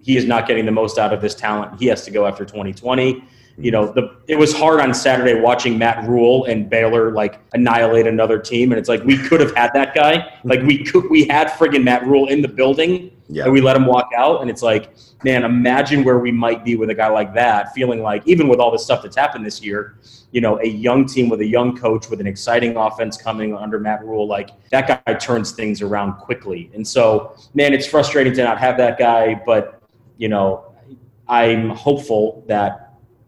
he 0.00 0.16
is 0.16 0.26
not 0.26 0.46
getting 0.46 0.66
the 0.66 0.72
most 0.72 0.98
out 0.98 1.12
of 1.12 1.22
this 1.22 1.34
talent. 1.34 1.80
He 1.80 1.86
has 1.86 2.04
to 2.04 2.10
go 2.10 2.26
after 2.26 2.44
2020. 2.44 3.24
You 3.56 3.70
know, 3.70 3.92
the 3.92 4.16
it 4.26 4.36
was 4.36 4.52
hard 4.52 4.80
on 4.80 4.92
Saturday 4.92 5.40
watching 5.40 5.78
Matt 5.78 6.08
Rhule 6.08 6.44
and 6.46 6.68
Baylor 6.68 7.12
like 7.12 7.38
annihilate 7.52 8.06
another 8.06 8.38
team, 8.38 8.72
and 8.72 8.78
it's 8.78 8.88
like 8.88 9.04
we 9.04 9.16
could 9.16 9.40
have 9.40 9.54
had 9.54 9.70
that 9.74 9.94
guy. 9.94 10.30
Like 10.44 10.60
we 10.62 10.84
could, 10.84 11.08
we 11.08 11.24
had 11.26 11.48
friggin' 11.48 11.84
Matt 11.84 12.06
Rhule 12.06 12.28
in 12.28 12.42
the 12.42 12.48
building, 12.48 13.10
Yeah. 13.28 13.44
and 13.44 13.52
we 13.52 13.60
let 13.62 13.76
him 13.76 13.86
walk 13.86 14.10
out. 14.14 14.42
And 14.42 14.50
it's 14.50 14.60
like, 14.60 14.94
man, 15.24 15.42
imagine 15.44 16.04
where 16.04 16.18
we 16.18 16.30
might 16.30 16.64
be 16.64 16.76
with 16.76 16.90
a 16.90 16.94
guy 16.94 17.08
like 17.08 17.32
that, 17.34 17.72
feeling 17.72 18.02
like 18.02 18.22
even 18.26 18.46
with 18.48 18.58
all 18.60 18.70
the 18.70 18.78
stuff 18.78 19.02
that's 19.02 19.16
happened 19.16 19.46
this 19.46 19.62
year, 19.62 19.96
you 20.32 20.40
know, 20.42 20.60
a 20.60 20.66
young 20.66 21.06
team 21.06 21.30
with 21.30 21.40
a 21.40 21.46
young 21.46 21.74
coach 21.76 22.10
with 22.10 22.20
an 22.20 22.26
exciting 22.26 22.76
offense 22.76 23.16
coming 23.16 23.54
under 23.56 23.78
Matt 23.78 24.04
Rhule, 24.04 24.26
like 24.26 24.50
that 24.70 25.02
guy 25.06 25.14
turns 25.14 25.52
things 25.52 25.80
around 25.80 26.14
quickly. 26.14 26.70
And 26.74 26.86
so, 26.86 27.34
man, 27.54 27.72
it's 27.72 27.86
frustrating 27.86 28.34
to 28.34 28.44
not 28.44 28.58
have 28.58 28.76
that 28.76 28.98
guy, 28.98 29.40
but 29.46 29.80
you 30.18 30.28
know, 30.28 30.74
I'm 31.26 31.70
hopeful 31.70 32.44
that 32.48 32.83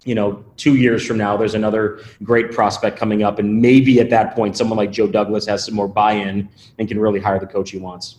you 0.07 0.15
know 0.15 0.43
two 0.57 0.77
years 0.77 1.05
from 1.05 1.19
now 1.19 1.37
there's 1.37 1.55
another 1.55 2.01
great 2.23 2.53
prospect 2.53 2.99
coming 2.99 3.23
up, 3.23 3.39
and 3.39 3.61
maybe 3.61 4.01
at 4.01 4.09
that 4.11 4.35
point 4.35 4.57
someone 4.57 4.79
like 4.79 4.93
Joe 4.93 5.09
Douglas 5.09 5.47
has 5.47 5.67
some 5.67 5.75
more 5.75 5.89
buy-in 5.89 6.49
and 6.79 6.89
can 6.89 6.99
really 6.99 7.21
hire 7.21 7.39
the 7.39 7.47
coach 7.47 7.71
he 7.71 7.79
wants. 7.79 8.17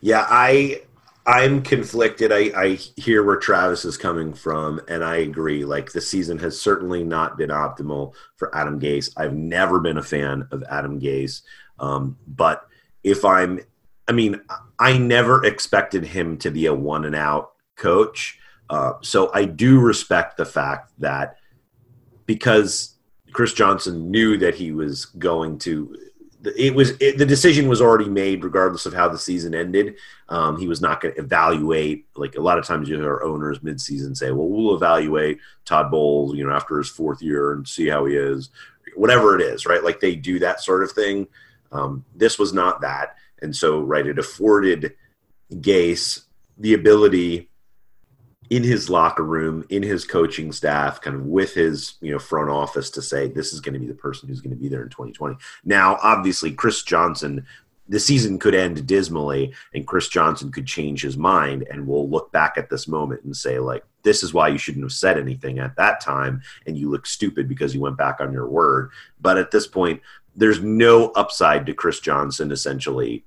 Yeah, 0.00 0.26
I 0.28 0.82
I'm 1.24 1.62
conflicted. 1.62 2.32
I, 2.32 2.50
I 2.56 2.68
hear 2.96 3.22
where 3.22 3.36
Travis 3.36 3.84
is 3.84 3.96
coming 3.96 4.32
from, 4.32 4.80
and 4.88 5.04
I 5.04 5.16
agree. 5.16 5.64
Like 5.64 5.92
the 5.92 6.00
season 6.00 6.38
has 6.38 6.60
certainly 6.60 7.04
not 7.04 7.36
been 7.36 7.50
optimal 7.50 8.14
for 8.36 8.54
Adam 8.56 8.80
Gase. 8.80 9.12
I've 9.16 9.34
never 9.34 9.80
been 9.80 9.98
a 9.98 10.02
fan 10.02 10.48
of 10.50 10.64
Adam 10.68 11.00
Gase, 11.00 11.42
um, 11.78 12.16
but 12.26 12.66
if 13.04 13.24
I'm, 13.24 13.60
I 14.08 14.12
mean, 14.12 14.40
I 14.78 14.98
never 14.98 15.44
expected 15.44 16.04
him 16.04 16.38
to 16.38 16.50
be 16.50 16.66
a 16.66 16.74
one 16.74 17.04
and 17.04 17.16
out 17.16 17.52
coach. 17.76 18.38
Uh, 18.72 18.94
so 19.02 19.30
I 19.34 19.44
do 19.44 19.78
respect 19.80 20.38
the 20.38 20.46
fact 20.46 20.92
that 20.98 21.36
because 22.24 22.94
Chris 23.30 23.52
Johnson 23.52 24.10
knew 24.10 24.38
that 24.38 24.54
he 24.54 24.72
was 24.72 25.04
going 25.04 25.58
to. 25.60 25.94
It 26.56 26.74
was 26.74 26.92
it, 26.98 27.18
the 27.18 27.26
decision 27.26 27.68
was 27.68 27.82
already 27.82 28.08
made, 28.08 28.42
regardless 28.42 28.86
of 28.86 28.94
how 28.94 29.10
the 29.10 29.18
season 29.18 29.54
ended. 29.54 29.96
Um, 30.30 30.58
he 30.58 30.68
was 30.68 30.80
not 30.80 31.02
going 31.02 31.14
to 31.14 31.20
evaluate. 31.20 32.06
Like 32.16 32.36
a 32.36 32.40
lot 32.40 32.58
of 32.58 32.64
times, 32.66 32.88
you 32.88 32.98
hear 32.98 33.22
owners 33.22 33.58
midseason 33.58 34.16
say, 34.16 34.30
"Well, 34.30 34.48
we'll 34.48 34.74
evaluate 34.74 35.38
Todd 35.66 35.90
Bowles, 35.90 36.34
you 36.34 36.46
know, 36.46 36.54
after 36.54 36.78
his 36.78 36.88
fourth 36.88 37.20
year 37.20 37.52
and 37.52 37.68
see 37.68 37.88
how 37.88 38.06
he 38.06 38.16
is." 38.16 38.48
Whatever 38.96 39.38
it 39.38 39.42
is, 39.42 39.66
right? 39.66 39.84
Like 39.84 40.00
they 40.00 40.16
do 40.16 40.38
that 40.38 40.62
sort 40.62 40.82
of 40.82 40.92
thing. 40.92 41.26
Um, 41.72 42.06
this 42.14 42.38
was 42.38 42.54
not 42.54 42.80
that, 42.80 43.16
and 43.42 43.54
so 43.54 43.82
right, 43.82 44.06
it 44.06 44.18
afforded 44.18 44.94
Gase 45.52 46.22
the 46.56 46.72
ability 46.72 47.50
in 48.52 48.62
his 48.62 48.90
locker 48.90 49.24
room, 49.24 49.64
in 49.70 49.82
his 49.82 50.04
coaching 50.04 50.52
staff, 50.52 51.00
kind 51.00 51.16
of 51.16 51.24
with 51.24 51.54
his 51.54 51.94
you 52.02 52.12
know 52.12 52.18
front 52.18 52.50
office 52.50 52.90
to 52.90 53.00
say 53.00 53.26
this 53.26 53.50
is 53.50 53.60
going 53.60 53.72
to 53.72 53.80
be 53.80 53.86
the 53.86 53.94
person 53.94 54.28
who's 54.28 54.42
going 54.42 54.54
to 54.54 54.60
be 54.60 54.68
there 54.68 54.82
in 54.82 54.90
2020. 54.90 55.36
Now, 55.64 55.98
obviously, 56.02 56.52
Chris 56.52 56.82
Johnson, 56.82 57.46
the 57.88 57.98
season 57.98 58.38
could 58.38 58.54
end 58.54 58.86
dismally, 58.86 59.54
and 59.72 59.86
Chris 59.86 60.08
Johnson 60.08 60.52
could 60.52 60.66
change 60.66 61.00
his 61.00 61.16
mind, 61.16 61.66
and 61.70 61.86
we'll 61.86 62.10
look 62.10 62.30
back 62.30 62.58
at 62.58 62.68
this 62.68 62.86
moment 62.86 63.24
and 63.24 63.34
say 63.34 63.58
like, 63.58 63.84
this 64.02 64.22
is 64.22 64.34
why 64.34 64.48
you 64.48 64.58
shouldn't 64.58 64.84
have 64.84 64.92
said 64.92 65.18
anything 65.18 65.58
at 65.58 65.74
that 65.76 66.02
time, 66.02 66.42
and 66.66 66.76
you 66.76 66.90
look 66.90 67.06
stupid 67.06 67.48
because 67.48 67.74
you 67.74 67.80
went 67.80 67.96
back 67.96 68.20
on 68.20 68.34
your 68.34 68.48
word. 68.48 68.90
But 69.18 69.38
at 69.38 69.50
this 69.50 69.66
point, 69.66 70.02
there's 70.36 70.60
no 70.60 71.06
upside 71.12 71.64
to 71.64 71.72
Chris 71.72 72.00
Johnson 72.00 72.52
essentially 72.52 73.24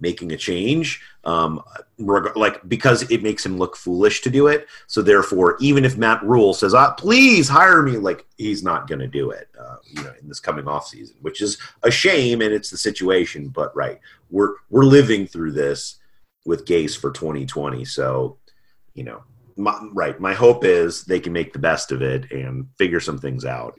making 0.00 0.32
a 0.32 0.36
change 0.36 1.02
um 1.24 1.62
reg- 1.98 2.36
like 2.36 2.66
because 2.68 3.08
it 3.10 3.22
makes 3.22 3.44
him 3.44 3.58
look 3.58 3.76
foolish 3.76 4.22
to 4.22 4.30
do 4.30 4.46
it. 4.46 4.66
So 4.86 5.02
therefore 5.02 5.56
even 5.60 5.84
if 5.84 5.96
Matt 5.96 6.22
Rhule 6.22 6.54
says 6.54 6.74
ah, 6.74 6.92
please 6.94 7.48
hire 7.48 7.82
me 7.82 7.96
like 7.98 8.26
he's 8.38 8.62
not 8.62 8.88
going 8.88 9.00
to 9.00 9.06
do 9.06 9.30
it 9.30 9.48
uh, 9.58 9.76
you 9.84 10.02
know 10.02 10.12
in 10.20 10.28
this 10.28 10.40
coming 10.40 10.66
off 10.66 10.86
season 10.86 11.16
which 11.20 11.40
is 11.40 11.58
a 11.82 11.90
shame 11.90 12.40
and 12.40 12.52
it's 12.52 12.70
the 12.70 12.78
situation 12.78 13.48
but 13.48 13.74
right 13.76 14.00
we're 14.30 14.54
we're 14.70 14.84
living 14.84 15.26
through 15.26 15.52
this 15.52 15.98
with 16.46 16.64
Gase 16.64 16.98
for 16.98 17.10
2020 17.10 17.84
so 17.84 18.38
you 18.94 19.04
know 19.04 19.22
my, 19.56 19.78
right 19.92 20.18
my 20.20 20.32
hope 20.32 20.64
is 20.64 21.04
they 21.04 21.20
can 21.20 21.32
make 21.32 21.52
the 21.52 21.58
best 21.58 21.92
of 21.92 22.02
it 22.02 22.30
and 22.32 22.66
figure 22.78 23.00
some 23.00 23.18
things 23.18 23.44
out 23.44 23.78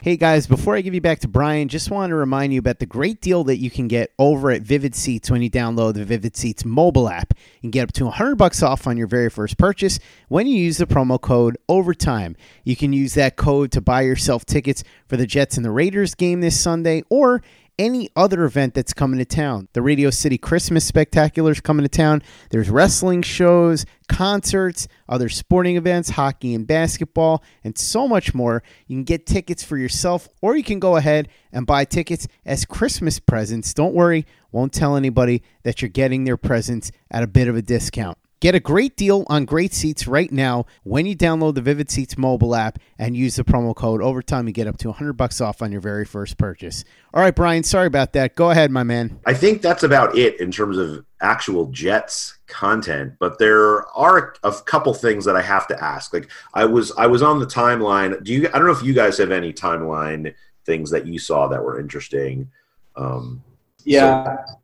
Hey 0.00 0.16
guys, 0.16 0.46
before 0.46 0.76
I 0.76 0.80
give 0.80 0.94
you 0.94 1.00
back 1.00 1.18
to 1.20 1.28
Brian, 1.28 1.66
just 1.66 1.90
want 1.90 2.10
to 2.10 2.14
remind 2.14 2.52
you 2.52 2.60
about 2.60 2.78
the 2.78 2.86
great 2.86 3.20
deal 3.20 3.42
that 3.44 3.56
you 3.56 3.68
can 3.68 3.88
get 3.88 4.12
over 4.16 4.52
at 4.52 4.62
Vivid 4.62 4.94
Seats 4.94 5.28
when 5.28 5.42
you 5.42 5.50
download 5.50 5.94
the 5.94 6.04
Vivid 6.04 6.36
Seats 6.36 6.64
mobile 6.64 7.08
app. 7.08 7.34
and 7.64 7.72
get 7.72 7.82
up 7.82 7.92
to 7.94 8.04
100 8.04 8.36
bucks 8.36 8.62
off 8.62 8.86
on 8.86 8.96
your 8.96 9.08
very 9.08 9.28
first 9.28 9.58
purchase 9.58 9.98
when 10.28 10.46
you 10.46 10.56
use 10.56 10.78
the 10.78 10.86
promo 10.86 11.20
code 11.20 11.58
OVERTIME. 11.68 12.36
You 12.62 12.76
can 12.76 12.92
use 12.92 13.14
that 13.14 13.34
code 13.34 13.72
to 13.72 13.80
buy 13.80 14.02
yourself 14.02 14.46
tickets 14.46 14.84
for 15.08 15.16
the 15.16 15.26
Jets 15.26 15.56
and 15.56 15.66
the 15.66 15.72
Raiders 15.72 16.14
game 16.14 16.42
this 16.42 16.58
Sunday 16.58 17.02
or 17.10 17.42
any 17.78 18.10
other 18.16 18.44
event 18.44 18.74
that's 18.74 18.92
coming 18.92 19.18
to 19.18 19.24
town. 19.24 19.68
The 19.72 19.82
Radio 19.82 20.10
City 20.10 20.36
Christmas 20.36 20.84
Spectacular 20.84 21.52
is 21.52 21.60
coming 21.60 21.84
to 21.84 21.88
town. 21.88 22.22
There's 22.50 22.68
wrestling 22.68 23.22
shows, 23.22 23.86
concerts, 24.08 24.88
other 25.08 25.28
sporting 25.28 25.76
events, 25.76 26.10
hockey 26.10 26.54
and 26.54 26.66
basketball, 26.66 27.42
and 27.62 27.78
so 27.78 28.08
much 28.08 28.34
more. 28.34 28.62
You 28.86 28.96
can 28.96 29.04
get 29.04 29.26
tickets 29.26 29.62
for 29.62 29.76
yourself, 29.76 30.28
or 30.42 30.56
you 30.56 30.64
can 30.64 30.80
go 30.80 30.96
ahead 30.96 31.28
and 31.52 31.66
buy 31.66 31.84
tickets 31.84 32.26
as 32.44 32.64
Christmas 32.64 33.20
presents. 33.20 33.72
Don't 33.72 33.94
worry, 33.94 34.26
won't 34.50 34.72
tell 34.72 34.96
anybody 34.96 35.42
that 35.62 35.80
you're 35.80 35.88
getting 35.88 36.24
their 36.24 36.36
presents 36.36 36.90
at 37.10 37.22
a 37.22 37.28
bit 37.28 37.48
of 37.48 37.56
a 37.56 37.62
discount. 37.62 38.18
Get 38.40 38.54
a 38.54 38.60
great 38.60 38.96
deal 38.96 39.24
on 39.28 39.44
great 39.46 39.74
seats 39.74 40.06
right 40.06 40.30
now 40.30 40.64
when 40.84 41.06
you 41.06 41.16
download 41.16 41.56
the 41.56 41.60
Vivid 41.60 41.90
Seats 41.90 42.16
mobile 42.16 42.54
app 42.54 42.78
and 42.96 43.16
use 43.16 43.34
the 43.34 43.42
promo 43.42 43.74
code 43.74 44.00
Overtime. 44.00 44.46
You 44.46 44.52
get 44.52 44.68
up 44.68 44.78
to 44.78 44.88
100 44.88 45.14
bucks 45.14 45.40
off 45.40 45.60
on 45.60 45.72
your 45.72 45.80
very 45.80 46.04
first 46.04 46.38
purchase. 46.38 46.84
All 47.12 47.20
right, 47.20 47.34
Brian, 47.34 47.64
sorry 47.64 47.88
about 47.88 48.12
that. 48.12 48.36
Go 48.36 48.52
ahead, 48.52 48.70
my 48.70 48.84
man. 48.84 49.18
I 49.26 49.34
think 49.34 49.60
that's 49.60 49.82
about 49.82 50.16
it 50.16 50.38
in 50.38 50.52
terms 50.52 50.78
of 50.78 51.04
actual 51.20 51.66
Jets 51.72 52.38
content, 52.46 53.14
but 53.18 53.40
there 53.40 53.88
are 53.96 54.34
a 54.44 54.52
couple 54.52 54.94
things 54.94 55.24
that 55.24 55.34
I 55.34 55.42
have 55.42 55.66
to 55.66 55.82
ask. 55.84 56.14
Like 56.14 56.30
I 56.54 56.64
was 56.64 56.92
I 56.96 57.08
was 57.08 57.22
on 57.22 57.40
the 57.40 57.46
timeline. 57.46 58.22
Do 58.22 58.32
you 58.32 58.46
I 58.48 58.52
don't 58.58 58.66
know 58.66 58.72
if 58.72 58.84
you 58.84 58.94
guys 58.94 59.18
have 59.18 59.32
any 59.32 59.52
timeline 59.52 60.32
things 60.64 60.90
that 60.92 61.06
you 61.08 61.18
saw 61.18 61.48
that 61.48 61.64
were 61.64 61.80
interesting. 61.80 62.48
Um, 62.94 63.42
Yeah. 63.82 64.24
so- 64.46 64.54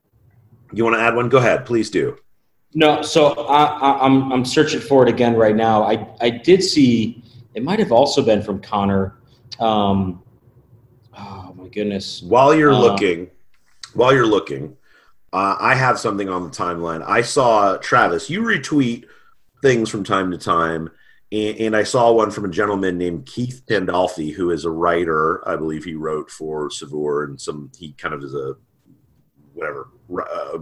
you 0.72 0.84
want 0.84 0.94
to 0.96 1.00
add 1.00 1.14
one? 1.16 1.28
Go 1.28 1.38
ahead, 1.38 1.66
please 1.66 1.90
do. 1.90 2.16
No, 2.74 3.02
so 3.02 3.28
I, 3.46 3.64
I, 3.64 4.04
I'm 4.04 4.32
I'm 4.32 4.44
searching 4.44 4.80
for 4.80 5.04
it 5.04 5.08
again 5.08 5.36
right 5.36 5.54
now. 5.54 5.84
I 5.84 6.08
I 6.20 6.30
did 6.30 6.62
see 6.62 7.22
it 7.54 7.62
might 7.62 7.78
have 7.78 7.92
also 7.92 8.20
been 8.20 8.42
from 8.42 8.60
Connor. 8.60 9.16
Um, 9.60 10.22
oh 11.16 11.54
my 11.56 11.68
goodness! 11.68 12.20
While 12.22 12.52
you're 12.54 12.72
Uh, 12.72 12.80
looking, 12.80 13.30
while 13.94 14.12
you're 14.12 14.26
looking, 14.26 14.76
uh, 15.32 15.56
I 15.60 15.76
have 15.76 16.00
something 16.00 16.28
on 16.28 16.42
the 16.42 16.50
timeline. 16.50 17.04
I 17.06 17.22
saw 17.22 17.76
Travis. 17.76 18.28
You 18.28 18.42
retweet 18.42 19.04
things 19.62 19.88
from 19.88 20.02
time 20.02 20.32
to 20.32 20.38
time, 20.38 20.90
and, 21.30 21.56
and 21.58 21.76
I 21.76 21.84
saw 21.84 22.10
one 22.10 22.32
from 22.32 22.44
a 22.44 22.50
gentleman 22.50 22.98
named 22.98 23.26
Keith 23.26 23.62
Pandolfi, 23.68 24.32
who 24.34 24.50
is 24.50 24.64
a 24.64 24.70
writer. 24.70 25.48
I 25.48 25.54
believe 25.54 25.84
he 25.84 25.94
wrote 25.94 26.28
for 26.28 26.70
Saveur 26.70 27.22
and 27.22 27.40
some. 27.40 27.70
He 27.78 27.92
kind 27.92 28.14
of 28.14 28.24
is 28.24 28.34
a 28.34 28.56
whatever. 29.52 29.90
Uh, 30.12 30.58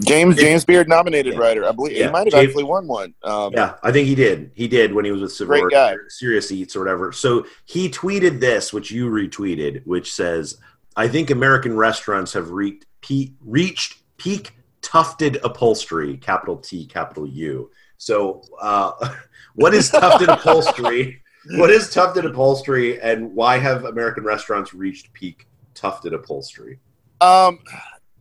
James 0.00 0.36
James 0.36 0.64
Beard 0.64 0.88
nominated 0.88 1.38
writer. 1.38 1.64
I 1.64 1.72
believe 1.72 1.96
Yeah, 1.96 2.06
he 2.06 2.12
might 2.12 2.26
have 2.26 2.32
James- 2.32 2.48
actually 2.50 2.64
won 2.64 2.86
one. 2.86 3.14
Um, 3.22 3.52
yeah, 3.54 3.74
I 3.82 3.92
think 3.92 4.08
he 4.08 4.14
did. 4.14 4.50
He 4.54 4.66
did 4.68 4.92
when 4.92 5.04
he 5.04 5.10
was 5.12 5.20
with 5.20 5.32
Saveur, 5.32 5.60
Great 5.62 5.70
guy. 5.70 5.94
Serious 6.08 6.50
Eats 6.50 6.74
or 6.74 6.80
whatever. 6.80 7.12
So 7.12 7.46
he 7.64 7.88
tweeted 7.88 8.40
this, 8.40 8.72
which 8.72 8.90
you 8.90 9.08
retweeted, 9.08 9.82
which 9.86 10.12
says, 10.12 10.58
"I 10.96 11.06
think 11.08 11.30
American 11.30 11.76
restaurants 11.76 12.32
have 12.32 12.50
reached 12.50 12.86
pe- 13.02 13.32
reached 13.44 13.98
peak 14.16 14.52
tufted 14.82 15.38
upholstery, 15.44 16.16
capital 16.16 16.56
T, 16.56 16.86
capital 16.86 17.26
U." 17.26 17.70
So, 17.96 18.42
uh, 18.60 18.92
what 19.54 19.74
is 19.74 19.90
tufted 19.90 20.28
upholstery? 20.28 21.20
What 21.56 21.70
is 21.70 21.90
tufted 21.90 22.24
upholstery, 22.24 23.00
and 23.00 23.34
why 23.34 23.58
have 23.58 23.84
American 23.84 24.24
restaurants 24.24 24.72
reached 24.72 25.12
peak 25.12 25.46
tufted 25.74 26.14
upholstery? 26.14 26.80
Um, 27.20 27.58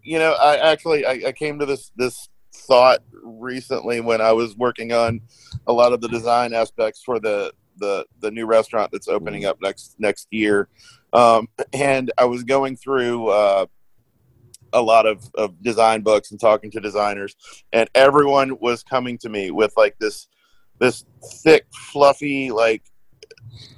you 0.03 0.19
know, 0.19 0.33
I 0.33 0.57
actually 0.71 1.05
I, 1.05 1.21
I 1.27 1.31
came 1.31 1.59
to 1.59 1.65
this 1.65 1.91
this 1.95 2.29
thought 2.53 2.99
recently 3.23 3.99
when 3.99 4.21
I 4.21 4.31
was 4.31 4.55
working 4.55 4.93
on 4.93 5.21
a 5.67 5.73
lot 5.73 5.93
of 5.93 6.01
the 6.01 6.07
design 6.07 6.53
aspects 6.53 7.01
for 7.03 7.19
the 7.19 7.53
the 7.77 8.05
the 8.19 8.31
new 8.31 8.45
restaurant 8.45 8.91
that's 8.91 9.07
opening 9.07 9.45
up 9.45 9.57
next 9.61 9.95
next 9.97 10.27
year, 10.31 10.67
um, 11.13 11.47
and 11.71 12.11
I 12.17 12.25
was 12.25 12.43
going 12.43 12.75
through. 12.77 13.29
Uh, 13.29 13.65
a 14.75 14.81
lot 14.81 15.05
of, 15.05 15.23
of 15.35 15.61
design 15.61 16.01
books 16.01 16.31
and 16.31 16.39
talking 16.39 16.71
to 16.71 16.79
designers 16.79 17.35
and 17.73 17.87
everyone 17.93 18.57
was 18.59 18.81
coming 18.81 19.19
to 19.19 19.29
me 19.29 19.51
with 19.51 19.71
like 19.77 19.95
this 19.99 20.27
this 20.79 21.05
thick 21.43 21.67
fluffy 21.91 22.49
like 22.49 22.81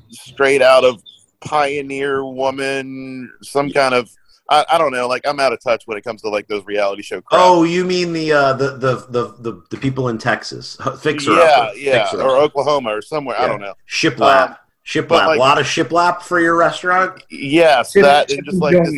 straight 0.09 0.61
out 0.61 0.85
of 0.85 1.03
pioneer 1.41 2.23
woman 2.23 3.29
some 3.41 3.69
kind 3.69 3.93
of 3.93 4.09
I, 4.49 4.63
I 4.73 4.77
don't 4.77 4.91
know 4.91 5.07
like 5.07 5.25
i'm 5.27 5.39
out 5.39 5.53
of 5.53 5.59
touch 5.63 5.83
when 5.85 5.97
it 5.97 6.03
comes 6.03 6.21
to 6.21 6.29
like 6.29 6.47
those 6.47 6.65
reality 6.65 7.01
show 7.01 7.19
crap. 7.21 7.41
Oh, 7.43 7.63
you 7.63 7.83
mean 7.83 8.13
the 8.13 8.31
uh, 8.31 8.53
the, 8.53 8.77
the 8.77 8.95
the 9.09 9.35
the 9.39 9.63
the 9.71 9.77
people 9.77 10.09
in 10.09 10.17
Texas? 10.17 10.77
Fixer 10.99 11.31
yeah 11.33 11.39
upper. 11.39 11.77
yeah 11.77 12.03
Fixer 12.05 12.21
or 12.21 12.35
upper. 12.37 12.43
oklahoma 12.43 12.89
or 12.95 13.01
somewhere 13.01 13.39
i 13.39 13.47
don't 13.47 13.59
know 13.61 13.73
Shiplap. 13.89 14.49
Um, 14.51 14.55
shiplap. 14.85 15.09
like- 15.27 15.37
a 15.37 15.39
lot 15.39 15.59
of 15.59 15.65
shiplap 15.65 16.21
for 16.21 16.39
your 16.39 16.55
restaurant. 16.57 17.23
yes 17.29 17.91
Ship- 17.93 18.03
that 18.03 18.31
and 18.31 18.45
just 18.45 18.57
like 18.57 18.75
this 18.75 18.93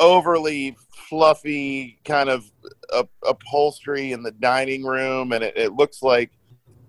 overly 0.00 0.76
fluffy 1.08 1.98
kind 2.04 2.28
of 2.28 2.44
up, 2.92 3.10
upholstery 3.26 4.12
in 4.12 4.22
the 4.22 4.30
dining 4.32 4.82
room 4.84 5.32
and 5.32 5.44
it, 5.44 5.56
it 5.56 5.72
looks 5.74 6.02
like 6.02 6.30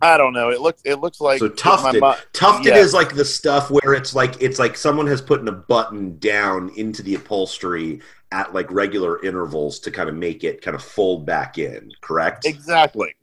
i 0.04 0.18
don't 0.18 0.34
know 0.34 0.50
it 0.50 0.62
looks 0.62 0.82
it 0.86 0.96
looks 0.96 1.20
like 1.22 1.40
So 1.40 1.48
my 1.48 1.54
tufted. 1.56 2.02
mi- 2.02 2.14
tufted 2.34 2.74
yeah. 2.76 2.80
is 2.82 2.94
like 2.94 3.16
the 3.16 3.26
stuff 3.26 3.72
where 3.72 3.94
it's 3.94 4.14
like 4.14 4.42
it's 4.42 4.60
like 4.60 4.76
someone 4.78 5.08
has 5.08 5.22
put 5.22 5.40
in 5.42 5.48
a 5.48 5.52
button 5.54 6.18
down 6.20 6.72
into 6.76 7.02
the 7.02 7.16
upholstery 7.16 8.02
at 8.32 8.54
like 8.54 8.70
regular 8.72 9.24
intervals 9.24 9.80
to 9.80 9.92
kind 9.92 10.10
of 10.10 10.16
make 10.16 10.44
it 10.44 10.62
kind 10.62 10.74
of 10.76 10.84
fold 10.84 11.24
back 11.26 11.58
in. 11.60 11.92
Correct. 12.02 12.46
exactly 12.46 13.16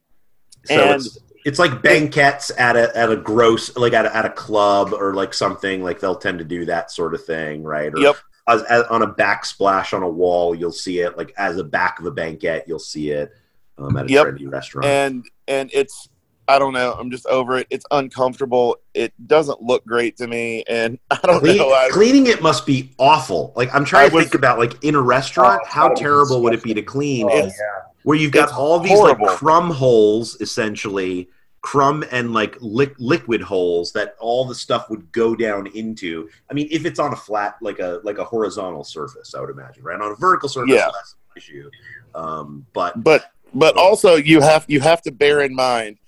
So 0.65 0.75
and 0.75 0.95
it's 1.01 1.19
it's 1.45 1.59
like 1.59 1.83
banquettes 1.83 2.51
at 2.59 2.77
a 2.77 2.97
at 2.97 3.11
a 3.11 3.17
gross 3.17 3.75
like 3.77 3.93
at 3.93 4.07
a, 4.07 4.17
at 4.17 4.25
a 4.25 4.31
club 4.31 4.93
or 4.93 5.15
like 5.15 5.33
something 5.35 5.83
like 5.83 5.99
they'll 6.01 6.15
tend 6.17 6.39
to 6.39 6.45
do 6.45 6.65
that 6.67 6.91
sort 6.91 7.15
of 7.15 7.25
thing, 7.25 7.63
right? 7.63 7.93
Or 7.93 7.99
Yep. 7.99 8.17
As, 8.49 8.63
as, 8.65 8.83
on 8.85 9.03
a 9.03 9.07
backsplash 9.07 9.93
on 9.95 10.03
a 10.03 10.09
wall, 10.09 10.55
you'll 10.55 10.73
see 10.73 11.01
it 11.01 11.17
like 11.17 11.33
as 11.39 11.57
a 11.59 11.65
back 11.65 11.99
of 12.01 12.07
a 12.07 12.11
banquette, 12.11 12.65
you'll 12.67 12.79
see 12.79 13.11
it 13.11 13.33
um, 13.79 13.97
at 13.97 14.07
a 14.07 14.11
Yep. 14.13 14.27
trendy 14.27 14.51
restaurant. 14.51 14.87
and 14.87 15.25
and 15.49 15.71
it's 15.73 16.09
i 16.51 16.59
don't 16.59 16.73
know 16.73 16.93
i'm 16.99 17.11
just 17.11 17.27
over 17.27 17.57
it 17.59 17.67
it's 17.71 17.85
uncomfortable 17.93 18.77
it 18.95 19.13
doesn't 19.27 19.63
look 19.63 19.85
great 19.87 20.17
to 20.17 20.27
me 20.27 20.63
and 20.69 20.99
i 21.11 21.19
don't 21.25 21.41
Clean- 21.41 21.57
know 21.59 21.73
I, 21.73 21.89
cleaning 21.93 22.27
it 22.27 22.43
must 22.43 22.67
be 22.67 22.91
awful. 22.99 23.53
Like 23.57 23.73
I'm 23.75 23.85
trying 23.85 24.07
I 24.07 24.09
to 24.11 24.15
was- 24.17 24.25
think 24.25 24.35
about 24.35 24.59
like 24.59 24.83
in 24.85 24.95
a 24.95 25.01
restaurant, 25.03 25.61
Oh, 25.65 25.69
how 25.69 25.95
terrible 25.95 26.43
would 26.43 26.53
it 26.55 26.63
be 26.63 26.75
to 26.75 26.83
clean? 26.83 27.27
Oh, 27.31 27.37
It's- 27.37 27.59
Where 28.03 28.17
you've 28.19 28.33
got 28.33 28.49
It's 28.49 28.59
all 28.59 28.81
these 28.81 28.93
horrible. 28.93 29.27
like 29.27 29.37
crumb 29.37 29.71
holes, 29.71 30.37
essentially 30.41 31.29
crumb 31.63 32.03
and 32.11 32.33
like 32.33 32.57
li- 32.61 32.95
liquid 32.99 33.43
holes 33.43 33.93
that 33.93 34.15
all 34.19 34.45
the 34.47 34.55
stuff 34.55 34.89
would 34.91 35.13
go 35.13 35.37
down 35.37 35.67
into. 35.69 36.29
I 36.51 36.55
mean, 36.55 36.67
if 36.71 36.85
it's 36.87 36.99
on 36.99 37.13
a 37.13 37.17
flat, 37.17 37.57
like 37.61 37.79
a 37.79 38.01
like 38.03 38.19
a 38.19 38.25
horizontal 38.25 38.83
surface, 38.85 39.35
I 39.35 39.41
would 39.41 39.51
imagine, 39.51 39.83
right? 39.85 40.01
On 40.01 40.11
a 40.13 40.15
vertical 40.17 40.49
surface, 40.49 40.75
Yeah. 40.75 40.87
less 40.87 41.15
an 41.15 41.37
issue. 41.37 41.71
Um, 42.15 42.67
but 42.73 43.03
but 43.05 43.31
but 43.55 43.77
also 43.77 44.17
you 44.17 44.41
have 44.41 44.65
you 44.69 44.81
have 44.81 45.03
to 45.03 45.13
bear 45.13 45.41
in 45.43 45.55
mind 45.55 45.99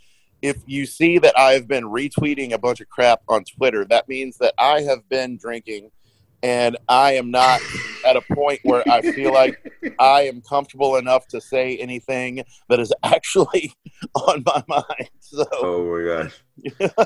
if 0.42 0.58
you 0.66 0.86
see 0.86 1.18
that 1.18 1.38
I've 1.38 1.68
been 1.68 1.84
retweeting 1.84 2.52
a 2.52 2.58
bunch 2.58 2.80
of 2.80 2.88
crap 2.88 3.22
on 3.28 3.44
Twitter, 3.44 3.84
that 3.86 4.08
means 4.08 4.36
that 4.38 4.54
I 4.58 4.82
have 4.82 5.08
been 5.08 5.36
drinking 5.36 5.90
and 6.42 6.76
I 6.88 7.12
am 7.12 7.30
not 7.30 7.60
at 8.06 8.16
a 8.16 8.20
point 8.34 8.60
where 8.64 8.82
I 8.90 9.00
feel 9.00 9.32
like 9.32 9.72
I 9.98 10.22
am 10.22 10.40
comfortable 10.40 10.96
enough 10.96 11.28
to 11.28 11.40
say 11.40 11.76
anything 11.76 12.44
that 12.68 12.80
is 12.80 12.92
actually 13.04 13.72
on 14.14 14.42
my 14.44 14.64
mind. 14.66 15.08
So 15.20 15.44
Oh 15.52 15.96
my 15.96 16.22
gosh. 16.24 16.90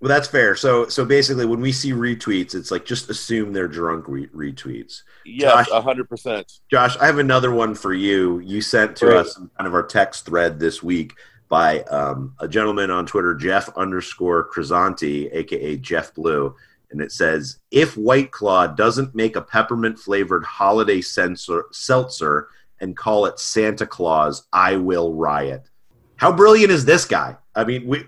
well, 0.00 0.08
that's 0.08 0.28
fair. 0.28 0.54
So, 0.54 0.86
so 0.88 1.04
basically, 1.04 1.46
when 1.46 1.60
we 1.60 1.72
see 1.72 1.92
retweets, 1.92 2.54
it's 2.54 2.70
like 2.70 2.84
just 2.84 3.10
assume 3.10 3.52
they're 3.52 3.66
drunk 3.68 4.06
re- 4.06 4.28
retweets. 4.28 5.02
yes, 5.24 5.68
hundred 5.70 6.08
percent. 6.08 6.60
Josh, 6.70 6.96
I 6.98 7.06
have 7.06 7.18
another 7.18 7.50
one 7.50 7.74
for 7.74 7.92
you. 7.92 8.38
You 8.40 8.60
sent 8.60 8.96
to 8.98 9.06
Great. 9.06 9.16
us 9.18 9.36
in 9.36 9.50
kind 9.56 9.66
of 9.66 9.74
our 9.74 9.82
text 9.82 10.26
thread 10.26 10.60
this 10.60 10.82
week 10.82 11.14
by 11.48 11.80
um, 11.84 12.34
a 12.40 12.48
gentleman 12.48 12.90
on 12.90 13.06
Twitter, 13.06 13.34
Jeff 13.34 13.68
underscore 13.76 14.48
Crisanti, 14.50 15.28
aka 15.32 15.76
Jeff 15.76 16.14
Blue, 16.14 16.54
and 16.90 17.00
it 17.00 17.12
says, 17.12 17.58
"If 17.70 17.96
White 17.96 18.30
Claw 18.30 18.66
doesn't 18.66 19.14
make 19.14 19.36
a 19.36 19.42
peppermint 19.42 19.98
flavored 19.98 20.44
holiday 20.44 21.00
sensor, 21.00 21.64
seltzer 21.72 22.48
and 22.80 22.96
call 22.96 23.26
it 23.26 23.38
Santa 23.38 23.86
Claus, 23.86 24.46
I 24.52 24.76
will 24.76 25.14
riot." 25.14 25.68
How 26.16 26.32
brilliant 26.32 26.70
is 26.70 26.84
this 26.84 27.04
guy? 27.04 27.36
I 27.54 27.64
mean, 27.64 27.86
we 27.86 28.06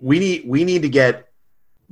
we 0.00 0.18
need 0.18 0.44
we 0.46 0.64
need 0.64 0.82
to 0.82 0.88
get 0.88 1.28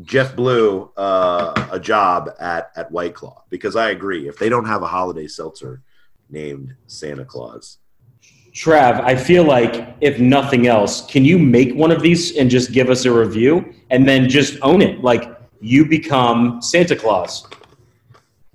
Jeff 0.02 0.34
Blue 0.36 0.90
uh, 0.96 1.68
a 1.70 1.80
job 1.80 2.30
at 2.38 2.70
at 2.76 2.90
White 2.90 3.14
Claw 3.14 3.44
because 3.50 3.76
I 3.76 3.90
agree. 3.90 4.28
If 4.28 4.38
they 4.38 4.48
don't 4.48 4.66
have 4.66 4.82
a 4.82 4.86
holiday 4.86 5.26
seltzer 5.26 5.82
named 6.30 6.74
Santa 6.86 7.24
Claus, 7.24 7.78
Trav, 8.54 9.00
I 9.00 9.16
feel 9.16 9.42
like 9.42 9.96
if 10.00 10.20
nothing 10.20 10.68
else, 10.68 11.04
can 11.06 11.24
you 11.24 11.38
make 11.38 11.74
one 11.74 11.90
of 11.90 12.00
these 12.00 12.36
and 12.36 12.48
just 12.48 12.70
give 12.70 12.88
us 12.88 13.04
a 13.04 13.12
review 13.12 13.74
and 13.90 14.08
then 14.08 14.28
just 14.28 14.56
own 14.62 14.80
it? 14.80 15.02
Like 15.02 15.36
you 15.60 15.84
become 15.84 16.62
Santa 16.62 16.94
Claus. 16.94 17.48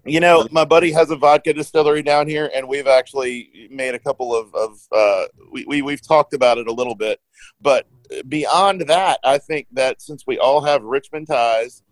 You 0.05 0.21
know, 0.21 0.47
my 0.51 0.63
buddy 0.63 0.91
has 0.93 1.11
a 1.11 1.17
vodka 1.17 1.53
distillery 1.53 2.01
down 2.01 2.27
here, 2.27 2.49
and 2.55 2.67
we've 2.67 2.87
actually 2.87 3.67
made 3.69 3.93
a 3.93 3.99
couple 3.99 4.33
of, 4.33 4.55
of 4.55 4.79
uh, 4.95 5.25
we, 5.51 5.65
we, 5.67 5.81
we've 5.81 6.01
talked 6.01 6.33
about 6.33 6.57
it 6.57 6.67
a 6.67 6.71
little 6.71 6.95
bit. 6.95 7.19
But 7.59 7.85
beyond 8.29 8.81
that, 8.87 9.19
I 9.23 9.37
think 9.37 9.67
that 9.73 10.01
since 10.01 10.25
we 10.25 10.39
all 10.39 10.61
have 10.61 10.81
Richmond 10.83 11.27
ties, 11.27 11.83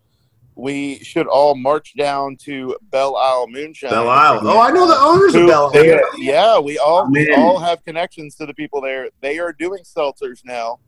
we 0.58 0.98
should 1.04 1.28
all 1.28 1.54
march 1.54 1.94
down 1.96 2.34
to 2.36 2.76
Belle 2.90 3.14
Isle 3.16 3.46
Moonshine. 3.48 3.90
Belle 3.90 4.08
Isle. 4.08 4.40
Oh, 4.42 4.60
I 4.60 4.72
know 4.72 4.88
the 4.88 4.98
owners 4.98 5.32
of 5.36 5.42
Who- 5.42 5.46
Belle 5.46 5.70
Isle. 5.72 6.00
Yeah, 6.18 6.58
we 6.58 6.78
all 6.78 7.08
we 7.10 7.32
all 7.34 7.60
have 7.60 7.84
connections 7.84 8.34
to 8.36 8.44
the 8.46 8.52
people 8.54 8.80
there. 8.80 9.08
They 9.20 9.38
are 9.38 9.52
doing 9.52 9.84
seltzers 9.84 10.44
now. 10.44 10.80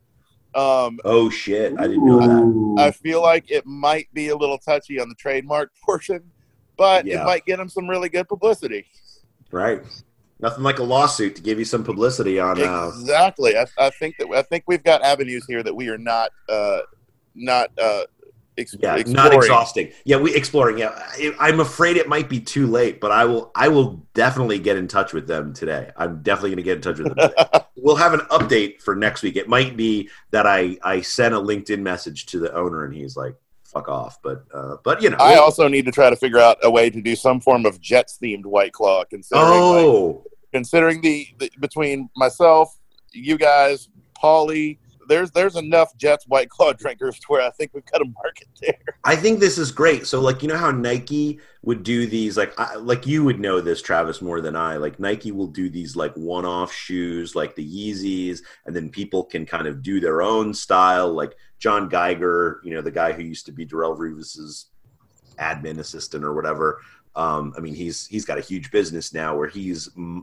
Um, 0.53 0.99
Oh 1.05 1.29
shit! 1.29 1.73
I 1.79 1.87
didn't 1.87 2.05
know 2.05 2.19
that. 2.75 2.83
I 2.83 2.91
feel 2.91 3.21
like 3.21 3.49
it 3.49 3.65
might 3.65 4.13
be 4.13 4.27
a 4.27 4.35
little 4.35 4.57
touchy 4.57 4.99
on 4.99 5.07
the 5.07 5.15
trademark 5.15 5.71
portion, 5.85 6.21
but 6.75 7.05
Yeah. 7.05 7.21
it 7.21 7.25
might 7.25 7.45
get 7.45 7.55
them 7.57 7.69
some 7.69 7.89
really 7.89 8.09
good 8.09 8.27
publicity. 8.27 8.85
Right. 9.51 9.81
Nothing 10.41 10.63
like 10.63 10.79
a 10.79 10.83
lawsuit 10.83 11.35
to 11.37 11.41
give 11.41 11.59
you 11.59 11.65
some 11.65 11.83
publicity 11.83 12.39
on. 12.39 12.61
Uh, 12.61 12.87
Exactly. 12.89 13.55
I, 13.55 13.65
I 13.77 13.89
think 13.91 14.15
that 14.17 14.27
I 14.35 14.41
think 14.41 14.65
we've 14.67 14.83
got 14.83 15.01
avenues 15.03 15.45
here 15.47 15.63
that 15.63 15.73
we 15.73 15.87
are 15.87 15.97
not 15.99 16.31
uh, 16.49 16.79
not 17.35 17.69
uh, 17.79 18.03
ex- 18.61 18.75
yeah, 18.79 18.95
exploring. 18.95 19.31
not 19.31 19.33
exhausting. 19.33 19.91
Yeah, 20.05 20.17
we 20.17 20.35
exploring. 20.35 20.77
Yeah, 20.77 20.91
I, 20.95 21.33
I'm 21.39 21.59
afraid 21.59 21.97
it 21.97 22.07
might 22.07 22.29
be 22.29 22.39
too 22.39 22.67
late, 22.67 23.01
but 23.01 23.11
I 23.11 23.25
will. 23.25 23.51
I 23.55 23.67
will 23.67 24.05
definitely 24.13 24.59
get 24.59 24.77
in 24.77 24.87
touch 24.87 25.13
with 25.13 25.27
them 25.27 25.53
today. 25.53 25.91
I'm 25.97 26.21
definitely 26.21 26.51
going 26.51 26.57
to 26.57 26.63
get 26.63 26.75
in 26.77 26.81
touch 26.81 26.99
with 26.99 27.15
them. 27.15 27.29
Today. 27.29 27.65
we'll 27.75 27.95
have 27.95 28.13
an 28.13 28.21
update 28.31 28.81
for 28.81 28.95
next 28.95 29.23
week. 29.23 29.35
It 29.35 29.49
might 29.49 29.75
be 29.75 30.09
that 30.31 30.47
I 30.47 30.77
I 30.83 31.01
sent 31.01 31.33
a 31.33 31.39
LinkedIn 31.39 31.81
message 31.81 32.27
to 32.27 32.39
the 32.39 32.53
owner 32.53 32.85
and 32.85 32.93
he's 32.93 33.17
like, 33.17 33.35
"Fuck 33.63 33.89
off," 33.89 34.19
but 34.23 34.45
uh, 34.53 34.77
but 34.83 35.01
you 35.01 35.09
know, 35.09 35.17
I 35.19 35.35
also 35.35 35.67
need 35.67 35.85
to 35.85 35.91
try 35.91 36.09
to 36.09 36.15
figure 36.15 36.39
out 36.39 36.57
a 36.63 36.71
way 36.71 36.89
to 36.89 37.01
do 37.01 37.15
some 37.15 37.41
form 37.41 37.65
of 37.65 37.81
Jets 37.81 38.17
themed 38.21 38.45
White 38.45 38.73
Claw. 38.73 39.03
Considering 39.05 39.47
like, 39.49 39.59
oh, 39.59 40.23
considering 40.53 41.01
the, 41.01 41.27
the 41.39 41.51
between 41.59 42.09
myself, 42.15 42.77
you 43.11 43.37
guys, 43.37 43.89
Paulie, 44.21 44.77
there's 45.07 45.31
there's 45.31 45.55
enough 45.55 45.95
Jets 45.97 46.25
White 46.27 46.49
Claw 46.49 46.73
drinkers 46.77 47.19
to 47.19 47.25
where 47.27 47.41
I 47.41 47.49
think 47.51 47.71
we've 47.73 47.85
got 47.85 48.01
a 48.01 48.05
market 48.05 48.47
there. 48.61 48.77
I 49.03 49.15
think 49.15 49.39
this 49.39 49.57
is 49.57 49.71
great. 49.71 50.07
So, 50.07 50.21
like, 50.21 50.41
you 50.41 50.47
know 50.47 50.57
how 50.57 50.71
Nike 50.71 51.39
would 51.63 51.83
do 51.83 52.07
these, 52.07 52.37
like, 52.37 52.59
I, 52.59 52.75
like 52.75 53.05
you 53.05 53.23
would 53.23 53.39
know 53.39 53.61
this, 53.61 53.81
Travis, 53.81 54.21
more 54.21 54.41
than 54.41 54.55
I. 54.55 54.77
Like, 54.77 54.99
Nike 54.99 55.31
will 55.31 55.47
do 55.47 55.69
these 55.69 55.95
like 55.95 56.13
one-off 56.15 56.73
shoes, 56.73 57.35
like 57.35 57.55
the 57.55 57.65
Yeezys, 57.65 58.39
and 58.65 58.75
then 58.75 58.89
people 58.89 59.23
can 59.23 59.45
kind 59.45 59.67
of 59.67 59.83
do 59.83 59.99
their 59.99 60.21
own 60.21 60.53
style. 60.53 61.11
Like 61.13 61.35
John 61.59 61.89
Geiger, 61.89 62.61
you 62.63 62.73
know, 62.73 62.81
the 62.81 62.91
guy 62.91 63.11
who 63.11 63.23
used 63.23 63.45
to 63.45 63.51
be 63.51 63.65
Darrelle 63.65 63.97
Revis's 63.97 64.67
admin 65.37 65.79
assistant 65.79 66.23
or 66.23 66.33
whatever. 66.33 66.81
Um, 67.15 67.53
I 67.57 67.59
mean, 67.59 67.75
he's 67.75 68.07
he's 68.07 68.25
got 68.25 68.37
a 68.37 68.41
huge 68.41 68.71
business 68.71 69.13
now 69.13 69.35
where 69.35 69.47
he's 69.47 69.89
mm, 69.89 70.21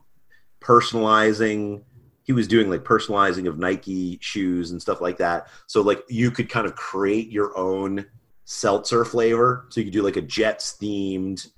personalizing 0.61 1.83
he 2.29 2.35
was 2.35 2.47
doing 2.47 2.69
like 2.69 2.85
personalizing 2.85 3.49
of 3.49 3.59
Nike 3.59 4.19
shoes 4.21 4.71
and 4.71 4.81
stuff 4.83 5.01
like 5.01 5.17
that. 5.17 5.49
So 5.67 5.81
like 5.81 6.05
you 6.11 6.31
could 6.31 6.51
kind 6.51 6.67
of 6.67 6.77
create 6.77 7.31
your 7.31 7.57
own 7.57 8.05
seltzer 8.45 9.07
flavor. 9.07 9.65
So 9.71 9.81
you 9.81 9.87
could 9.87 9.95
do 9.95 10.03
like 10.03 10.19
a 10.19 10.21
Jets 10.21 10.77
themed 10.81 11.49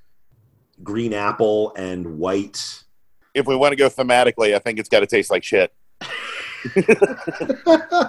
green 0.85 1.13
apple 1.13 1.75
and 1.75 2.19
white. 2.19 2.85
If 3.35 3.49
we 3.49 3.57
want 3.57 3.73
to 3.73 3.77
go 3.77 3.89
thematically, 3.89 4.55
I 4.55 4.61
think 4.61 4.79
it's 4.79 4.89
got 4.89 5.01
to 5.01 5.07
taste 5.07 5.31
like 5.31 5.43
shit. 5.43 5.73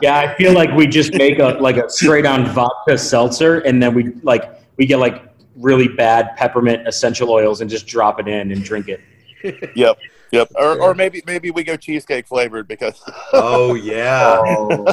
Yeah, 0.01 0.19
I 0.19 0.35
feel 0.35 0.53
like 0.53 0.71
we 0.75 0.85
just 0.85 1.13
make 1.13 1.39
a 1.39 1.57
like 1.61 1.77
a 1.77 1.89
straight 1.89 2.25
on 2.25 2.45
vodka 2.47 2.97
seltzer, 2.97 3.59
and 3.59 3.81
then 3.81 3.93
we 3.93 4.11
like 4.23 4.59
we 4.75 4.85
get 4.85 4.97
like 4.97 5.23
really 5.55 5.87
bad 5.87 6.35
peppermint 6.35 6.85
essential 6.85 7.29
oils 7.29 7.61
and 7.61 7.69
just 7.69 7.87
drop 7.87 8.19
it 8.19 8.27
in 8.27 8.51
and 8.51 8.61
drink 8.63 8.87
it. 8.89 8.99
Yep, 9.75 9.97
yep. 10.31 10.51
Or, 10.55 10.81
or 10.81 10.93
maybe 10.93 11.21
maybe 11.25 11.51
we 11.51 11.63
go 11.63 11.77
cheesecake 11.77 12.27
flavored 12.27 12.67
because. 12.67 13.01
Oh 13.33 13.75
yeah. 13.75 14.41
Oh, 14.43 14.85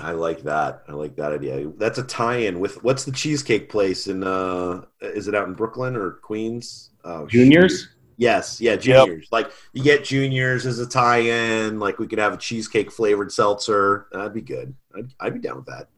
I 0.00 0.12
like 0.12 0.42
that. 0.42 0.82
I 0.88 0.92
like 0.92 1.16
that 1.16 1.32
idea. 1.32 1.70
That's 1.76 1.98
a 1.98 2.02
tie-in 2.02 2.60
with 2.60 2.82
what's 2.84 3.04
the 3.04 3.12
cheesecake 3.12 3.68
place 3.68 4.06
in 4.06 4.22
uh 4.22 4.82
is 5.00 5.28
it 5.28 5.34
out 5.34 5.48
in 5.48 5.54
Brooklyn 5.54 5.96
or 5.96 6.12
Queens? 6.12 6.90
Oh, 7.04 7.26
Juniors? 7.26 7.88
Yes, 8.18 8.60
yeah, 8.60 8.76
juniors. 8.76 9.28
Like 9.30 9.50
you 9.72 9.82
get 9.82 10.04
juniors 10.04 10.66
as 10.66 10.78
a 10.78 10.86
tie-in. 10.86 11.78
Like 11.78 11.98
we 11.98 12.06
could 12.06 12.18
have 12.18 12.32
a 12.32 12.38
cheesecake 12.38 12.90
flavored 12.90 13.30
seltzer. 13.30 14.06
That'd 14.12 14.32
be 14.32 14.40
good. 14.40 14.74
I'd, 14.96 15.12
I'd 15.20 15.34
be 15.34 15.40
down 15.40 15.56
with 15.56 15.66
that. 15.66 15.88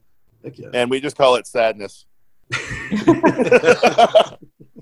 Heck 0.43 0.59
yeah. 0.59 0.69
and 0.73 0.91
we 0.91 1.01
just 1.01 1.16
call 1.16 1.37
it 1.37 1.47
sadness. 1.47 2.07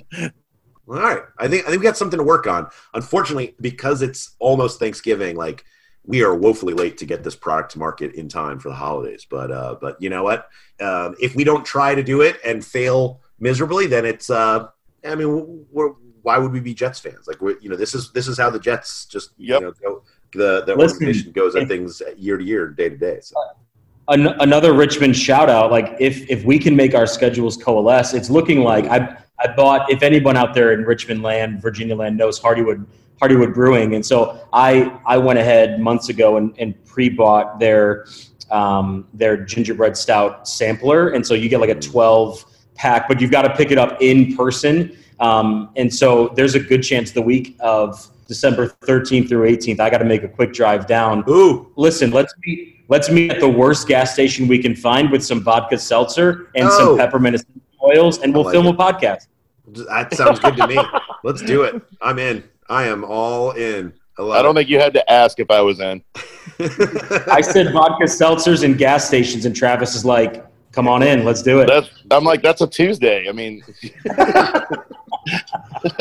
All 0.88 0.94
right. 0.94 1.22
I 1.38 1.48
think 1.48 1.64
I 1.66 1.70
think 1.70 1.80
we 1.80 1.84
got 1.84 1.96
something 1.96 2.18
to 2.18 2.24
work 2.24 2.46
on. 2.46 2.68
Unfortunately, 2.94 3.56
because 3.60 4.02
it's 4.02 4.36
almost 4.38 4.78
Thanksgiving, 4.78 5.36
like 5.36 5.64
we 6.04 6.22
are 6.22 6.34
woefully 6.34 6.74
late 6.74 6.96
to 6.98 7.06
get 7.06 7.24
this 7.24 7.34
product 7.34 7.72
to 7.72 7.78
market 7.78 8.14
in 8.14 8.28
time 8.28 8.58
for 8.58 8.68
the 8.68 8.74
holidays. 8.74 9.26
But 9.28 9.50
uh, 9.50 9.76
but 9.80 10.00
you 10.00 10.08
know 10.08 10.22
what? 10.22 10.48
Um, 10.80 11.16
if 11.20 11.34
we 11.34 11.44
don't 11.44 11.64
try 11.64 11.94
to 11.94 12.02
do 12.02 12.20
it 12.20 12.38
and 12.44 12.64
fail 12.64 13.20
miserably, 13.40 13.86
then 13.86 14.04
it's. 14.04 14.30
Uh, 14.30 14.68
I 15.04 15.14
mean, 15.14 15.66
we're, 15.70 15.90
why 16.22 16.38
would 16.38 16.52
we 16.52 16.60
be 16.60 16.74
Jets 16.74 16.98
fans? 16.98 17.26
Like, 17.28 17.40
we're, 17.40 17.58
you 17.60 17.68
know, 17.68 17.76
this 17.76 17.94
is 17.94 18.12
this 18.12 18.28
is 18.28 18.38
how 18.38 18.50
the 18.50 18.58
Jets 18.58 19.06
just 19.06 19.30
you 19.36 19.58
know 19.60 19.72
go. 19.72 20.02
The 20.32 20.64
the 20.64 20.74
Listen, 20.76 20.96
organization 20.96 21.32
goes 21.32 21.56
at 21.56 21.68
things 21.68 22.02
year 22.16 22.36
to 22.36 22.44
year, 22.44 22.68
day 22.68 22.88
to 22.88 22.96
day. 22.96 23.18
So. 23.20 23.36
An- 24.08 24.40
another 24.40 24.72
Richmond 24.72 25.16
shout 25.16 25.48
out. 25.48 25.72
Like 25.72 25.96
if 25.98 26.28
if 26.30 26.44
we 26.44 26.58
can 26.58 26.76
make 26.76 26.94
our 26.94 27.06
schedules 27.06 27.56
coalesce, 27.56 28.14
it's 28.14 28.30
looking 28.30 28.60
like 28.60 28.86
I 28.86 29.18
I 29.38 29.52
bought. 29.52 29.90
If 29.90 30.02
anyone 30.02 30.36
out 30.36 30.54
there 30.54 30.72
in 30.72 30.84
Richmond 30.84 31.22
land, 31.22 31.60
Virginia 31.60 31.94
land 31.94 32.16
knows 32.16 32.40
Hardywood 32.40 32.86
Hardywood 33.20 33.54
Brewing, 33.54 33.94
and 33.94 34.04
so 34.04 34.40
I 34.52 34.98
I 35.06 35.18
went 35.18 35.38
ahead 35.38 35.80
months 35.80 36.08
ago 36.08 36.36
and, 36.36 36.54
and 36.58 36.84
pre 36.84 37.08
bought 37.08 37.58
their 37.58 38.06
um, 38.50 39.08
their 39.14 39.36
gingerbread 39.36 39.96
stout 39.96 40.48
sampler, 40.48 41.10
and 41.10 41.26
so 41.26 41.34
you 41.34 41.48
get 41.48 41.60
like 41.60 41.70
a 41.70 41.80
twelve 41.80 42.44
pack, 42.74 43.08
but 43.08 43.20
you've 43.20 43.30
got 43.30 43.42
to 43.42 43.54
pick 43.56 43.70
it 43.70 43.78
up 43.78 44.00
in 44.00 44.36
person. 44.36 44.96
Um, 45.18 45.70
and 45.76 45.92
so 45.92 46.28
there's 46.36 46.54
a 46.54 46.60
good 46.60 46.82
chance 46.82 47.10
the 47.10 47.22
week 47.22 47.56
of 47.60 48.06
December 48.28 48.68
13th 48.82 49.28
through 49.28 49.48
18th, 49.48 49.80
I 49.80 49.88
got 49.88 49.98
to 49.98 50.04
make 50.04 50.22
a 50.22 50.28
quick 50.28 50.52
drive 50.52 50.86
down. 50.86 51.24
Ooh, 51.28 51.72
listen, 51.76 52.10
let's 52.10 52.34
meet. 52.44 52.74
Let's 52.88 53.10
meet 53.10 53.32
at 53.32 53.40
the 53.40 53.48
worst 53.48 53.88
gas 53.88 54.12
station 54.12 54.46
we 54.46 54.60
can 54.60 54.76
find 54.76 55.10
with 55.10 55.24
some 55.24 55.42
vodka 55.42 55.76
seltzer 55.76 56.50
and 56.54 56.68
Oh. 56.68 56.78
some 56.78 56.98
peppermint 56.98 57.34
oils, 57.86 58.18
and 58.18 58.34
we'll 58.34 58.44
like 58.44 58.52
film 58.52 58.66
it. 58.66 58.74
a 58.74 58.78
podcast. 58.78 59.26
That 59.66 60.14
sounds 60.14 60.38
good 60.38 60.56
to 60.56 60.66
me. 60.66 60.78
Let's 61.24 61.42
do 61.42 61.62
it. 61.62 61.82
I'm 62.00 62.18
in. 62.18 62.44
I 62.68 62.84
am 62.84 63.04
all 63.04 63.52
in. 63.52 63.92
I, 64.18 64.22
I 64.22 64.42
don't 64.42 64.56
it. 64.56 64.60
think 64.60 64.70
you 64.70 64.78
had 64.78 64.94
to 64.94 65.12
ask 65.12 65.40
if 65.40 65.50
I 65.50 65.60
was 65.60 65.80
in. 65.80 66.02
I 67.30 67.40
said 67.40 67.72
vodka 67.72 68.04
seltzers 68.04 68.64
and 68.64 68.78
gas 68.78 69.06
stations, 69.06 69.44
and 69.44 69.54
Travis 69.54 69.94
is 69.94 70.04
like, 70.04 70.44
"Come 70.72 70.88
on 70.88 71.02
in, 71.02 71.24
let's 71.24 71.42
do 71.42 71.60
it." 71.60 71.66
That's 71.66 71.90
I'm 72.10 72.24
like 72.24 72.42
that's 72.42 72.60
a 72.60 72.66
Tuesday. 72.66 73.28
I 73.28 73.32
mean, 73.32 73.62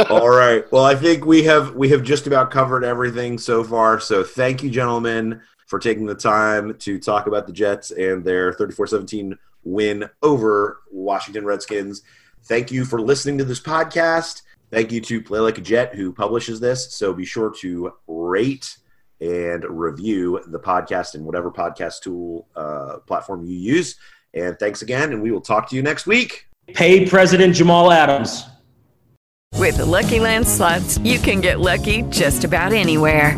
All 0.09 0.29
right. 0.29 0.69
Well, 0.71 0.85
I 0.85 0.95
think 0.95 1.25
we 1.25 1.43
have 1.43 1.75
we 1.75 1.89
have 1.89 2.03
just 2.03 2.27
about 2.27 2.51
covered 2.51 2.83
everything 2.83 3.37
so 3.37 3.63
far. 3.63 3.99
So 3.99 4.23
thank 4.23 4.63
you, 4.63 4.69
gentlemen, 4.69 5.41
for 5.67 5.79
taking 5.79 6.05
the 6.05 6.15
time 6.15 6.77
to 6.79 6.99
talk 6.99 7.27
about 7.27 7.47
the 7.47 7.53
Jets 7.53 7.91
and 7.91 8.23
their 8.23 8.53
34-17 8.53 9.37
win 9.65 10.09
over 10.21 10.81
Washington 10.91 11.43
Redskins. 11.43 12.03
Thank 12.43 12.71
you 12.71 12.85
for 12.85 13.01
listening 13.01 13.37
to 13.39 13.43
this 13.43 13.59
podcast. 13.59 14.43
Thank 14.71 14.91
you 14.91 15.01
to 15.01 15.21
Play 15.21 15.39
Like 15.39 15.57
a 15.57 15.61
Jet 15.61 15.95
who 15.95 16.13
publishes 16.13 16.59
this. 16.59 16.93
So 16.93 17.13
be 17.13 17.25
sure 17.25 17.53
to 17.59 17.93
rate 18.07 18.77
and 19.19 19.63
review 19.65 20.41
the 20.47 20.59
podcast 20.59 21.15
in 21.15 21.23
whatever 21.23 21.51
podcast 21.51 22.01
tool 22.01 22.47
uh, 22.55 22.97
platform 23.07 23.45
you 23.45 23.55
use. 23.55 23.95
And 24.33 24.57
thanks 24.59 24.81
again, 24.81 25.13
and 25.13 25.21
we 25.21 25.31
will 25.31 25.41
talk 25.41 25.69
to 25.69 25.75
you 25.75 25.81
next 25.81 26.05
week. 26.05 26.47
Pay 26.67 27.07
President 27.07 27.55
Jamal 27.55 27.91
Adams. 27.91 28.45
With 29.55 29.77
the 29.77 29.85
Lucky 29.85 30.19
Land 30.19 30.47
slots, 30.47 30.97
you 30.99 31.17
can 31.17 31.39
get 31.39 31.61
lucky 31.61 32.01
just 32.03 32.43
about 32.43 32.73
anywhere. 32.73 33.37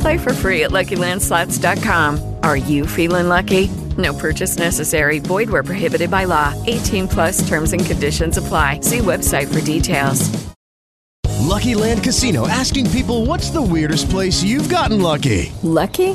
Play 0.00 0.18
for 0.18 0.32
free 0.32 0.64
at 0.64 0.70
LuckyLandSlots.com. 0.70 2.36
Are 2.42 2.56
you 2.56 2.86
feeling 2.86 3.28
lucky? 3.28 3.68
No 3.96 4.12
purchase 4.14 4.58
necessary. 4.58 5.18
Void 5.18 5.50
where 5.50 5.64
prohibited 5.64 6.10
by 6.10 6.24
law. 6.24 6.54
18 6.66 7.08
plus 7.08 7.48
terms 7.48 7.72
and 7.72 7.84
conditions 7.84 8.36
apply. 8.36 8.80
See 8.80 8.98
website 8.98 9.52
for 9.52 9.64
details. 9.64 10.48
Lucky 11.48 11.74
Land 11.74 12.04
Casino 12.04 12.46
asking 12.46 12.90
people 12.90 13.24
what's 13.24 13.50
the 13.50 13.62
weirdest 13.62 14.10
place 14.10 14.42
you've 14.42 14.68
gotten 14.68 15.00
lucky? 15.00 15.50
Lucky? 15.62 16.14